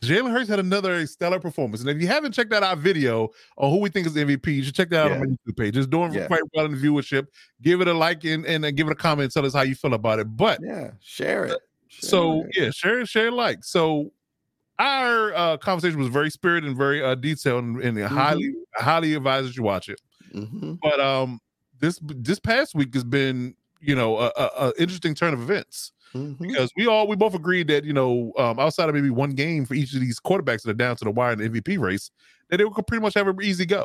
[0.02, 1.80] Jalen Hurts had another stellar performance.
[1.80, 4.64] And if you haven't checked out our video on who we think is MVP, you
[4.64, 5.76] should check that out on my YouTube page.
[5.76, 6.26] It's doing Yeah.
[6.26, 7.28] quite well in the viewership.
[7.62, 9.32] Give it a like and, and uh, give it a comment.
[9.32, 10.36] Tell us how you feel about it.
[10.36, 11.58] But Yeah, share it.
[11.86, 12.56] Share so it.
[12.56, 13.62] yeah, share share like.
[13.64, 14.10] So
[14.78, 19.46] our uh, conversation was very spirited and very uh, detailed, and, and highly highly advise
[19.46, 20.00] that you watch it.
[20.34, 20.78] Mhm.
[20.82, 21.38] But um,
[21.78, 25.92] this this past week has been you know a, a, a interesting turn of events
[26.14, 26.38] Mhm.
[26.38, 29.64] because we all we both agreed that you know um, outside of maybe one game
[29.64, 32.10] for each of these quarterbacks that are down to the wire in the MVP race,
[32.50, 33.84] that they could pretty much have an easy go.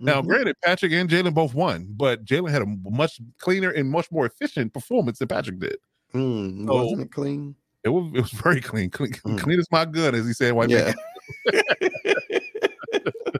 [0.00, 0.26] Now, Mhm.
[0.28, 4.26] granted, Patrick and Jalen both won, but Jalen had a much cleaner and much more
[4.26, 5.76] efficient performance than Patrick did.
[6.14, 7.54] Mm, so- wasn't it clean?
[7.84, 9.38] It was it was very clean, clean, Mm.
[9.38, 10.52] clean as my gun, as he said.
[10.52, 10.94] White man.
[11.44, 11.52] Yeah.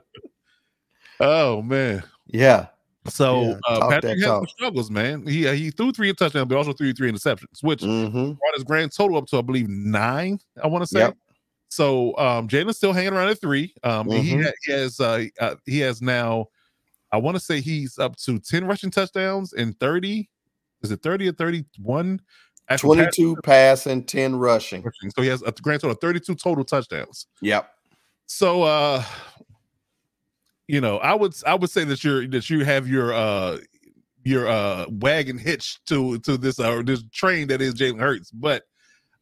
[1.19, 2.03] Oh man.
[2.27, 2.67] yeah.
[3.09, 5.25] So Yeah, uh, Patrick some struggles, man.
[5.25, 8.63] He uh, he threw three touchdowns, but also threw three interceptions, which hmm brought his
[8.63, 10.39] grand total up to I believe nine.
[10.63, 10.99] I want to say.
[10.99, 11.17] Yep.
[11.69, 13.73] So um, Jalen's still hanging around at three.
[13.83, 14.43] Um, he, Mhm.
[14.43, 16.47] ha- he has uh, uh, he has now.
[17.11, 20.29] I want to say he's up to ten rushing touchdowns and thirty.
[20.81, 22.21] Is it thirty or thirty-one?
[22.69, 24.83] actual pass 22 passing, 10 rushing.
[24.83, 25.09] rushing.
[25.15, 27.27] So he has a grand total of thirty-two total touchdowns.
[27.41, 27.69] Yep.
[28.27, 29.03] So uh
[30.69, 33.57] you know, I would I would say that you're that you have your uh
[34.23, 38.65] your uh wagon hitched to to this uh this train that is Jalen Hurts, but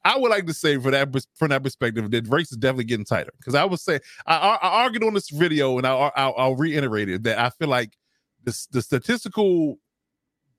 [0.04, 3.06] I would like to say for that from that perspective that race is definitely getting
[3.06, 3.32] tighter.
[3.38, 6.56] Because I would say I, I, I argued on this video and I'll, I'll I'll
[6.58, 7.94] reiterate it that I feel like
[8.44, 9.78] this the statistical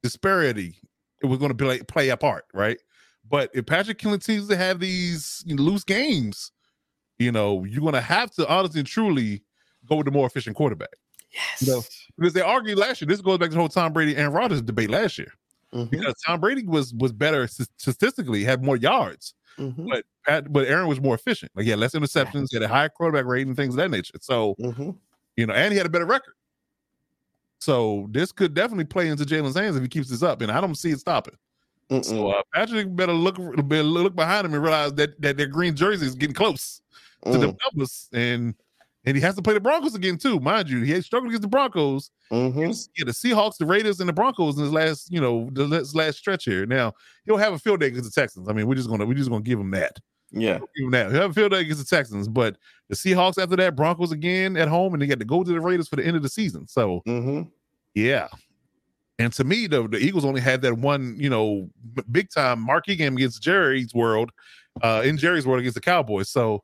[0.02, 0.78] disparity
[1.23, 2.81] it was going to play play a part right,
[3.28, 6.51] but if Patrick continues to have these loose games,
[7.19, 9.43] you know, you're gonna have to honestly and truly
[9.89, 10.90] go with the more efficient quarterback.
[11.32, 11.66] Yes.
[11.66, 11.82] No.
[12.16, 13.06] Because they argued last year.
[13.09, 15.32] This goes back to the whole Tom Brady and Rodgers debate last year.
[15.74, 20.66] Mhm, Because Tom Brady was was better statistically, had more yards, mhm, but Pat, but
[20.66, 21.52] Aaron was more efficient.
[21.55, 23.90] Like he had less interceptions, he had a higher quarterback rate and things of that
[23.90, 24.15] nature.
[24.23, 24.97] So mhm.
[25.36, 26.32] you know, and he had a better record.
[27.60, 30.60] So this could definitely play into Jalen's hands if he keeps this up, and I
[30.60, 31.35] don't see it stopping.
[31.90, 32.05] Mm-mm.
[32.05, 33.36] So uh, Patrick better look
[33.69, 36.81] better look behind him and realize that that their green jersey is getting close.
[37.24, 38.55] to the Mm, numbers, and
[39.09, 40.82] and he has to play the Broncos again too, mind you.
[40.82, 42.10] He had struggled against the Broncos.
[42.30, 42.89] mhm.
[42.98, 46.18] Yeah, the Seahawks, the Raiders, and the Broncos in his last, you know, the last,
[46.18, 46.66] stretch here.
[46.66, 46.93] Now
[47.24, 48.51] he'll have a field day against the Texans.
[48.51, 49.98] I mean, we're just gonna we're just gonna give him that.
[50.30, 50.59] Yeah.
[50.59, 51.10] Give him that.
[51.10, 52.59] He'll have a field day against the Texans, but
[52.90, 55.60] the Seahawks after that, Broncos again at home, and they got to go to the
[55.60, 56.66] Raiders for the end of the season.
[56.68, 57.44] So hmm
[57.94, 58.28] yeah.
[59.18, 61.68] And to me, the, the Eagles only had that one, you know,
[62.12, 64.30] big time marquee game against Jerry's world,
[64.82, 66.28] uh, in Jerry's world against the Cowboys.
[66.30, 66.62] So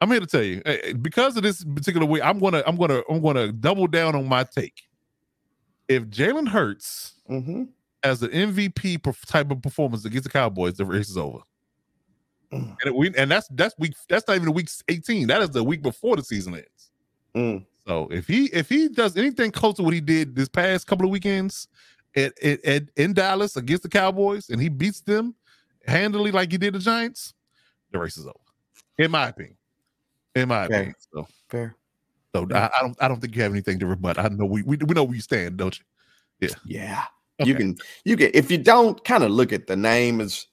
[0.00, 3.02] I'm here to tell you, eh, because of this particular week, I'm gonna, I'm gonna,
[3.08, 4.82] I'm gonna double down on my take.
[5.88, 7.64] If Jalen Hurts hmm
[8.02, 11.40] has an MVP type of performance against the Cowboys, the race is over.
[12.52, 12.76] Mm.
[12.84, 15.28] And, we, and that's that's week that's not even the week 18.
[15.28, 16.90] That is the week before the season ends.
[17.36, 17.66] Mm.
[17.86, 21.06] So if he if he does anything close to what he did this past couple
[21.06, 21.68] of weekends
[22.16, 25.34] at, at, at in Dallas against the Cowboys and he beats them
[25.86, 27.34] handily like he did the Giants,
[27.92, 28.34] the race is over.
[28.98, 29.56] In my opinion.
[30.34, 30.74] In my Okay.
[30.76, 30.94] opinion.
[31.12, 31.76] So, Fair.
[32.34, 34.18] so I, I don't I don't think you have anything to rebut.
[34.18, 35.84] I know we we, we know where you stand, don't you?
[36.64, 37.04] Yeah.
[37.40, 37.50] Okay.
[37.50, 40.46] You can you can if you don't kind of look at the name as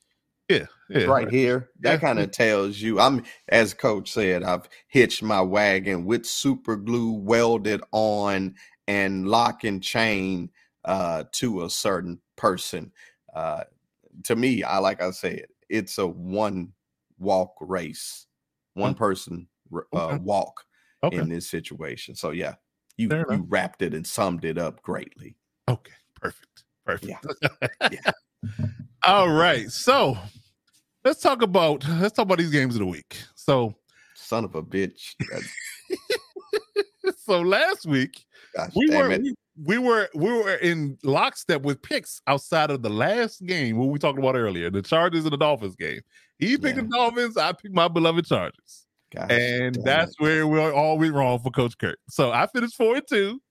[0.50, 1.08] Yeah, yeah.
[1.08, 2.08] right here, that Yeah.
[2.08, 7.12] kind of tells you I'm as coach said, I've hitched my wagon with super glue
[7.12, 8.56] welded on
[8.88, 10.50] and lock and chain
[10.86, 12.92] uh, to a certain person.
[13.34, 13.64] Uh,
[14.24, 16.72] to me, I like I said, it's a one
[17.20, 18.28] walk race,
[18.76, 20.18] one person uh, Okay.
[20.18, 20.64] walk
[21.04, 21.18] Okay.
[21.18, 22.16] in this situation.
[22.16, 22.56] So yeah,
[22.98, 25.36] you you wrapped it and summed it up greatly.
[25.70, 25.94] Okay.
[26.22, 26.64] Perfect.
[26.86, 27.26] Perfect.
[27.92, 28.12] Yeah.
[29.04, 29.70] All right.
[29.72, 30.18] So
[31.06, 33.18] let's talk about let's talk about these games of the week.
[33.36, 33.76] So
[34.16, 35.16] Son of a bitch.
[37.20, 38.26] So last week
[38.56, 42.90] Gosh, we were we, we were we were in lockstep with picks outside of the
[42.90, 46.02] last game what we talked about earlier, the Chargers and the Dolphins game.
[46.40, 46.84] He picked Yeah.
[46.84, 48.87] the Dolphins, I picked my beloved Chargers.
[49.16, 50.24] Gosh, and that's it.
[50.24, 52.00] where we're all went wrong for Coach Kurt.
[52.10, 53.42] So I finished four and two,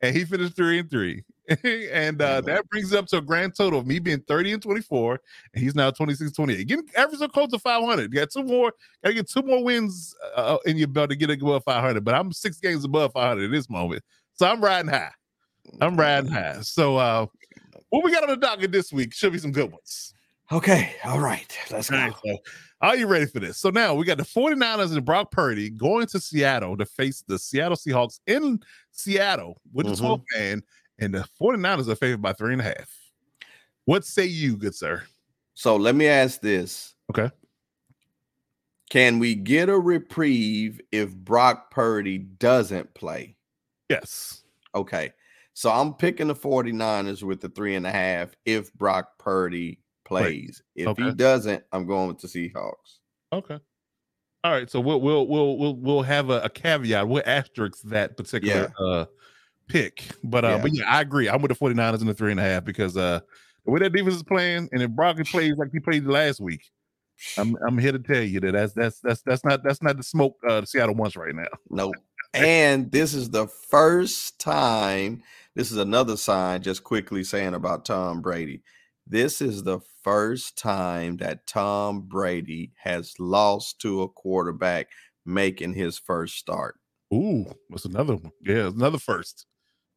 [0.00, 1.24] and he finished three and three.
[1.92, 5.20] and uh, that brings up to a grand total of me being 30 and 24,
[5.52, 6.66] and he's now 26 28.
[6.66, 8.02] Getting average so close to 500.
[8.12, 8.72] You got two more,
[9.02, 12.04] gotta get two more wins uh, in your belt to get above 500.
[12.04, 14.02] But I'm six games above 500 at this moment.
[14.34, 15.12] So I'm riding high.
[15.80, 16.60] I'm riding high.
[16.62, 17.26] So uh
[17.90, 20.14] what we got on the docket this week should be some good ones.
[20.50, 21.56] Okay, all right.
[21.70, 21.96] Let's go.
[21.96, 22.36] right, so
[22.88, 23.58] are you ready for this?
[23.58, 27.38] So now we got the 49ers and Brock Purdy going to Seattle to face the
[27.38, 29.98] Seattle Seahawks in Seattle with the Mhm.
[29.98, 30.62] 12 man,
[30.98, 32.90] and the 49ers are favored by three and a half.
[33.84, 35.04] What say you, good sir?
[35.54, 36.94] So let me ask this.
[37.10, 37.30] Okay.
[38.90, 43.36] Can we get a reprieve if Brock Purdy doesn't play?
[43.88, 44.44] Yes.
[44.74, 45.12] Okay.
[45.52, 49.78] So I'm picking the 49ers with the three and a half if Brock Purdy
[50.22, 50.62] plays.
[50.74, 51.02] If Okay.
[51.04, 52.98] he doesn't, I'm going with the Seahawks.
[53.32, 53.58] Okay.
[54.44, 54.70] All right.
[54.70, 57.08] So we'll we'll we'll we'll we'll have a, a caveat.
[57.08, 59.06] We'll asterisk that particular uh
[59.68, 60.04] pick.
[60.22, 60.62] But uh Yeah.
[60.62, 61.28] but yeah, I agree.
[61.28, 63.20] I'm with the 49ers in the three and a half because uh
[63.64, 66.70] the way that defense is playing, and if Brock plays like he played last week,
[67.38, 70.02] I'm I'm here to tell you that that's that's that's that's not that's not the
[70.02, 71.48] smoke uh the Seattle wants right now.
[71.70, 71.94] Nope.
[72.34, 75.22] And this is the first time.
[75.54, 78.62] This is another sign, just quickly saying about Tom Brady.
[79.06, 84.88] This is the first time that Tom Brady has lost to a quarterback
[85.26, 86.76] making his first start.
[87.12, 88.32] Ooh, that's another one.
[88.44, 89.46] Yeah, another first.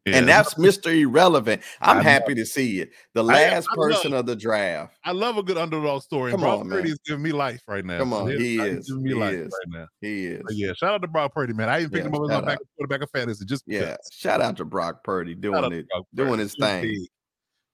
[0.06, 0.98] Yeah, and that's Mr.
[0.98, 1.62] Irrelevant.
[1.82, 2.10] I'm I know.
[2.10, 2.92] happy to see it.
[3.14, 4.98] The last I person love- of the draft.
[5.04, 6.32] I love a good underdog story.
[6.32, 6.92] Come Brock on, Purdy man.
[6.94, 7.98] is giving me life right now.
[7.98, 8.88] Come on, he's- he is.
[8.88, 9.42] giving me He life is.
[9.66, 9.88] right now.
[10.00, 10.42] He is.
[10.46, 11.68] But yeah, shout out to Brock Purdy, man.
[11.68, 13.80] I even picked Yeah, him up as my back quarterback of fantasy just Yeah.
[13.82, 13.98] because.
[14.14, 17.06] Shout out to Brock Purdy doing it, Brock doing his thing.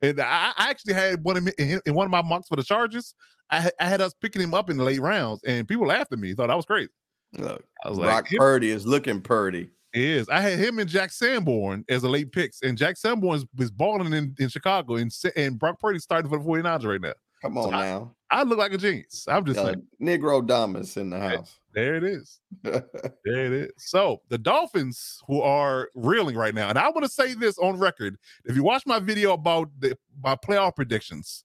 [0.04, 2.64] And I, I actually had one of in, in one of my mocks for the
[2.64, 3.16] Chargers.
[3.50, 6.12] I, had- I had us picking him up in the late rounds, and people laughed
[6.14, 6.34] at me.
[6.34, 6.90] Thought I was crazy.
[7.38, 9.70] Look, I was Brock like, Purdy is looking Purdy.
[9.94, 10.28] is.
[10.30, 13.72] I had him and Jack Sanborn as a late picks, and Jack Sanborn is, is
[13.72, 17.14] balling in, in Chicago, and and Brock Purdy starting for the 49ers right now.
[17.44, 18.16] Come on I- now.
[18.32, 19.26] I look like a genius.
[19.28, 19.84] I'm just Uh, saying.
[20.02, 21.60] Negrodamus in the house.
[21.76, 22.40] There it is.
[22.64, 23.72] There it is.
[23.78, 27.78] So the Dolphins, who are reeling right now, and I want to say this on
[27.78, 31.44] record: if you watch my video about the my playoff predictions,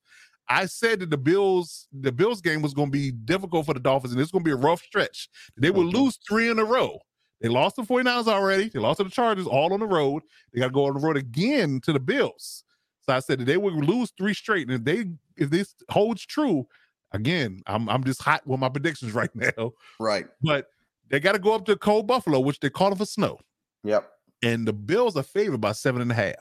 [0.48, 3.80] I said that the Bills, the Bills game was going to be difficult for the
[3.80, 5.28] Dolphins, and it's going to be a rough stretch.
[5.58, 5.98] They will Okay.
[5.98, 6.98] lose three in a row.
[7.42, 8.68] They lost to 49ers already.
[8.70, 10.22] They lost to the Chargers all on the road.
[10.52, 12.64] They got to go on the road again to the Bills.
[13.09, 14.68] So I said they would lose three straight.
[14.68, 15.10] And if they
[15.43, 16.66] if this holds true,
[17.12, 20.26] again, I'm I'm just hot with my predictions right now right.
[20.43, 20.66] but
[21.09, 23.39] they got to go up to cold Buffalo, which they're calling for snow.
[23.82, 24.10] Yep.
[24.43, 26.35] And the Bills are favored by seven and a half.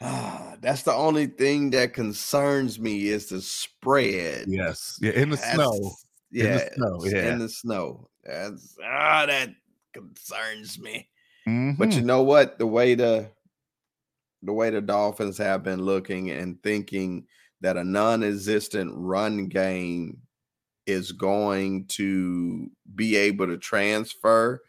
[0.00, 4.46] Ah, that's the only thing that concerns me is the spread.
[4.48, 5.92] Yes, yeah, in the That's- snow.
[6.30, 6.44] Yeah.
[6.44, 7.32] In the snow, yeah.
[7.32, 8.08] In the snow.
[8.24, 9.50] That's ah, that
[9.92, 11.08] concerns me.
[11.44, 11.96] But Mhm.
[11.96, 12.58] you know what?
[12.58, 13.30] The way the
[14.44, 17.26] the way the Dolphins have been looking and thinking
[17.60, 20.18] that a non-existent run game
[20.86, 24.60] is going to be able to transfer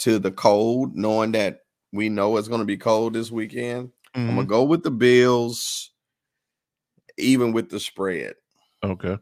[0.00, 1.60] to the cold, knowing that
[1.92, 3.90] we know it's going to be cold this weekend.
[4.14, 4.34] I'm Mhm.
[4.36, 5.90] gonna go with the Bills,
[7.16, 8.34] even with the spread.
[8.82, 9.18] okay.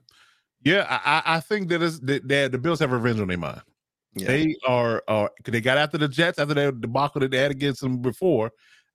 [0.64, 3.62] Yeah, I, I think that is that, that the Bills have revenge on their mind.
[4.14, 4.26] Yeah.
[4.28, 7.80] They are are they got after the Jets after their debacle that they had against
[7.82, 8.50] them before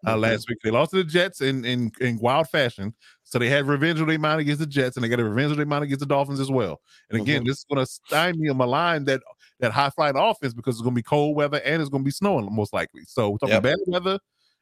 [0.05, 0.21] uh, Mhm.
[0.21, 0.57] last week.
[0.63, 2.93] They lost to the Jets in, in in wild fashion.
[3.23, 5.51] So they had revenge on their mind against the Jets, and they got a revenge
[5.51, 6.81] on their mind against the Dolphins as well.
[7.09, 7.47] And again, Mhm.
[7.47, 9.21] this is going to stymie or malign that
[9.59, 12.05] that high flying offense because it's going to be cold weather and it's going to
[12.05, 13.03] be snowing most likely.
[13.05, 13.63] So we're talking Yep.
[13.63, 14.19] bad weather,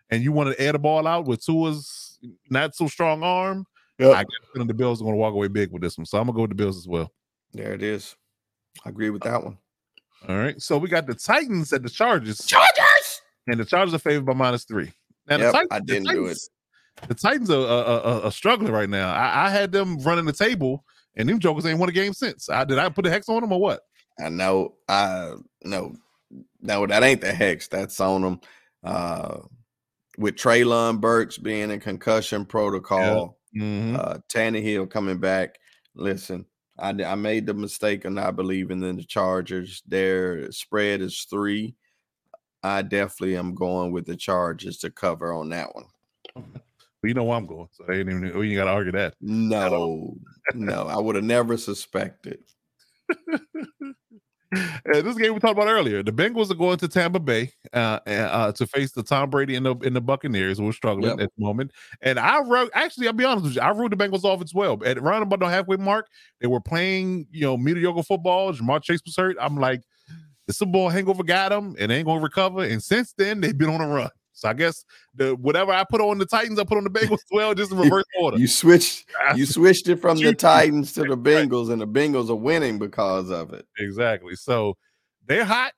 [0.09, 3.65] and you want to air the ball out with Tua's not so strong arm.
[3.97, 4.09] Yep.
[4.11, 6.05] I got a feeling the Bills are going to walk away big with this one.
[6.05, 7.11] So I'm gonna go with the Bills as well.
[7.53, 8.15] There it is.
[8.85, 9.57] I agree with that one.
[10.27, 10.61] All right.
[10.61, 12.45] So we got the Titans at the Chargers.
[12.45, 13.21] Chargers.
[13.47, 14.91] and the Chargers are favored by minus three.
[15.29, 16.39] Now Yep, the Titans, I didn't do it.
[17.07, 19.13] The Titans are, are, are, are struggling right now.
[19.13, 20.83] I, I had them running the table,
[21.15, 22.49] and them jokers ain't won a game since.
[22.49, 23.81] I, did I put a hex on them or what?
[24.19, 24.75] I know.
[24.87, 25.33] I
[25.63, 25.95] no,
[26.61, 27.67] no, that ain't the hex.
[27.67, 28.41] That's on them.
[28.83, 29.39] Uh,
[30.17, 33.63] with Treylon Burks being in concussion protocol, yeah.
[33.63, 33.95] mm-hmm.
[33.95, 35.57] uh, Tannehill coming back.
[35.95, 36.45] Listen,
[36.77, 39.81] I, I made the mistake of not believing in the Chargers.
[39.87, 41.75] Their spread is three.
[42.63, 45.85] I definitely am going with the Chargers to cover on that one.
[46.35, 48.91] Well, you know where I'm going, so I ain't even we ain't got to argue
[48.93, 49.15] that.
[49.21, 50.17] No,
[50.53, 52.43] no, I would have never suspected.
[54.51, 57.99] And this game we talked about earlier, the Bengals are going to Tampa Bay uh,
[58.07, 61.19] uh, to face the Tom Brady and the, and the Buccaneers, who are struggling yep.
[61.19, 61.71] at the moment.
[62.01, 64.53] And I wrote, actually, I'll be honest with you, I wrote the Bengals off as
[64.53, 64.79] well.
[64.83, 66.07] At around about the halfway mark,
[66.41, 68.51] they were playing, you know, mediocre football.
[68.51, 69.37] Ja'Marr Chase was hurt.
[69.39, 69.83] I'm like,
[70.49, 72.63] the Super Bowl hangover got them, and they ain't gonna recover.
[72.63, 74.09] And since then, they've been on a run.
[74.31, 77.19] So I guess the whatever I put on the Titans, I put on the Bengals
[77.19, 78.39] as well, just in reverse order.
[78.39, 79.05] You switched
[79.35, 83.29] you switched it from the Titans to the Bengals, and the Bengals are winning because
[83.29, 83.63] of it.
[83.77, 84.35] Exactly.
[84.35, 84.75] So
[85.27, 85.73] they're hot,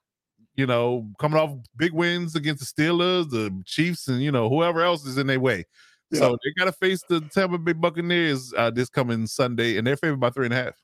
[0.56, 4.81] you know, coming off big wins against the Steelers, the Chiefs, and you know, whoever
[4.84, 5.65] else is in their way.
[6.11, 6.19] Yeah.
[6.19, 10.22] So they gotta face the Tampa Bay Buccaneers uh, this coming Sunday, and they're favored
[10.22, 10.76] by three and a half.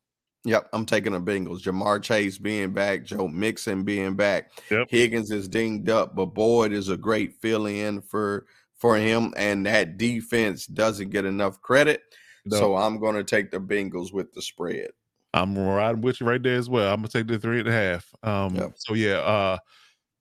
[0.48, 1.62] Yep, I'm taking the Bengals.
[1.62, 4.52] Ja'Marr Chase being back, Joe Mixon being back.
[4.72, 4.88] Yep.
[4.90, 8.46] Higgins is dinged up, but Boyd is a great fill in for
[8.78, 12.02] for him, and that defense doesn't get enough credit.
[12.46, 12.58] No.
[12.58, 14.92] So I'm going to take the Bengals with the spread.
[15.34, 16.94] I'm riding with you right there as well.
[16.94, 18.10] I'm gonna take the three and a half.
[18.24, 18.72] Um, yep.
[18.76, 19.58] so yeah, uh,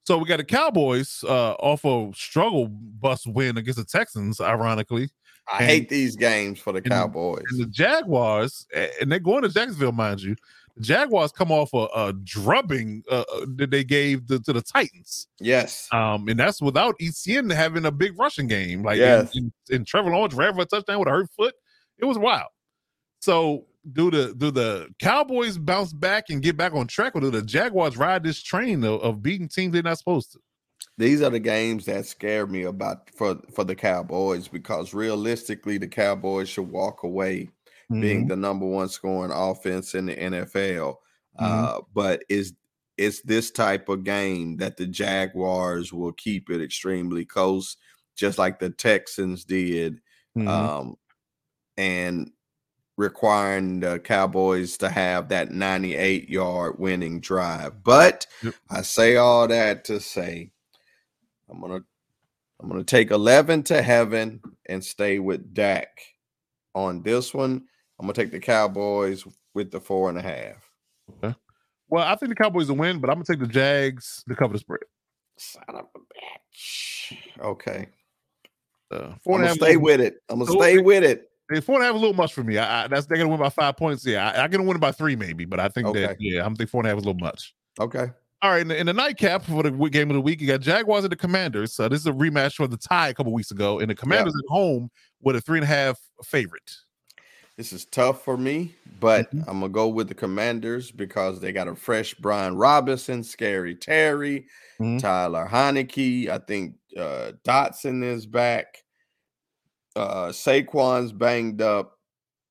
[0.05, 5.09] so we got the Cowboys uh off a struggle bus win against the Texans, ironically.
[5.49, 7.43] I and, hate these games for the and, Cowboys.
[7.51, 8.67] And the Jaguars,
[9.01, 10.37] and they're going to Jacksonville, mind you.
[10.77, 14.61] The Jaguars come off a, a drubbing uh, uh that they gave the, to the
[14.61, 15.29] Titans.
[15.41, 15.89] Yes.
[15.93, 18.83] Um, and that's without ETN having a big rushing game.
[18.83, 19.35] Like, yes.
[19.35, 21.55] and, and Trevor Lawrence ran for a touchdown with a hurt foot.
[21.99, 22.49] It was wild.
[23.21, 27.31] So, do the do the Cowboys bounce back and get back on track, or do
[27.31, 30.41] the Jaguars ride this train of, of beating teams they're not supposed to?
[30.99, 35.89] These are the games that scare me about for for the Cowboys because realistically the
[35.89, 37.51] Cowboys should walk away
[37.91, 38.01] mm-hmm.
[38.01, 40.97] being the number one scoring offense in the NFL.
[41.39, 41.45] Mm-hmm.
[41.45, 42.55] Uh, but is
[42.97, 47.77] it's this type of game that the Jaguars will keep it extremely close,
[48.17, 50.01] just like the Texans did,
[50.37, 50.49] mm-hmm.
[50.49, 50.97] um,
[51.77, 52.31] and
[52.97, 57.85] requiring the Cowboys to have that 98 yard winning drive.
[57.85, 58.55] But yep.
[58.71, 60.53] I say all that to say
[61.51, 61.83] I'm gonna
[62.61, 66.01] I'm gonna take 11 to heaven and stay with Dak
[66.75, 67.65] on this one.
[67.99, 69.25] I'm gonna take the Cowboys
[69.55, 70.71] with the four and a half.
[71.11, 71.35] Okay.
[71.89, 74.55] Well, I think the Cowboys will win, but I'm gonna take the Jags to cover
[74.55, 74.81] the spread.
[75.39, 77.17] Son of a bitch.
[77.41, 77.89] Okay.
[78.91, 80.23] Uh, four I'm gonna stay with it.
[80.29, 81.31] I'm gonna stay with it.
[81.63, 82.59] Four and a half a little much for me.
[82.59, 84.05] I, I that's they're gonna win by five points.
[84.05, 86.01] Yeah, I, I can win by three maybe, but I think okay.
[86.01, 87.55] that yeah, I'm think four and a half is a little much.
[87.79, 88.11] Okay.
[88.43, 90.61] All right, in the, in the, nightcap for the game of the week, you got
[90.61, 91.73] Jaguars and the Commanders.
[91.73, 94.35] So this is a rematch from the tie a couple weeks ago, and the Commanders
[94.37, 94.91] at home
[95.23, 96.71] with a three and a half favorite.
[97.57, 99.49] This is tough for me, but mm-hmm.
[99.49, 104.47] I'm gonna go with the Commanders because they got a fresh Brian Robinson, Scary Terry,
[104.79, 104.99] mm-hmm.
[104.99, 106.29] Taylor Heinicke.
[106.29, 108.83] I think uh, Dotson is back.
[109.97, 111.99] Uh, Saquon's banged up.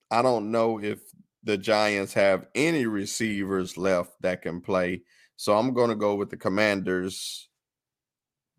[0.10, 1.00] I don't know if
[1.44, 5.04] the Giants have any receivers left that can play.
[5.38, 7.50] So I'm going to go with the Commanders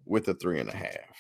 [0.05, 1.17] with a three and a half.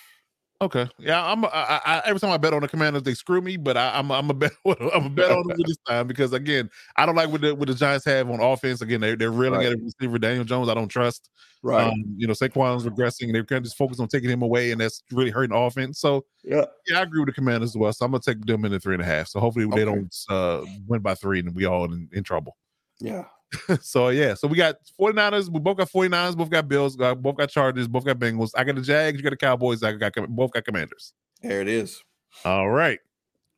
[0.62, 1.44] Okay, yeah, I'm.
[1.44, 3.58] I, I, every time I bet on the Commanders, they screw me.
[3.58, 4.52] But I, am I'm, I'm a bet.
[4.66, 7.68] I'm a bet on them this time because again, I don't like what the what
[7.68, 8.80] the Giants have on offense.
[8.80, 9.66] Again, they they're reeling right.
[9.66, 10.70] at a receiver, Daniel Jones.
[10.70, 11.28] I don't trust.
[11.62, 11.86] Right.
[11.86, 13.24] Um, you know, Saquon's regressing.
[13.24, 16.00] And they're kind of just focused on taking him away, and that's really hurting offense.
[16.00, 17.92] So yeah, yeah, I agree with the Commanders as well.
[17.92, 19.28] So I'm gonna take them in the three and a half.
[19.28, 19.76] So hopefully okay.
[19.76, 22.56] they don't uh, win by three, and we all in, in trouble.
[22.98, 23.24] Yeah.
[23.80, 25.48] so yeah, so we got 49ers.
[25.50, 28.50] We both got 49ers, both got Bills, both got Chargers, both got Bengals.
[28.56, 31.12] I got the Jags, you got the Cowboys, I got both got Commanders.
[31.42, 32.02] There it is.
[32.44, 32.98] All right.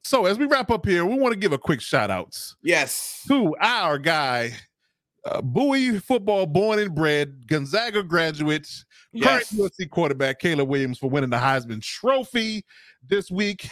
[0.04, 2.56] So as we wrap up here, we want to give a quick shout outs.
[2.62, 3.24] Yes.
[3.28, 4.52] To our guy,
[5.24, 8.68] uh, Bowie football born and bred, Gonzaga graduate,
[9.12, 9.50] yes.
[9.50, 12.64] current USC quarterback Caleb Williams for winning the Heisman Trophy
[13.06, 13.68] this week.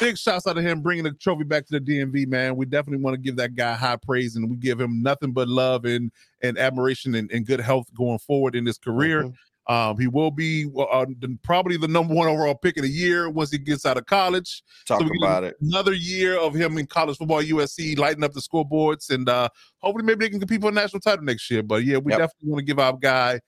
[0.00, 2.56] Big shouts out to him bringing the trophy back to the DMV, man.
[2.56, 5.46] We definitely want to give that guy high praise and we give him nothing but
[5.46, 6.10] love and,
[6.42, 9.24] and admiration and, and good health going forward in his career.
[9.24, 9.34] Mm-hmm.
[9.72, 11.06] Um, he will be uh,
[11.44, 14.64] probably the number one overall pick in a year once he gets out of college.
[14.84, 15.56] Talk so about it.
[15.60, 19.48] Another year of him in college football, USC lighting up the scoreboards, and uh,
[19.78, 21.62] hopefully maybe they can compete for a national title next year.
[21.62, 22.18] But yeah, we yep.
[22.18, 23.38] definitely want to give our guy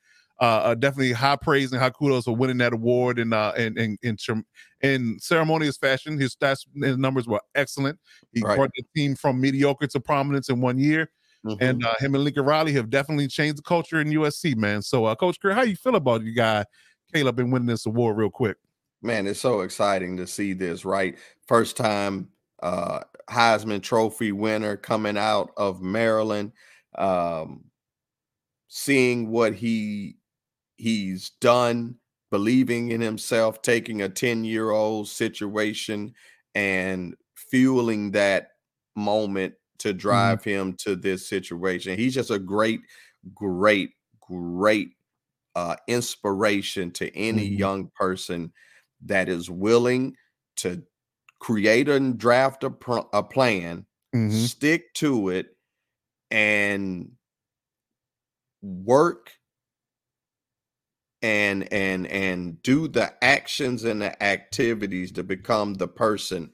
[0.40, 3.78] uh, uh, definitely high praise and high kudos for winning that award in uh, in,
[3.78, 4.44] in in
[4.80, 6.18] in ceremonious fashion.
[6.18, 7.98] His stats, his numbers were excellent.
[8.32, 8.56] He right.
[8.56, 11.10] brought the team from mediocre to prominence in one year.
[11.46, 11.64] Mm-hmm.
[11.64, 14.80] And uh, him and Lincoln Riley have definitely changed the culture in USC, man.
[14.80, 16.64] So, uh, Coach Kerr, how you feel about you guy
[17.12, 18.56] Caleb and winning this award real quick?
[19.02, 21.18] Man, it's so exciting to see this, right?
[21.48, 22.28] First time
[22.62, 26.52] uh, Heisman Trophy winner coming out of Maryland.
[26.96, 27.64] Um,
[28.68, 30.16] seeing what he
[30.82, 31.94] he's done,
[32.32, 36.12] believing in himself, taking a 10-year-old situation
[36.56, 38.48] and fueling that
[38.96, 39.98] moment to mm-hmm.
[39.98, 40.50] drive mm-hmm.
[40.50, 41.96] him to this situation.
[41.96, 42.80] He's just a great,
[43.32, 43.90] great,
[44.20, 44.88] great
[45.54, 47.58] uh, inspiration to any mm-hmm.
[47.58, 48.52] young person
[49.04, 50.16] that is willing
[50.56, 50.82] to
[51.38, 54.30] create and draft a, pr- a plan, mm-hmm.
[54.32, 55.46] stick to it,
[56.32, 57.12] and
[58.62, 59.30] work
[61.22, 66.50] and and and do the actions and the activities to become the person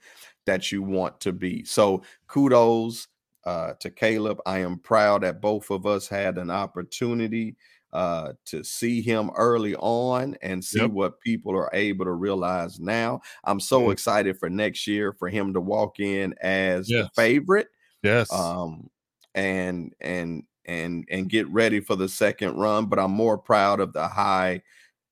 [0.47, 1.65] that you want to be.
[1.65, 3.09] So kudos
[3.45, 4.41] uh, to Caleb.
[4.47, 7.57] I am proud that both of us had an opportunity
[7.93, 10.91] uh, to see him early on and see yep.
[10.91, 13.21] what people are able to realize now.
[13.45, 13.93] I'm so mm-hmm.
[13.93, 17.07] excited for next year for him to walk in as yes.
[17.07, 17.69] the favorite.
[18.03, 18.31] Yes.
[18.33, 18.91] Um,
[19.35, 22.87] and and and and get ready for the second run.
[22.87, 24.63] But I'm more proud of the high,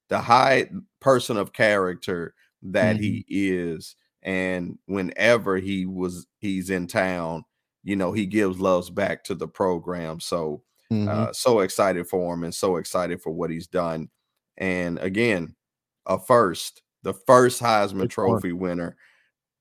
[0.09, 0.71] the high
[1.01, 3.03] person of character that mm-hmm.
[3.03, 7.45] he is and whenever he was he's in town
[7.85, 10.63] you know he gives loves back to the program so
[10.93, 11.09] mm-hmm.
[11.09, 14.09] uh, so excited for him and so excited for what he's done
[14.59, 15.55] and again
[16.07, 18.97] a first the first heisman big trophy winner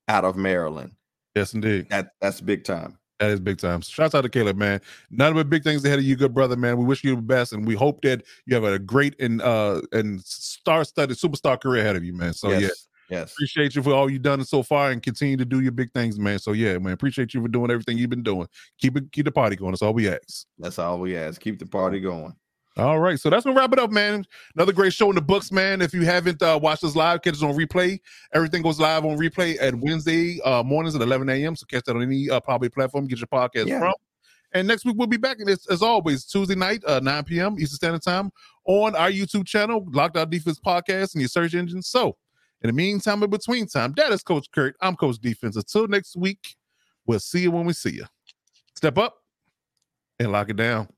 [0.07, 0.91] out of maryland
[1.35, 3.81] yes indeed that that's big time that is big time.
[3.81, 4.81] Shouts out to Caleb, man.
[5.09, 6.77] None but big things ahead of you, good brother, man.
[6.77, 9.81] We wish you the best, and we hope that you have a great and uh
[9.91, 12.33] and star-studded superstar career ahead of you, man.
[12.33, 12.61] So yes.
[12.61, 12.69] yeah,
[13.09, 13.33] Yes.
[13.33, 16.19] Appreciate you for all you've done so far and continue to do your big things,
[16.19, 16.39] man.
[16.39, 16.93] So yeah, man.
[16.93, 18.47] Appreciate you for doing everything you've been doing.
[18.79, 19.71] Keep it keep the party going.
[19.71, 20.45] That's all we ask.
[20.57, 21.39] That's all we ask.
[21.39, 22.33] Keep the party going.
[22.77, 24.25] All right, so that's gonna wrap it up, man.
[24.53, 25.81] Another great show in the books, man.
[25.81, 28.01] If you haven't uh, watched us live, catch us on replay.
[28.33, 31.55] Everything goes live on replay at Wednesday uh, mornings at 11 a.m.
[31.55, 33.07] So catch that on any uh, probably platform.
[33.07, 33.79] Get your podcast yeah.
[33.79, 33.93] from.
[34.51, 37.55] And next week we'll be back, as, as always, Tuesday night, uh, 9 p.m.
[37.59, 38.29] Eastern Standard Time
[38.65, 41.81] on our YouTube channel, Lockdown Defense Podcast, and your search engine.
[41.81, 42.17] So
[42.61, 44.75] in the meantime, in between time, that is Coach Kurt.
[44.81, 45.55] I'm Coach Defense.
[45.55, 46.55] Until next week,
[47.05, 48.05] we'll see you when we see you.
[48.75, 49.15] Step up
[50.19, 50.89] and lock it down.